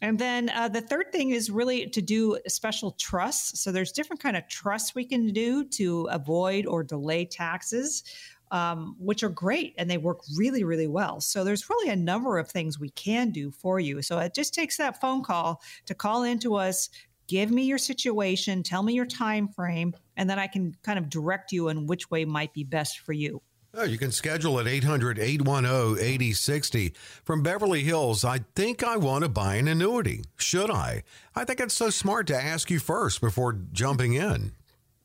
And 0.00 0.18
then 0.18 0.50
uh, 0.50 0.68
the 0.68 0.80
third 0.80 1.12
thing 1.12 1.30
is 1.30 1.50
really 1.50 1.86
to 1.88 2.02
do 2.02 2.38
special 2.46 2.92
trusts. 2.92 3.60
So 3.60 3.72
there's 3.72 3.92
different 3.92 4.22
kind 4.22 4.36
of 4.36 4.48
trusts 4.48 4.94
we 4.94 5.04
can 5.04 5.28
do 5.32 5.64
to 5.64 6.08
avoid 6.10 6.66
or 6.66 6.82
delay 6.82 7.24
taxes. 7.24 8.02
Um, 8.50 8.94
which 9.00 9.24
are 9.24 9.30
great 9.30 9.74
and 9.78 9.90
they 9.90 9.98
work 9.98 10.20
really, 10.36 10.62
really 10.62 10.86
well. 10.86 11.20
So 11.20 11.42
there's 11.42 11.68
really 11.68 11.90
a 11.90 11.96
number 11.96 12.38
of 12.38 12.48
things 12.48 12.78
we 12.78 12.90
can 12.90 13.30
do 13.30 13.50
for 13.50 13.80
you. 13.80 14.00
So 14.00 14.18
it 14.20 14.32
just 14.32 14.54
takes 14.54 14.76
that 14.76 15.00
phone 15.00 15.24
call 15.24 15.60
to 15.86 15.94
call 15.94 16.22
into 16.22 16.54
us, 16.54 16.88
give 17.26 17.50
me 17.50 17.64
your 17.64 17.78
situation, 17.78 18.62
tell 18.62 18.84
me 18.84 18.92
your 18.92 19.06
time 19.06 19.48
frame, 19.48 19.94
and 20.16 20.30
then 20.30 20.38
I 20.38 20.46
can 20.46 20.76
kind 20.84 21.00
of 21.00 21.08
direct 21.08 21.50
you 21.50 21.68
in 21.68 21.86
which 21.86 22.12
way 22.12 22.24
might 22.26 22.52
be 22.52 22.62
best 22.62 23.00
for 23.00 23.12
you. 23.12 23.42
Oh, 23.76 23.82
you 23.82 23.98
can 23.98 24.12
schedule 24.12 24.60
at 24.60 24.68
800 24.68 25.18
810 25.18 25.98
8060. 25.98 26.94
From 27.24 27.42
Beverly 27.42 27.82
Hills, 27.82 28.24
I 28.24 28.40
think 28.54 28.84
I 28.84 28.96
want 28.96 29.24
to 29.24 29.28
buy 29.28 29.56
an 29.56 29.66
annuity. 29.66 30.22
Should 30.36 30.70
I? 30.70 31.02
I 31.34 31.44
think 31.44 31.58
it's 31.58 31.74
so 31.74 31.90
smart 31.90 32.28
to 32.28 32.40
ask 32.40 32.70
you 32.70 32.78
first 32.78 33.20
before 33.20 33.58
jumping 33.72 34.14
in. 34.14 34.52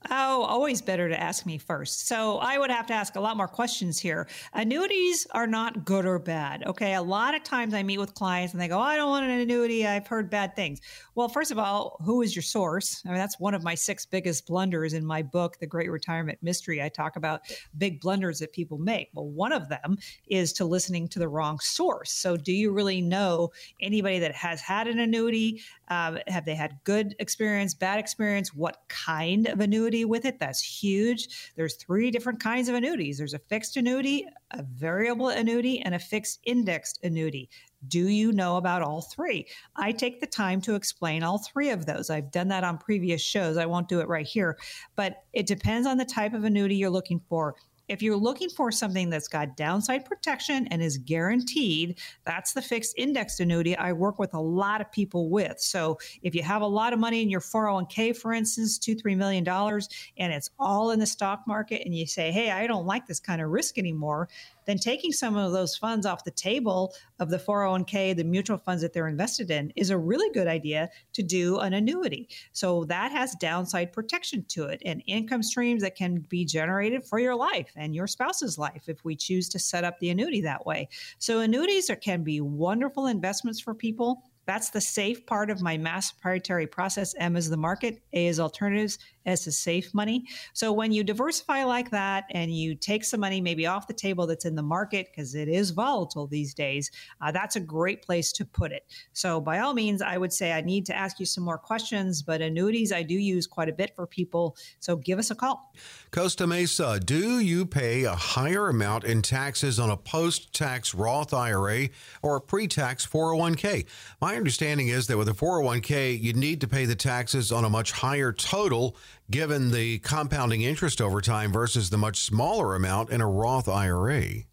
Oh, 0.09 0.43
always 0.43 0.81
better 0.81 1.09
to 1.09 1.19
ask 1.19 1.45
me 1.45 1.57
first. 1.57 2.07
So 2.07 2.37
I 2.37 2.57
would 2.57 2.71
have 2.71 2.87
to 2.87 2.93
ask 2.93 3.17
a 3.17 3.19
lot 3.19 3.35
more 3.35 3.49
questions 3.49 3.99
here. 3.99 4.29
Annuities 4.53 5.27
are 5.31 5.45
not 5.45 5.83
good 5.83 6.05
or 6.05 6.17
bad. 6.19 6.63
Okay. 6.65 6.93
A 6.93 7.01
lot 7.01 7.35
of 7.35 7.43
times 7.43 7.73
I 7.73 7.83
meet 7.83 7.97
with 7.97 8.13
clients 8.13 8.53
and 8.53 8.61
they 8.61 8.69
go, 8.69 8.79
I 8.79 8.95
don't 8.95 9.09
want 9.09 9.25
an 9.25 9.31
annuity. 9.41 9.85
I've 9.85 10.07
heard 10.07 10.29
bad 10.29 10.55
things. 10.55 10.79
Well, 11.15 11.27
first 11.27 11.51
of 11.51 11.59
all, 11.59 11.97
who 12.05 12.21
is 12.21 12.33
your 12.33 12.43
source? 12.43 13.01
I 13.05 13.09
mean, 13.09 13.17
that's 13.17 13.41
one 13.41 13.53
of 13.53 13.61
my 13.61 13.75
six 13.75 14.05
biggest 14.05 14.47
blunders 14.47 14.93
in 14.93 15.05
my 15.05 15.21
book, 15.21 15.59
The 15.59 15.67
Great 15.67 15.91
Retirement 15.91 16.39
Mystery. 16.41 16.81
I 16.81 16.87
talk 16.87 17.17
about 17.17 17.41
big 17.77 17.99
blunders 17.99 18.39
that 18.39 18.53
people 18.53 18.77
make. 18.77 19.09
Well, 19.13 19.27
one 19.27 19.51
of 19.51 19.67
them 19.67 19.97
is 20.27 20.53
to 20.53 20.65
listening 20.65 21.09
to 21.09 21.19
the 21.19 21.27
wrong 21.27 21.59
source. 21.59 22.13
So 22.13 22.37
do 22.37 22.53
you 22.53 22.71
really 22.71 23.01
know 23.01 23.49
anybody 23.81 24.19
that 24.19 24.33
has 24.33 24.61
had 24.61 24.87
an 24.87 24.99
annuity? 24.99 25.61
Uh, 25.89 26.19
have 26.27 26.45
they 26.45 26.55
had 26.55 26.79
good 26.85 27.15
experience, 27.19 27.73
bad 27.73 27.99
experience? 27.99 28.53
What 28.53 28.77
kind 28.87 29.47
of 29.47 29.59
annuity? 29.59 29.88
Annuity 29.89 30.05
with 30.05 30.25
it. 30.25 30.39
That's 30.39 30.61
huge. 30.61 31.51
There's 31.55 31.75
three 31.75 32.11
different 32.11 32.39
kinds 32.39 32.69
of 32.69 32.75
annuities. 32.75 33.17
There's 33.17 33.33
a 33.33 33.39
fixed 33.39 33.75
annuity, 33.75 34.25
a 34.51 34.63
variable 34.63 35.29
annuity, 35.29 35.81
and 35.81 35.95
a 35.95 35.99
fixed 35.99 36.39
indexed 36.45 36.99
annuity. 37.03 37.49
Do 37.87 38.07
you 38.07 38.31
know 38.31 38.57
about 38.57 38.81
all 38.81 39.01
three? 39.01 39.47
I 39.75 39.91
take 39.91 40.19
the 40.19 40.27
time 40.27 40.61
to 40.61 40.75
explain 40.75 41.23
all 41.23 41.39
three 41.39 41.69
of 41.69 41.85
those. 41.85 42.09
I've 42.09 42.31
done 42.31 42.49
that 42.49 42.63
on 42.63 42.77
previous 42.77 43.21
shows. 43.21 43.57
I 43.57 43.65
won't 43.65 43.87
do 43.87 44.01
it 44.01 44.07
right 44.07 44.27
here, 44.27 44.57
but 44.95 45.23
it 45.33 45.47
depends 45.47 45.87
on 45.87 45.97
the 45.97 46.05
type 46.05 46.33
of 46.33 46.43
annuity 46.43 46.75
you're 46.75 46.89
looking 46.89 47.21
for 47.29 47.55
if 47.89 48.01
you're 48.03 48.15
looking 48.15 48.49
for 48.49 48.71
something 48.71 49.09
that's 49.09 49.27
got 49.27 49.57
downside 49.57 50.05
protection 50.05 50.67
and 50.67 50.81
is 50.81 50.97
guaranteed, 50.97 51.99
that's 52.23 52.53
the 52.53 52.61
fixed 52.61 52.93
indexed 52.97 53.39
annuity 53.39 53.75
I 53.75 53.91
work 53.93 54.19
with 54.19 54.33
a 54.33 54.39
lot 54.39 54.79
of 54.79 54.91
people 54.91 55.29
with. 55.29 55.59
So 55.59 55.97
if 56.21 56.35
you 56.35 56.43
have 56.43 56.61
a 56.61 56.67
lot 56.67 56.93
of 56.93 56.99
money 56.99 57.21
in 57.21 57.29
your 57.29 57.41
401k, 57.41 58.15
for 58.15 58.31
instance, 58.31 58.77
two, 58.77 58.95
three 58.95 59.15
million 59.15 59.43
dollars, 59.43 59.89
and 60.17 60.31
it's 60.31 60.51
all 60.59 60.91
in 60.91 60.99
the 60.99 61.07
stock 61.07 61.41
market, 61.47 61.81
and 61.83 61.95
you 61.95 62.05
say, 62.05 62.31
hey, 62.31 62.51
I 62.51 62.67
don't 62.67 62.85
like 62.85 63.07
this 63.07 63.19
kind 63.19 63.41
of 63.41 63.49
risk 63.49 63.77
anymore, 63.77 64.29
then 64.69 64.77
taking 64.77 65.11
some 65.11 65.35
of 65.35 65.51
those 65.51 65.75
funds 65.75 66.05
off 66.05 66.23
the 66.23 66.29
table 66.31 66.93
of 67.19 67.31
the 67.31 67.37
401k, 67.37 68.15
the 68.15 68.23
mutual 68.23 68.59
funds 68.59 68.83
that 68.83 68.93
they're 68.93 69.07
invested 69.07 69.49
in, 69.49 69.73
is 69.75 69.89
a 69.89 69.97
really 69.97 70.31
good 70.31 70.47
idea 70.47 70.89
to 71.13 71.23
do 71.23 71.57
an 71.57 71.73
annuity. 71.73 72.29
So 72.51 72.83
that 72.85 73.11
has 73.11 73.33
downside 73.35 73.91
protection 73.91 74.45
to 74.49 74.65
it 74.65 74.83
and 74.85 75.01
income 75.07 75.41
streams 75.41 75.81
that 75.81 75.95
can 75.95 76.19
be 76.19 76.45
generated 76.45 77.03
for 77.03 77.17
your 77.17 77.35
life 77.35 77.71
and 77.75 77.95
your 77.95 78.05
spouse's 78.05 78.59
life 78.59 78.83
if 78.87 79.03
we 79.03 79.15
choose 79.15 79.49
to 79.49 79.59
set 79.59 79.83
up 79.83 79.97
the 79.99 80.11
annuity 80.11 80.41
that 80.41 80.67
way. 80.67 80.87
So 81.17 81.39
annuities 81.39 81.89
are, 81.89 81.95
can 81.95 82.23
be 82.23 82.39
wonderful 82.39 83.07
investments 83.07 83.59
for 83.59 83.73
people. 83.73 84.23
That's 84.45 84.71
the 84.71 84.81
safe 84.81 85.25
part 85.25 85.49
of 85.49 85.61
my 85.61 85.77
mass 85.77 86.11
proprietary 86.11 86.65
process. 86.65 87.13
M 87.19 87.35
is 87.35 87.49
the 87.49 87.57
market, 87.57 88.01
A 88.13 88.27
is 88.27 88.39
alternatives, 88.39 88.97
S 89.29 89.47
a 89.47 89.51
safe 89.51 89.93
money. 89.93 90.25
So 90.53 90.73
when 90.73 90.91
you 90.91 91.03
diversify 91.03 91.63
like 91.63 91.91
that 91.91 92.25
and 92.31 92.53
you 92.53 92.75
take 92.75 93.03
some 93.03 93.19
money 93.19 93.39
maybe 93.39 93.65
off 93.67 93.87
the 93.87 93.93
table 93.93 94.27
that's 94.27 94.45
in 94.45 94.55
the 94.55 94.63
market 94.63 95.07
because 95.11 95.35
it 95.35 95.47
is 95.47 95.71
volatile 95.71 96.27
these 96.27 96.53
days, 96.53 96.91
uh, 97.21 97.31
that's 97.31 97.55
a 97.55 97.59
great 97.59 98.01
place 98.01 98.31
to 98.33 98.45
put 98.45 98.71
it. 98.71 98.83
So 99.13 99.39
by 99.39 99.59
all 99.59 99.73
means, 99.73 100.01
I 100.01 100.17
would 100.17 100.33
say 100.33 100.51
I 100.51 100.61
need 100.61 100.85
to 100.87 100.95
ask 100.95 101.19
you 101.19 101.25
some 101.25 101.43
more 101.43 101.57
questions, 101.57 102.21
but 102.21 102.41
annuities 102.41 102.91
I 102.91 103.03
do 103.03 103.15
use 103.15 103.47
quite 103.47 103.69
a 103.69 103.73
bit 103.73 103.95
for 103.95 104.07
people. 104.07 104.57
So 104.79 104.95
give 104.95 105.19
us 105.19 105.31
a 105.31 105.35
call. 105.35 105.73
Costa 106.11 106.47
Mesa, 106.47 106.99
do 106.99 107.39
you 107.39 107.65
pay 107.65 108.03
a 108.03 108.15
higher 108.15 108.69
amount 108.69 109.03
in 109.03 109.21
taxes 109.21 109.79
on 109.79 109.89
a 109.89 109.97
post 109.97 110.53
tax 110.53 110.93
Roth 110.93 111.33
IRA 111.33 111.89
or 112.21 112.37
a 112.37 112.41
pre 112.41 112.67
tax 112.67 113.05
401k? 113.05 113.85
My 114.21 114.35
understanding 114.35 114.87
is 114.87 115.07
that 115.07 115.17
with 115.17 115.29
a 115.29 115.33
401k, 115.33 116.19
you 116.19 116.33
need 116.33 116.61
to 116.61 116.67
pay 116.67 116.85
the 116.85 116.95
taxes 116.95 117.51
on 117.51 117.63
a 117.63 117.69
much 117.69 117.91
higher 117.91 118.31
total 118.31 118.95
given 119.31 119.71
the 119.71 119.99
compounding 119.99 120.61
interest 120.61 120.99
over 120.99 121.21
time 121.21 121.51
versus 121.51 121.89
the 121.89 121.97
much 121.97 122.17
smaller 122.17 122.75
amount 122.75 123.09
in 123.09 123.21
a 123.21 123.27
Roth 123.27 123.67
IRA. 123.67 124.43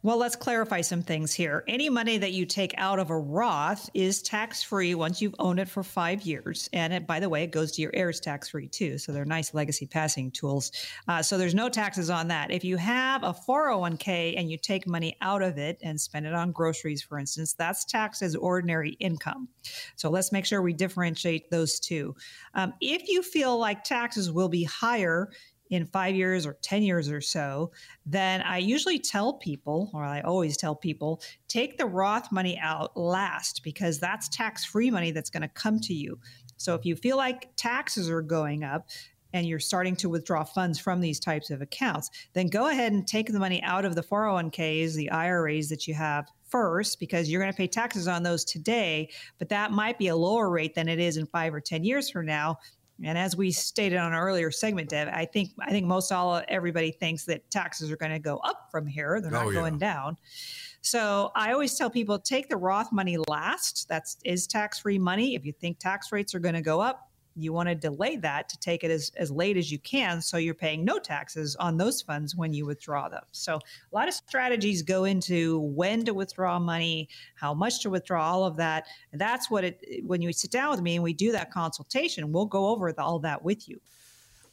Well, 0.00 0.16
let's 0.16 0.36
clarify 0.36 0.82
some 0.82 1.02
things 1.02 1.34
here. 1.34 1.64
Any 1.66 1.88
money 1.88 2.18
that 2.18 2.30
you 2.30 2.46
take 2.46 2.72
out 2.76 3.00
of 3.00 3.10
a 3.10 3.18
Roth 3.18 3.90
is 3.94 4.22
tax 4.22 4.62
free 4.62 4.94
once 4.94 5.20
you've 5.20 5.34
owned 5.40 5.58
it 5.58 5.68
for 5.68 5.82
five 5.82 6.22
years. 6.22 6.70
And 6.72 6.92
it, 6.92 7.04
by 7.04 7.18
the 7.18 7.28
way, 7.28 7.42
it 7.42 7.50
goes 7.50 7.72
to 7.72 7.82
your 7.82 7.90
heirs 7.92 8.20
tax 8.20 8.50
free 8.50 8.68
too. 8.68 8.96
So 8.98 9.10
they're 9.10 9.24
nice 9.24 9.54
legacy 9.54 9.86
passing 9.86 10.30
tools. 10.30 10.70
Uh, 11.08 11.20
so 11.20 11.36
there's 11.36 11.54
no 11.54 11.68
taxes 11.68 12.10
on 12.10 12.28
that. 12.28 12.52
If 12.52 12.62
you 12.62 12.76
have 12.76 13.24
a 13.24 13.34
401k 13.34 14.38
and 14.38 14.48
you 14.48 14.56
take 14.56 14.86
money 14.86 15.16
out 15.20 15.42
of 15.42 15.58
it 15.58 15.78
and 15.82 16.00
spend 16.00 16.26
it 16.26 16.32
on 16.32 16.52
groceries, 16.52 17.02
for 17.02 17.18
instance, 17.18 17.54
that's 17.54 17.84
taxed 17.84 18.22
as 18.22 18.36
ordinary 18.36 18.90
income. 19.00 19.48
So 19.96 20.10
let's 20.10 20.30
make 20.30 20.44
sure 20.44 20.62
we 20.62 20.74
differentiate 20.74 21.50
those 21.50 21.80
two. 21.80 22.14
Um, 22.54 22.72
if 22.80 23.08
you 23.08 23.20
feel 23.20 23.58
like 23.58 23.82
taxes 23.82 24.30
will 24.30 24.48
be 24.48 24.62
higher, 24.62 25.30
in 25.70 25.86
five 25.86 26.14
years 26.14 26.46
or 26.46 26.54
10 26.62 26.82
years 26.82 27.10
or 27.10 27.20
so, 27.20 27.70
then 28.06 28.42
I 28.42 28.58
usually 28.58 28.98
tell 28.98 29.34
people, 29.34 29.90
or 29.92 30.04
I 30.04 30.20
always 30.22 30.56
tell 30.56 30.74
people, 30.74 31.20
take 31.48 31.78
the 31.78 31.86
Roth 31.86 32.32
money 32.32 32.58
out 32.60 32.96
last 32.96 33.62
because 33.62 33.98
that's 33.98 34.28
tax 34.28 34.64
free 34.64 34.90
money 34.90 35.10
that's 35.10 35.30
going 35.30 35.42
to 35.42 35.48
come 35.48 35.80
to 35.80 35.94
you. 35.94 36.18
So 36.56 36.74
if 36.74 36.84
you 36.84 36.96
feel 36.96 37.16
like 37.16 37.50
taxes 37.56 38.10
are 38.10 38.22
going 38.22 38.64
up, 38.64 38.88
and 39.32 39.46
you're 39.46 39.58
starting 39.58 39.96
to 39.96 40.08
withdraw 40.08 40.44
funds 40.44 40.78
from 40.78 41.00
these 41.00 41.20
types 41.20 41.50
of 41.50 41.60
accounts, 41.60 42.10
then 42.32 42.48
go 42.48 42.68
ahead 42.68 42.92
and 42.92 43.06
take 43.06 43.30
the 43.30 43.38
money 43.38 43.62
out 43.62 43.84
of 43.84 43.94
the 43.94 44.02
401ks, 44.02 44.94
the 44.94 45.10
IRAs 45.10 45.68
that 45.68 45.86
you 45.86 45.94
have 45.94 46.28
first, 46.48 46.98
because 46.98 47.28
you're 47.28 47.40
going 47.40 47.52
to 47.52 47.56
pay 47.56 47.66
taxes 47.66 48.08
on 48.08 48.22
those 48.22 48.44
today, 48.44 49.10
but 49.38 49.50
that 49.50 49.70
might 49.70 49.98
be 49.98 50.08
a 50.08 50.16
lower 50.16 50.48
rate 50.48 50.74
than 50.74 50.88
it 50.88 50.98
is 50.98 51.18
in 51.18 51.26
five 51.26 51.52
or 51.52 51.60
10 51.60 51.84
years 51.84 52.08
from 52.08 52.24
now. 52.24 52.58
And 53.04 53.16
as 53.16 53.36
we 53.36 53.52
stated 53.52 53.96
on 53.96 54.12
an 54.12 54.18
earlier 54.18 54.50
segment, 54.50 54.88
Deb, 54.88 55.08
I 55.12 55.24
think 55.24 55.50
I 55.60 55.70
think 55.70 55.86
most 55.86 56.10
all 56.10 56.42
everybody 56.48 56.90
thinks 56.90 57.24
that 57.26 57.48
taxes 57.50 57.92
are 57.92 57.96
going 57.96 58.12
to 58.12 58.18
go 58.18 58.38
up 58.38 58.68
from 58.70 58.86
here. 58.86 59.20
They're 59.20 59.30
not 59.30 59.46
oh, 59.46 59.50
yeah. 59.50 59.60
going 59.60 59.78
down. 59.78 60.16
So 60.80 61.30
I 61.34 61.52
always 61.52 61.76
tell 61.76 61.90
people 61.90 62.18
take 62.18 62.48
the 62.48 62.56
Roth 62.56 62.92
money 62.92 63.16
last. 63.28 63.88
That's 63.88 64.16
is 64.24 64.46
tax 64.46 64.80
free 64.80 64.98
money. 64.98 65.34
If 65.34 65.44
you 65.44 65.52
think 65.52 65.78
tax 65.78 66.12
rates 66.12 66.34
are 66.34 66.40
going 66.40 66.54
to 66.54 66.60
go 66.60 66.80
up, 66.80 67.07
you 67.38 67.52
want 67.52 67.68
to 67.68 67.74
delay 67.74 68.16
that 68.16 68.48
to 68.48 68.58
take 68.58 68.84
it 68.84 68.90
as, 68.90 69.12
as 69.16 69.30
late 69.30 69.56
as 69.56 69.70
you 69.70 69.78
can 69.78 70.20
so 70.20 70.36
you're 70.36 70.54
paying 70.54 70.84
no 70.84 70.98
taxes 70.98 71.56
on 71.56 71.76
those 71.76 72.02
funds 72.02 72.34
when 72.36 72.52
you 72.52 72.66
withdraw 72.66 73.08
them. 73.08 73.22
So 73.32 73.56
a 73.56 73.94
lot 73.94 74.08
of 74.08 74.14
strategies 74.14 74.82
go 74.82 75.04
into 75.04 75.60
when 75.60 76.04
to 76.04 76.14
withdraw 76.14 76.58
money, 76.58 77.08
how 77.34 77.54
much 77.54 77.80
to 77.82 77.90
withdraw, 77.90 78.24
all 78.24 78.44
of 78.44 78.56
that. 78.56 78.86
And 79.12 79.20
that's 79.20 79.50
what 79.50 79.64
it 79.64 80.04
when 80.04 80.20
you 80.20 80.32
sit 80.32 80.50
down 80.50 80.70
with 80.70 80.80
me 80.80 80.96
and 80.96 81.04
we 81.04 81.12
do 81.12 81.32
that 81.32 81.50
consultation, 81.50 82.32
we'll 82.32 82.46
go 82.46 82.68
over 82.68 82.92
all 82.98 83.18
that 83.20 83.42
with 83.42 83.68
you. 83.68 83.80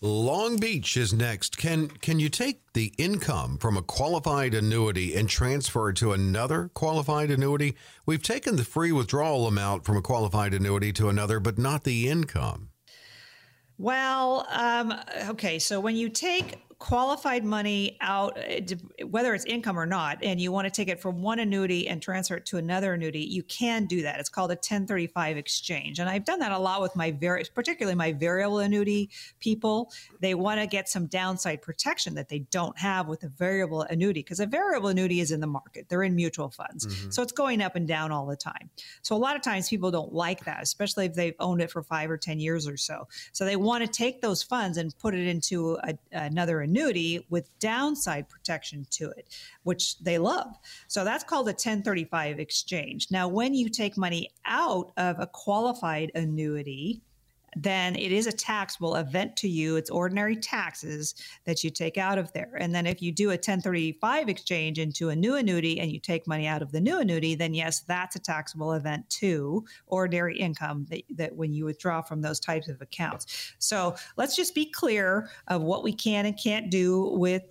Long 0.02 0.58
Beach 0.58 0.98
is 0.98 1.14
next. 1.14 1.58
Can 1.58 1.88
can 1.88 2.20
you 2.20 2.30
take 2.30 2.62
the 2.74 2.94
income 2.98 3.58
from 3.58 3.78
a 3.78 3.82
qualified 3.82 4.54
annuity 4.54 5.16
and 5.16 5.28
transfer 5.28 5.90
it 5.90 5.96
to 5.98 6.12
another 6.12 6.70
qualified 6.74 7.32
annuity? 7.32 7.76
We've 8.06 8.22
taken 8.22 8.58
the 8.58 8.66
free 8.66 8.92
withdrawal 8.92 9.48
amount 9.48 9.86
from 9.86 9.98
a 9.98 10.02
qualified 10.02 10.54
annuity 10.54 10.92
to 10.94 11.10
another, 11.10 11.40
but 11.40 11.58
not 11.58 11.86
the 11.86 12.10
income. 12.10 12.70
Well, 13.78 14.48
um, 14.50 14.94
okay. 15.30 15.60
So 15.60 15.80
when 15.80 15.96
you 15.96 16.10
take 16.10 16.65
qualified 16.80 17.44
money 17.44 17.98
out, 18.02 18.38
uh, 18.38 19.06
whether 19.06 19.34
it's 19.34 19.46
income 19.46 19.80
or 19.80 19.86
not, 19.86 20.24
and 20.24 20.40
you 20.40 20.52
want 20.52 20.66
to 20.66 20.72
take 20.72 20.88
it 20.88 21.00
from 21.00 21.22
one 21.22 21.40
annuity 21.40 21.88
and 21.88 22.02
transfer 22.02 22.36
it 22.36 22.46
to 22.48 22.58
another 22.58 22.94
annuity, 22.94 23.22
you 23.22 23.44
can 23.44 23.86
do 23.86 24.02
that. 24.02 24.20
It's 24.20 24.30
called 24.30 24.52
a 24.52 24.56
1035 24.56 25.38
exchange. 25.38 26.00
And 26.00 26.10
I've 26.10 26.26
done 26.26 26.40
that 26.40 26.52
a 26.52 26.60
lot 26.60 26.82
with 26.82 26.96
my 26.96 27.12
very, 27.12 27.46
particularly 27.54 27.96
my 27.96 28.12
variable 28.12 28.60
annuity 28.60 29.10
people. 29.40 29.92
They 30.20 30.34
want 30.34 30.60
to 30.60 30.68
get 30.68 30.90
some 30.90 31.08
downside 31.08 31.62
protection 31.62 32.16
that 32.16 32.30
they 32.30 32.40
don't 32.40 32.78
have 32.78 33.08
with 33.08 33.24
a 33.24 33.30
variable 33.30 33.82
annuity 33.84 34.20
because 34.22 34.40
a 34.40 34.46
variable 34.46 34.90
annuity 34.90 35.22
is 35.22 35.32
in 35.32 35.40
the 35.40 35.48
market. 35.48 35.88
They're 35.88 36.04
in 36.04 36.16
mutual 36.16 36.50
funds. 36.50 36.86
Mm-hmm. 36.86 37.12
So 37.12 37.22
it's 37.22 37.32
going 37.32 37.62
up 37.62 37.76
and 37.76 37.88
down 37.88 38.12
all 38.12 38.26
the 38.26 38.36
time. 38.36 38.70
So 39.02 39.16
a 39.16 39.18
lot 39.18 39.36
of 39.36 39.42
times 39.42 39.70
people 39.70 39.92
don't 39.92 40.14
like 40.14 40.46
that, 40.46 40.62
especially 40.62 41.06
if 41.06 41.14
they've 41.14 41.36
owned 41.40 41.62
it 41.62 41.72
for 41.72 41.84
five 41.84 42.12
or 42.12 42.18
10 42.18 42.40
years 42.40 42.68
or 42.68 42.78
so. 42.78 43.08
So 43.32 43.46
they 43.46 43.56
want 43.56 43.86
to 43.86 43.90
take 43.90 44.22
those 44.22 44.44
funds 44.44 44.78
and 44.78 44.98
put 44.98 45.14
it 45.14 45.28
into 45.28 45.78
a, 45.84 45.98
another 46.12 46.65
annuity 46.66 47.26
with 47.30 47.58
downside 47.60 48.28
protection 48.30 48.86
to 48.92 49.10
it, 49.12 49.34
which 49.64 49.98
they 50.00 50.18
love. 50.18 50.56
So 50.88 51.04
that's 51.04 51.24
called 51.24 51.48
a 51.48 51.52
1035 51.52 52.40
exchange. 52.40 53.08
Now, 53.10 53.28
when 53.28 53.54
you 53.54 53.70
take 53.70 53.98
money 53.98 54.30
out 54.46 54.92
of 54.98 55.20
a 55.20 55.28
qualified 55.28 56.12
annuity, 56.14 57.02
then 57.56 57.96
it 57.96 58.12
is 58.12 58.28
a 58.28 58.32
taxable 58.32 58.96
event 58.96 59.36
to 59.38 59.48
you. 59.48 59.76
It's 59.78 59.90
ordinary 59.90 60.36
taxes 60.36 61.16
that 61.46 61.64
you 61.64 61.70
take 61.70 61.98
out 61.98 62.18
of 62.18 62.32
there. 62.34 62.56
And 62.60 62.74
then 62.76 62.86
if 62.86 63.02
you 63.02 63.12
do 63.12 63.30
a 63.30 63.40
1035 63.40 64.30
exchange 64.30 64.80
into 64.80 65.10
a 65.10 65.16
new 65.16 65.36
annuity 65.36 65.80
and 65.80 65.92
you 65.92 66.00
take 66.00 66.28
money 66.28 66.48
out 66.48 66.62
of 66.62 66.72
the 66.72 66.82
new 66.82 67.00
annuity, 67.00 67.36
then 67.36 67.54
yes, 67.54 67.82
that's 67.82 68.16
a 68.16 68.20
taxable 68.20 68.74
event 68.74 69.10
too, 69.10 69.66
ordinary 69.88 70.38
income 70.38 70.86
that, 70.90 71.04
that 71.16 71.36
when 71.36 71.54
you 71.54 71.66
withdraw 71.66 72.02
from 72.02 72.22
those 72.22 72.40
types 72.40 72.68
of 72.68 72.82
accounts. 72.82 73.54
So 73.60 73.96
let's 74.18 74.36
just 74.36 74.54
be 74.54 74.66
clear 74.66 75.30
of 75.48 75.62
what 75.62 75.84
we 75.84 75.94
can 75.94 76.26
and 76.26 76.38
can't 76.38 76.70
do 76.70 77.10
with 77.18 77.44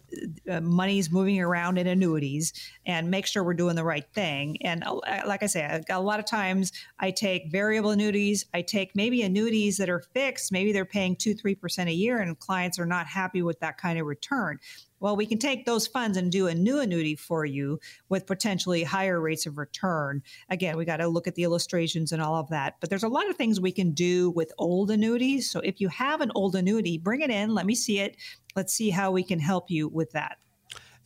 uh, 0.51 0.61
monies 0.61 1.11
moving 1.11 1.41
around 1.41 1.79
in 1.79 1.87
annuities 1.87 2.53
and 2.87 3.11
make 3.11 3.27
sure 3.27 3.45
we're 3.45 3.55
doing 3.55 3.77
the 3.77 3.85
right 3.85 4.07
thing. 4.15 4.57
And 4.63 4.85
uh, 4.85 5.01
like 5.27 5.43
I 5.43 5.47
say, 5.47 5.83
a 5.91 6.01
lot 6.01 6.19
of 6.19 6.27
times 6.27 6.73
I 6.99 7.11
take 7.11 7.51
variable 7.51 7.91
annuities, 7.91 8.47
I 8.55 8.63
take 8.63 8.95
maybe 8.95 9.23
annuities 9.23 9.77
that 9.79 9.89
are 9.89 10.01
fixed, 10.01 10.53
maybe 10.53 10.73
they're 10.73 10.85
paying 10.85 11.17
two, 11.17 11.35
3% 11.35 11.89
a 11.89 11.93
year, 11.93 12.19
and 12.19 12.39
clients 12.39 12.79
are 12.79 12.87
not 12.87 13.07
happy 13.07 13.43
with 13.43 13.61
that 13.61 13.79
kind 13.79 13.99
of 13.99 14.07
return. 14.07 14.59
Well, 15.05 15.17
we 15.17 15.27
can 15.27 15.37
take 15.37 15.67
those 15.67 15.87
funds 15.87 16.17
and 16.17 16.33
do 16.33 16.47
a 16.47 16.55
new 16.55 16.79
annuity 16.79 17.15
for 17.15 17.45
you 17.45 17.79
with 18.09 18.25
potentially 18.25 18.85
higher 18.85 19.21
rates 19.21 19.45
of 19.45 19.59
return. 19.59 20.23
Again, 20.49 20.79
we 20.79 20.87
got 20.87 20.97
to 20.97 21.09
look 21.09 21.27
at 21.27 21.35
the 21.35 21.43
illustrations 21.43 22.11
and 22.11 22.23
all 22.23 22.37
of 22.37 22.49
that. 22.49 22.77
But 22.81 22.89
there's 22.89 23.03
a 23.03 23.09
lot 23.09 23.29
of 23.29 23.37
things 23.37 23.61
we 23.61 23.71
can 23.71 23.91
do 23.91 24.31
with 24.31 24.51
old 24.57 24.91
annuities. 24.91 25.51
So 25.51 25.61
if 25.61 25.79
you 25.79 25.89
have 25.89 26.23
an 26.23 26.33
old 26.35 26.57
annuity, 26.57 26.97
bring 26.97 27.21
it 27.21 27.29
in, 27.29 27.53
let 27.53 27.67
me 27.67 27.75
see 27.75 27.99
it. 28.01 28.17
Let's 28.57 28.73
see 28.73 28.89
how 28.89 29.11
we 29.11 29.23
can 29.23 29.41
help 29.41 29.71
you 29.71 29.89
with 29.89 30.13
that. 30.13 30.39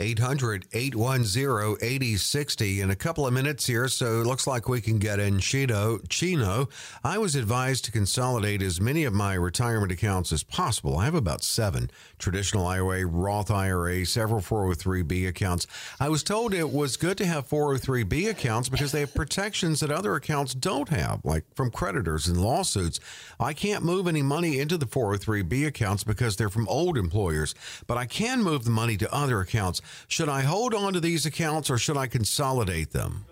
800 0.01 0.67
810 0.73 1.77
8060 1.81 2.81
in 2.81 2.91
a 2.91 2.97
couple 2.97 3.27
of 3.27 3.33
minutes 3.33 3.67
here, 3.67 3.89
so 3.89 4.21
it 4.21 4.27
looks 4.27 4.47
like 4.47 4.69
we 4.69 4.81
can 4.81 4.99
get 4.99 5.19
in 5.19 5.41
Chino. 5.41 5.99
Chino, 6.09 6.69
I 7.03 7.19
was 7.19 7.35
advised 7.35 7.85
to 7.87 7.93
consolidate 7.93 8.63
as 8.63 8.81
many 8.81 9.05
of 9.05 9.13
my 9.13 9.35
retirement 9.35 9.91
accounts 9.91 10.33
as 10.33 10.45
possible. 10.45 10.99
I 10.99 11.05
have 11.07 11.15
about 11.15 11.43
seven 11.43 11.91
traditional 12.19 12.67
IRA, 12.67 13.07
Roth 13.07 13.51
IRA, 13.51 14.07
several 14.07 14.41
403B 14.41 15.27
accounts. 15.27 15.67
I 15.99 16.09
was 16.09 16.23
told 16.23 16.55
it 16.55 16.71
was 16.71 16.97
good 16.97 17.19
to 17.19 17.27
have 17.27 17.49
403B 17.49 18.29
accounts 18.31 18.69
because 18.69 18.93
they 18.93 19.01
have 19.01 19.15
protections 19.15 19.81
that 19.81 19.91
other 19.91 20.15
accounts 20.15 20.55
don't 20.55 20.91
have, 20.91 21.25
like 21.25 21.45
from 21.57 21.71
creditors 21.71 22.29
and 22.29 22.41
lawsuits. 22.41 23.01
I 23.41 23.53
can't 23.53 23.85
move 23.85 24.07
any 24.07 24.23
money 24.23 24.61
into 24.61 24.77
the 24.77 24.87
403B 24.87 25.67
accounts 25.67 26.05
because 26.05 26.37
they're 26.37 26.49
from 26.49 26.69
old 26.69 26.97
employers, 26.97 27.55
but 27.87 27.99
I 27.99 28.07
can 28.07 28.43
move 28.45 28.65
the 28.65 28.71
money 28.71 28.97
to 28.97 29.13
other 29.13 29.41
accounts. 29.41 29.83
Should 30.07 30.29
I 30.29 30.43
hold 30.43 30.75
on 30.75 30.93
to 30.93 31.01
these 31.01 31.27
accounts 31.27 31.71
or 31.71 31.79
should 31.79 31.97
I 31.97 32.07
consolidate 32.07 32.93
them? 32.93 33.27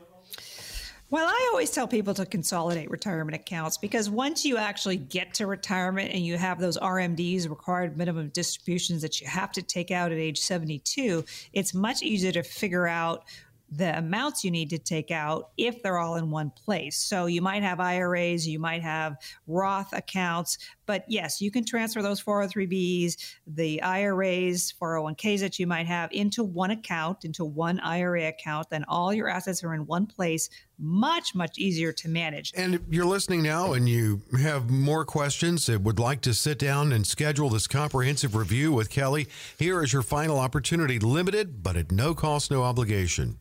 Well, 1.08 1.28
I 1.28 1.48
always 1.52 1.70
tell 1.70 1.86
people 1.86 2.14
to 2.14 2.26
consolidate 2.26 2.90
retirement 2.90 3.36
accounts 3.36 3.78
because 3.78 4.10
once 4.10 4.44
you 4.44 4.56
actually 4.56 4.96
get 4.96 5.34
to 5.34 5.46
retirement 5.46 6.10
and 6.12 6.26
you 6.26 6.36
have 6.36 6.58
those 6.58 6.76
RMDs, 6.78 7.48
required 7.48 7.96
minimum 7.96 8.30
distributions 8.30 9.02
that 9.02 9.20
you 9.20 9.28
have 9.28 9.52
to 9.52 9.62
take 9.62 9.92
out 9.92 10.10
at 10.10 10.18
age 10.18 10.40
72, 10.40 11.24
it's 11.52 11.72
much 11.72 12.02
easier 12.02 12.32
to 12.32 12.42
figure 12.42 12.88
out 12.88 13.24
the 13.70 13.96
amounts 13.98 14.44
you 14.44 14.50
need 14.50 14.70
to 14.70 14.78
take 14.78 15.10
out 15.10 15.50
if 15.56 15.82
they're 15.82 15.98
all 15.98 16.16
in 16.16 16.30
one 16.30 16.50
place. 16.50 16.96
So 16.96 17.26
you 17.26 17.42
might 17.42 17.62
have 17.62 17.80
IRAs, 17.80 18.46
you 18.46 18.58
might 18.58 18.82
have 18.82 19.16
Roth 19.46 19.92
accounts, 19.92 20.58
but 20.86 21.04
yes, 21.08 21.40
you 21.40 21.50
can 21.50 21.64
transfer 21.64 22.00
those 22.00 22.22
403bs, 22.22 23.16
the 23.48 23.82
IRAs, 23.82 24.72
401ks 24.80 25.40
that 25.40 25.58
you 25.58 25.66
might 25.66 25.86
have 25.86 26.10
into 26.12 26.44
one 26.44 26.70
account, 26.70 27.24
into 27.24 27.44
one 27.44 27.80
IRA 27.80 28.28
account. 28.28 28.70
Then 28.70 28.84
all 28.88 29.12
your 29.12 29.28
assets 29.28 29.64
are 29.64 29.74
in 29.74 29.84
one 29.86 30.06
place. 30.06 30.48
Much, 30.78 31.34
much 31.34 31.58
easier 31.58 31.90
to 31.90 32.08
manage. 32.08 32.52
And 32.54 32.74
if 32.74 32.82
you're 32.90 33.06
listening 33.06 33.42
now 33.42 33.72
and 33.72 33.88
you 33.88 34.22
have 34.38 34.70
more 34.70 35.04
questions 35.04 35.68
and 35.68 35.84
would 35.84 35.98
like 35.98 36.20
to 36.20 36.34
sit 36.34 36.58
down 36.58 36.92
and 36.92 37.06
schedule 37.06 37.48
this 37.48 37.66
comprehensive 37.66 38.36
review 38.36 38.72
with 38.72 38.90
Kelley, 38.90 39.26
here 39.58 39.82
is 39.82 39.92
your 39.92 40.02
final 40.02 40.38
opportunity, 40.38 40.98
limited, 40.98 41.62
but 41.62 41.76
at 41.76 41.90
no 41.90 42.14
cost, 42.14 42.50
no 42.50 42.62
obligation. 42.62 43.38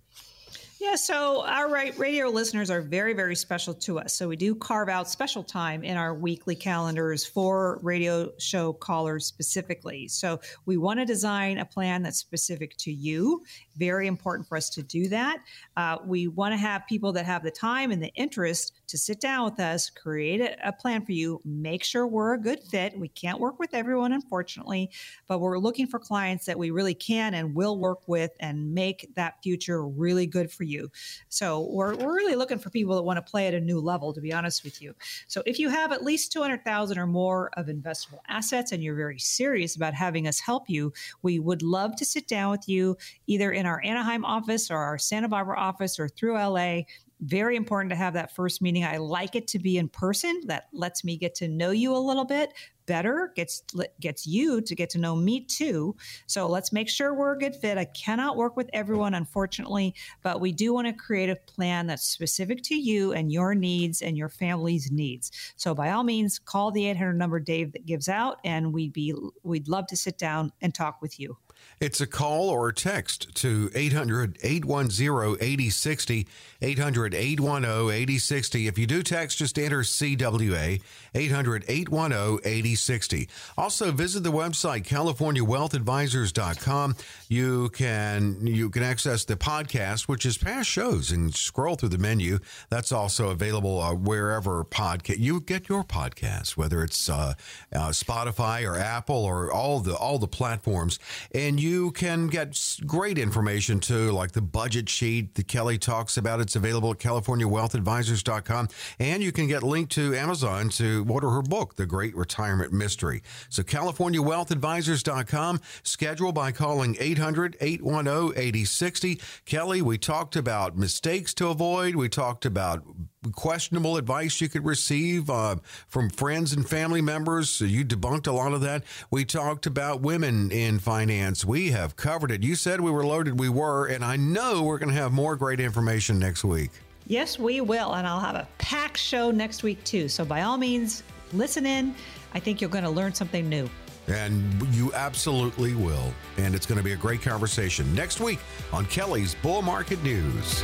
Yeah, 0.86 0.94
so 0.94 1.44
our 1.48 1.68
radio 1.98 2.28
listeners 2.28 2.70
are 2.70 2.80
very, 2.80 3.14
very 3.14 3.36
special 3.36 3.74
to 3.74 3.98
us. 3.98 4.14
So 4.14 4.28
we 4.28 4.36
do 4.36 4.54
carve 4.54 4.88
out 4.88 5.10
special 5.10 5.44
time 5.44 5.84
in 5.84 5.98
our 5.98 6.14
weekly 6.14 6.56
calendars 6.56 7.26
for 7.26 7.80
radio 7.82 8.30
show 8.38 8.72
callers 8.72 9.26
specifically. 9.26 10.08
So 10.08 10.40
we 10.68 10.78
want 10.78 11.00
to 11.00 11.06
design 11.06 11.58
a 11.58 11.66
plan 11.66 12.04
that's 12.04 12.20
specific 12.20 12.78
to 12.78 12.92
you. 12.92 13.42
Very 13.78 14.06
important 14.06 14.48
for 14.48 14.58
us 14.58 14.70
to 14.70 14.84
do 14.84 15.08
that. 15.08 15.40
Uh, 15.76 15.98
we 16.06 16.28
want 16.28 16.54
to 16.54 16.58
have 16.58 16.86
people 16.88 17.12
that 17.14 17.26
have 17.26 17.42
the 17.42 17.50
time 17.50 17.90
and 17.90 18.02
the 18.02 18.14
interest 18.14 18.85
to 18.88 18.98
sit 18.98 19.20
down 19.20 19.46
with 19.46 19.60
us, 19.60 19.90
create 19.90 20.42
a, 20.42 20.72
plan 20.72 21.06
for 21.06 21.14
you, 21.14 21.42
make 21.46 21.84
sure 21.84 22.06
we're 22.06 22.34
a 22.34 22.38
good 22.38 22.60
fit. 22.60 22.98
We 22.98 23.08
can't 23.08 23.40
work 23.40 23.60
with 23.60 23.74
everyone, 23.74 24.12
unfortunately, 24.12 24.92
but 25.28 25.40
we're 25.40 25.58
looking 25.58 25.88
for 25.88 26.00
clients 26.00 26.46
that 26.46 26.60
we 26.60 26.70
really 26.72 26.94
can 26.94 27.34
and 27.34 27.56
will 27.56 27.78
work 27.78 28.08
with 28.08 28.32
and 28.40 28.74
make 28.74 29.10
that 29.16 29.42
future 29.42 29.88
really 29.88 30.28
good 30.28 30.52
for 30.52 30.64
you. 30.64 30.92
So 31.30 31.70
we're, 31.72 31.96
we're 31.96 32.16
really 32.16 32.36
looking 32.36 32.60
for 32.60 32.70
people 32.70 32.96
that 32.96 33.04
want 33.04 33.18
to 33.18 33.32
play 33.32 33.48
at 33.48 33.54
a 33.54 33.60
new 33.60 33.80
level, 33.80 34.14
to 34.14 34.22
be 34.22 34.34
honest 34.34 34.64
with 34.64 34.82
you. 34.82 34.94
So 35.28 35.42
if 35.46 35.60
you 35.60 35.70
have 35.70 35.92
at 35.92 36.04
least 36.04 36.32
200,000 36.34 36.98
or 36.98 37.08
more 37.08 37.52
of 37.58 37.68
investable 37.68 38.20
assets 38.28 38.72
and 38.72 38.84
you're 38.84 38.96
very 38.96 39.20
serious 39.20 39.76
about 39.76 39.94
having 39.94 40.28
us 40.28 40.40
help 40.40 40.70
you, 40.70 40.94
we 41.22 41.40
would 41.40 41.62
love 41.62 41.96
to 41.96 42.06
sit 42.06 42.28
down 42.28 42.52
with 42.52 42.68
you 42.68 42.98
either 43.28 43.52
in 43.52 43.66
our 43.66 43.82
Anaheim 43.84 44.26
office 44.26 44.70
or 44.70 44.78
our 44.78 44.98
Santa 44.98 45.28
Barbara 45.28 45.58
office 45.58 46.00
or 46.00 46.08
through 46.08 46.38
LA 46.38 46.82
very 47.22 47.56
important 47.56 47.90
to 47.90 47.96
have 47.96 48.14
that 48.14 48.36
first 48.36 48.62
meeting. 48.62 48.84
I 48.84 48.98
like 48.98 49.36
it 49.36 49.48
to 49.50 49.60
be 49.60 49.78
in 49.78 49.88
person. 49.90 50.42
That 50.46 50.66
lets 50.74 51.04
me 51.04 51.18
get 51.18 51.36
to 51.36 51.48
know 51.48 51.72
you 51.72 51.96
a 51.96 51.98
little 51.98 52.26
bit 52.26 52.54
better, 52.86 53.32
gets 53.36 53.64
gets 54.00 54.28
you 54.28 54.62
to 54.62 54.76
get 54.76 54.90
to 54.92 54.98
know 54.98 55.16
me 55.16 55.42
too. 55.42 55.96
So 56.28 56.48
let's 56.48 56.72
make 56.72 56.90
sure 56.90 57.14
we're 57.14 57.34
a 57.34 57.40
good 57.40 57.56
fit. 57.56 57.78
I 57.78 57.86
cannot 57.86 58.38
work 58.38 58.56
with 58.56 58.70
everyone, 58.74 59.14
unfortunately, 59.14 59.96
but 60.22 60.40
we 60.40 60.52
do 60.52 60.74
want 60.74 60.88
to 60.88 60.94
create 60.94 61.30
a 61.30 61.36
plan 61.36 61.88
that's 61.88 62.08
specific 62.08 62.62
to 62.64 62.76
you 62.76 63.14
and 63.14 63.32
your 63.32 63.56
needs 63.56 64.02
and 64.02 64.18
your 64.18 64.30
family's 64.30 64.92
needs. 64.92 65.32
So 65.56 65.74
by 65.74 65.92
all 65.92 66.04
means, 66.04 66.40
call 66.40 66.72
the 66.72 66.88
800 66.88 67.14
number 67.14 67.40
Dave 67.40 67.72
that 67.74 67.86
gives 67.86 68.10
out, 68.10 68.40
and 68.44 68.74
we'd 68.74 68.94
be 68.94 69.14
we'd 69.44 69.68
love 69.68 69.88
to 69.88 69.98
sit 69.98 70.18
down 70.18 70.52
and 70.62 70.74
talk 70.74 71.02
with 71.02 71.20
you. 71.20 71.38
It's 71.80 72.00
a 72.00 72.08
call 72.08 72.50
or 72.50 72.70
a 72.70 72.74
text 72.74 73.36
to 73.36 73.70
800 73.76 74.38
810 74.42 75.38
8060. 75.42 76.28
800 76.62 77.14
810 77.14 77.92
8060. 77.92 78.68
If 78.68 78.78
you 78.78 78.88
do 78.88 79.04
text, 79.04 79.38
just 79.38 79.60
enter 79.60 79.82
CWA 79.82 80.82
800 81.14 81.66
810 81.68 82.40
8060. 82.44 83.28
Also, 83.58 83.92
visit 83.92 84.24
the 84.24 84.32
website 84.32 84.86
CaliforniaWealthAdvisors.com. 84.86 86.96
You 87.28 87.68
can 87.70 88.48
you 88.48 88.70
can 88.70 88.84
access 88.84 89.26
the 89.26 89.36
podcast, 89.36 90.08
which 90.08 90.26
is 90.26 90.38
past 90.38 90.70
shows, 90.70 91.12
and 91.12 91.36
scroll 91.36 91.76
through 91.76 91.90
the 91.90 91.98
menu. 91.98 92.40
That's 92.70 92.94
also 92.94 93.32
available 93.32 93.82
uh, 93.82 93.94
wherever 93.94 94.64
podcast 94.64 95.20
you 95.20 95.42
get 95.42 95.68
your 95.68 95.84
podcast, 95.84 96.56
whether 96.58 96.84
it's 96.84 97.10
uh, 97.10 97.34
uh, 97.74 97.90
Spotify 97.90 98.66
or 98.68 98.78
Apple 98.78 99.26
or 99.26 99.52
all 99.52 99.82
the 99.82 99.96
all 99.96 100.20
the 100.20 100.28
platforms. 100.28 101.00
And 101.34 101.55
you 101.60 101.92
can 101.92 102.28
get 102.28 102.60
great 102.86 103.18
information 103.18 103.80
too, 103.80 104.12
like 104.12 104.32
the 104.32 104.42
budget 104.42 104.90
sheet 104.90 105.36
that 105.36 105.48
Kelley 105.48 105.78
talks 105.78 106.18
about. 106.18 106.40
It's 106.40 106.56
available 106.56 106.92
at 106.92 107.00
CaliforniaWealthAdvisors.com. 107.00 108.70
And 109.00 109.24
you 109.24 109.32
can 109.32 109.48
get 109.48 109.64
linked 109.64 109.92
to 109.94 110.16
Amazon 110.16 110.70
to 110.70 111.06
order 111.10 111.30
her 111.30 111.42
book, 111.42 111.76
The 111.76 111.86
Great 111.86 112.16
Retirement 112.16 112.74
Mystery. 112.74 113.22
So 113.50 113.64
CaliforniaWealthAdvisors.com. 113.64 115.62
Schedule 115.84 116.32
by 116.32 116.52
calling 116.52 116.98
800 117.00 117.58
810 117.60 118.38
8060. 118.38 119.22
Kelley, 119.46 119.82
we 119.82 119.98
talked 119.98 120.36
about 120.36 120.78
mistakes 120.78 121.34
to 121.36 121.48
avoid. 121.48 121.96
We 121.96 122.10
talked 122.10 122.46
about 122.46 122.84
questionable 123.32 123.98
advice 123.98 124.42
you 124.42 124.50
could 124.50 124.66
receive 124.66 125.30
uh, 125.30 125.56
from 125.88 126.10
friends 126.10 126.54
and 126.54 126.68
family 126.68 127.02
members. 127.02 127.50
So 127.50 127.66
You 127.66 127.86
debunked 127.86 128.28
a 128.28 128.32
lot 128.32 128.54
of 128.54 128.62
that. 128.62 128.84
We 129.10 129.26
talked 129.26 129.66
about 129.66 130.02
women 130.02 130.52
in 130.52 130.80
finance. 130.80 131.45
We 131.46 131.70
have 131.72 131.96
covered 131.96 132.32
it. 132.32 132.42
You 132.42 132.56
said 132.56 132.82
we 132.82 132.90
were 132.90 133.06
loaded. 133.06 133.40
We 133.40 133.50
were. 133.50 133.88
And 133.88 134.04
I 134.04 134.16
know 134.16 134.64
we're 134.64 134.80
going 134.80 134.94
to 134.94 135.00
have 135.00 135.12
more 135.12 135.36
great 135.36 135.60
information 135.60 136.18
next 136.18 136.44
week. 136.44 136.72
Yes, 137.08 137.38
we 137.38 137.62
will. 137.62 137.94
And 137.94 138.08
I'll 138.08 138.20
have 138.20 138.36
a 138.36 138.48
packed 138.58 138.98
show 138.98 139.30
next 139.30 139.62
week, 139.62 139.84
too. 139.84 140.10
So 140.10 140.26
by 140.26 140.42
all 140.42 140.58
means, 140.58 141.04
listen 141.34 141.66
in. 141.66 141.94
I 142.34 142.40
think 142.40 142.62
you're 142.62 142.70
going 142.70 142.84
to 142.84 142.90
learn 142.90 143.14
something 143.14 143.48
new. 143.48 143.70
And 144.08 144.62
you 144.74 144.92
absolutely 144.94 145.76
will. 145.76 146.14
And 146.38 146.56
it's 146.56 146.66
going 146.66 146.78
to 146.78 146.84
be 146.84 146.94
a 146.94 146.98
great 146.98 147.22
conversation 147.22 147.94
next 147.94 148.20
week 148.20 148.40
on 148.74 148.86
Kelley's 148.88 149.36
Bull 149.36 149.62
Market 149.62 150.02
News. 150.04 150.64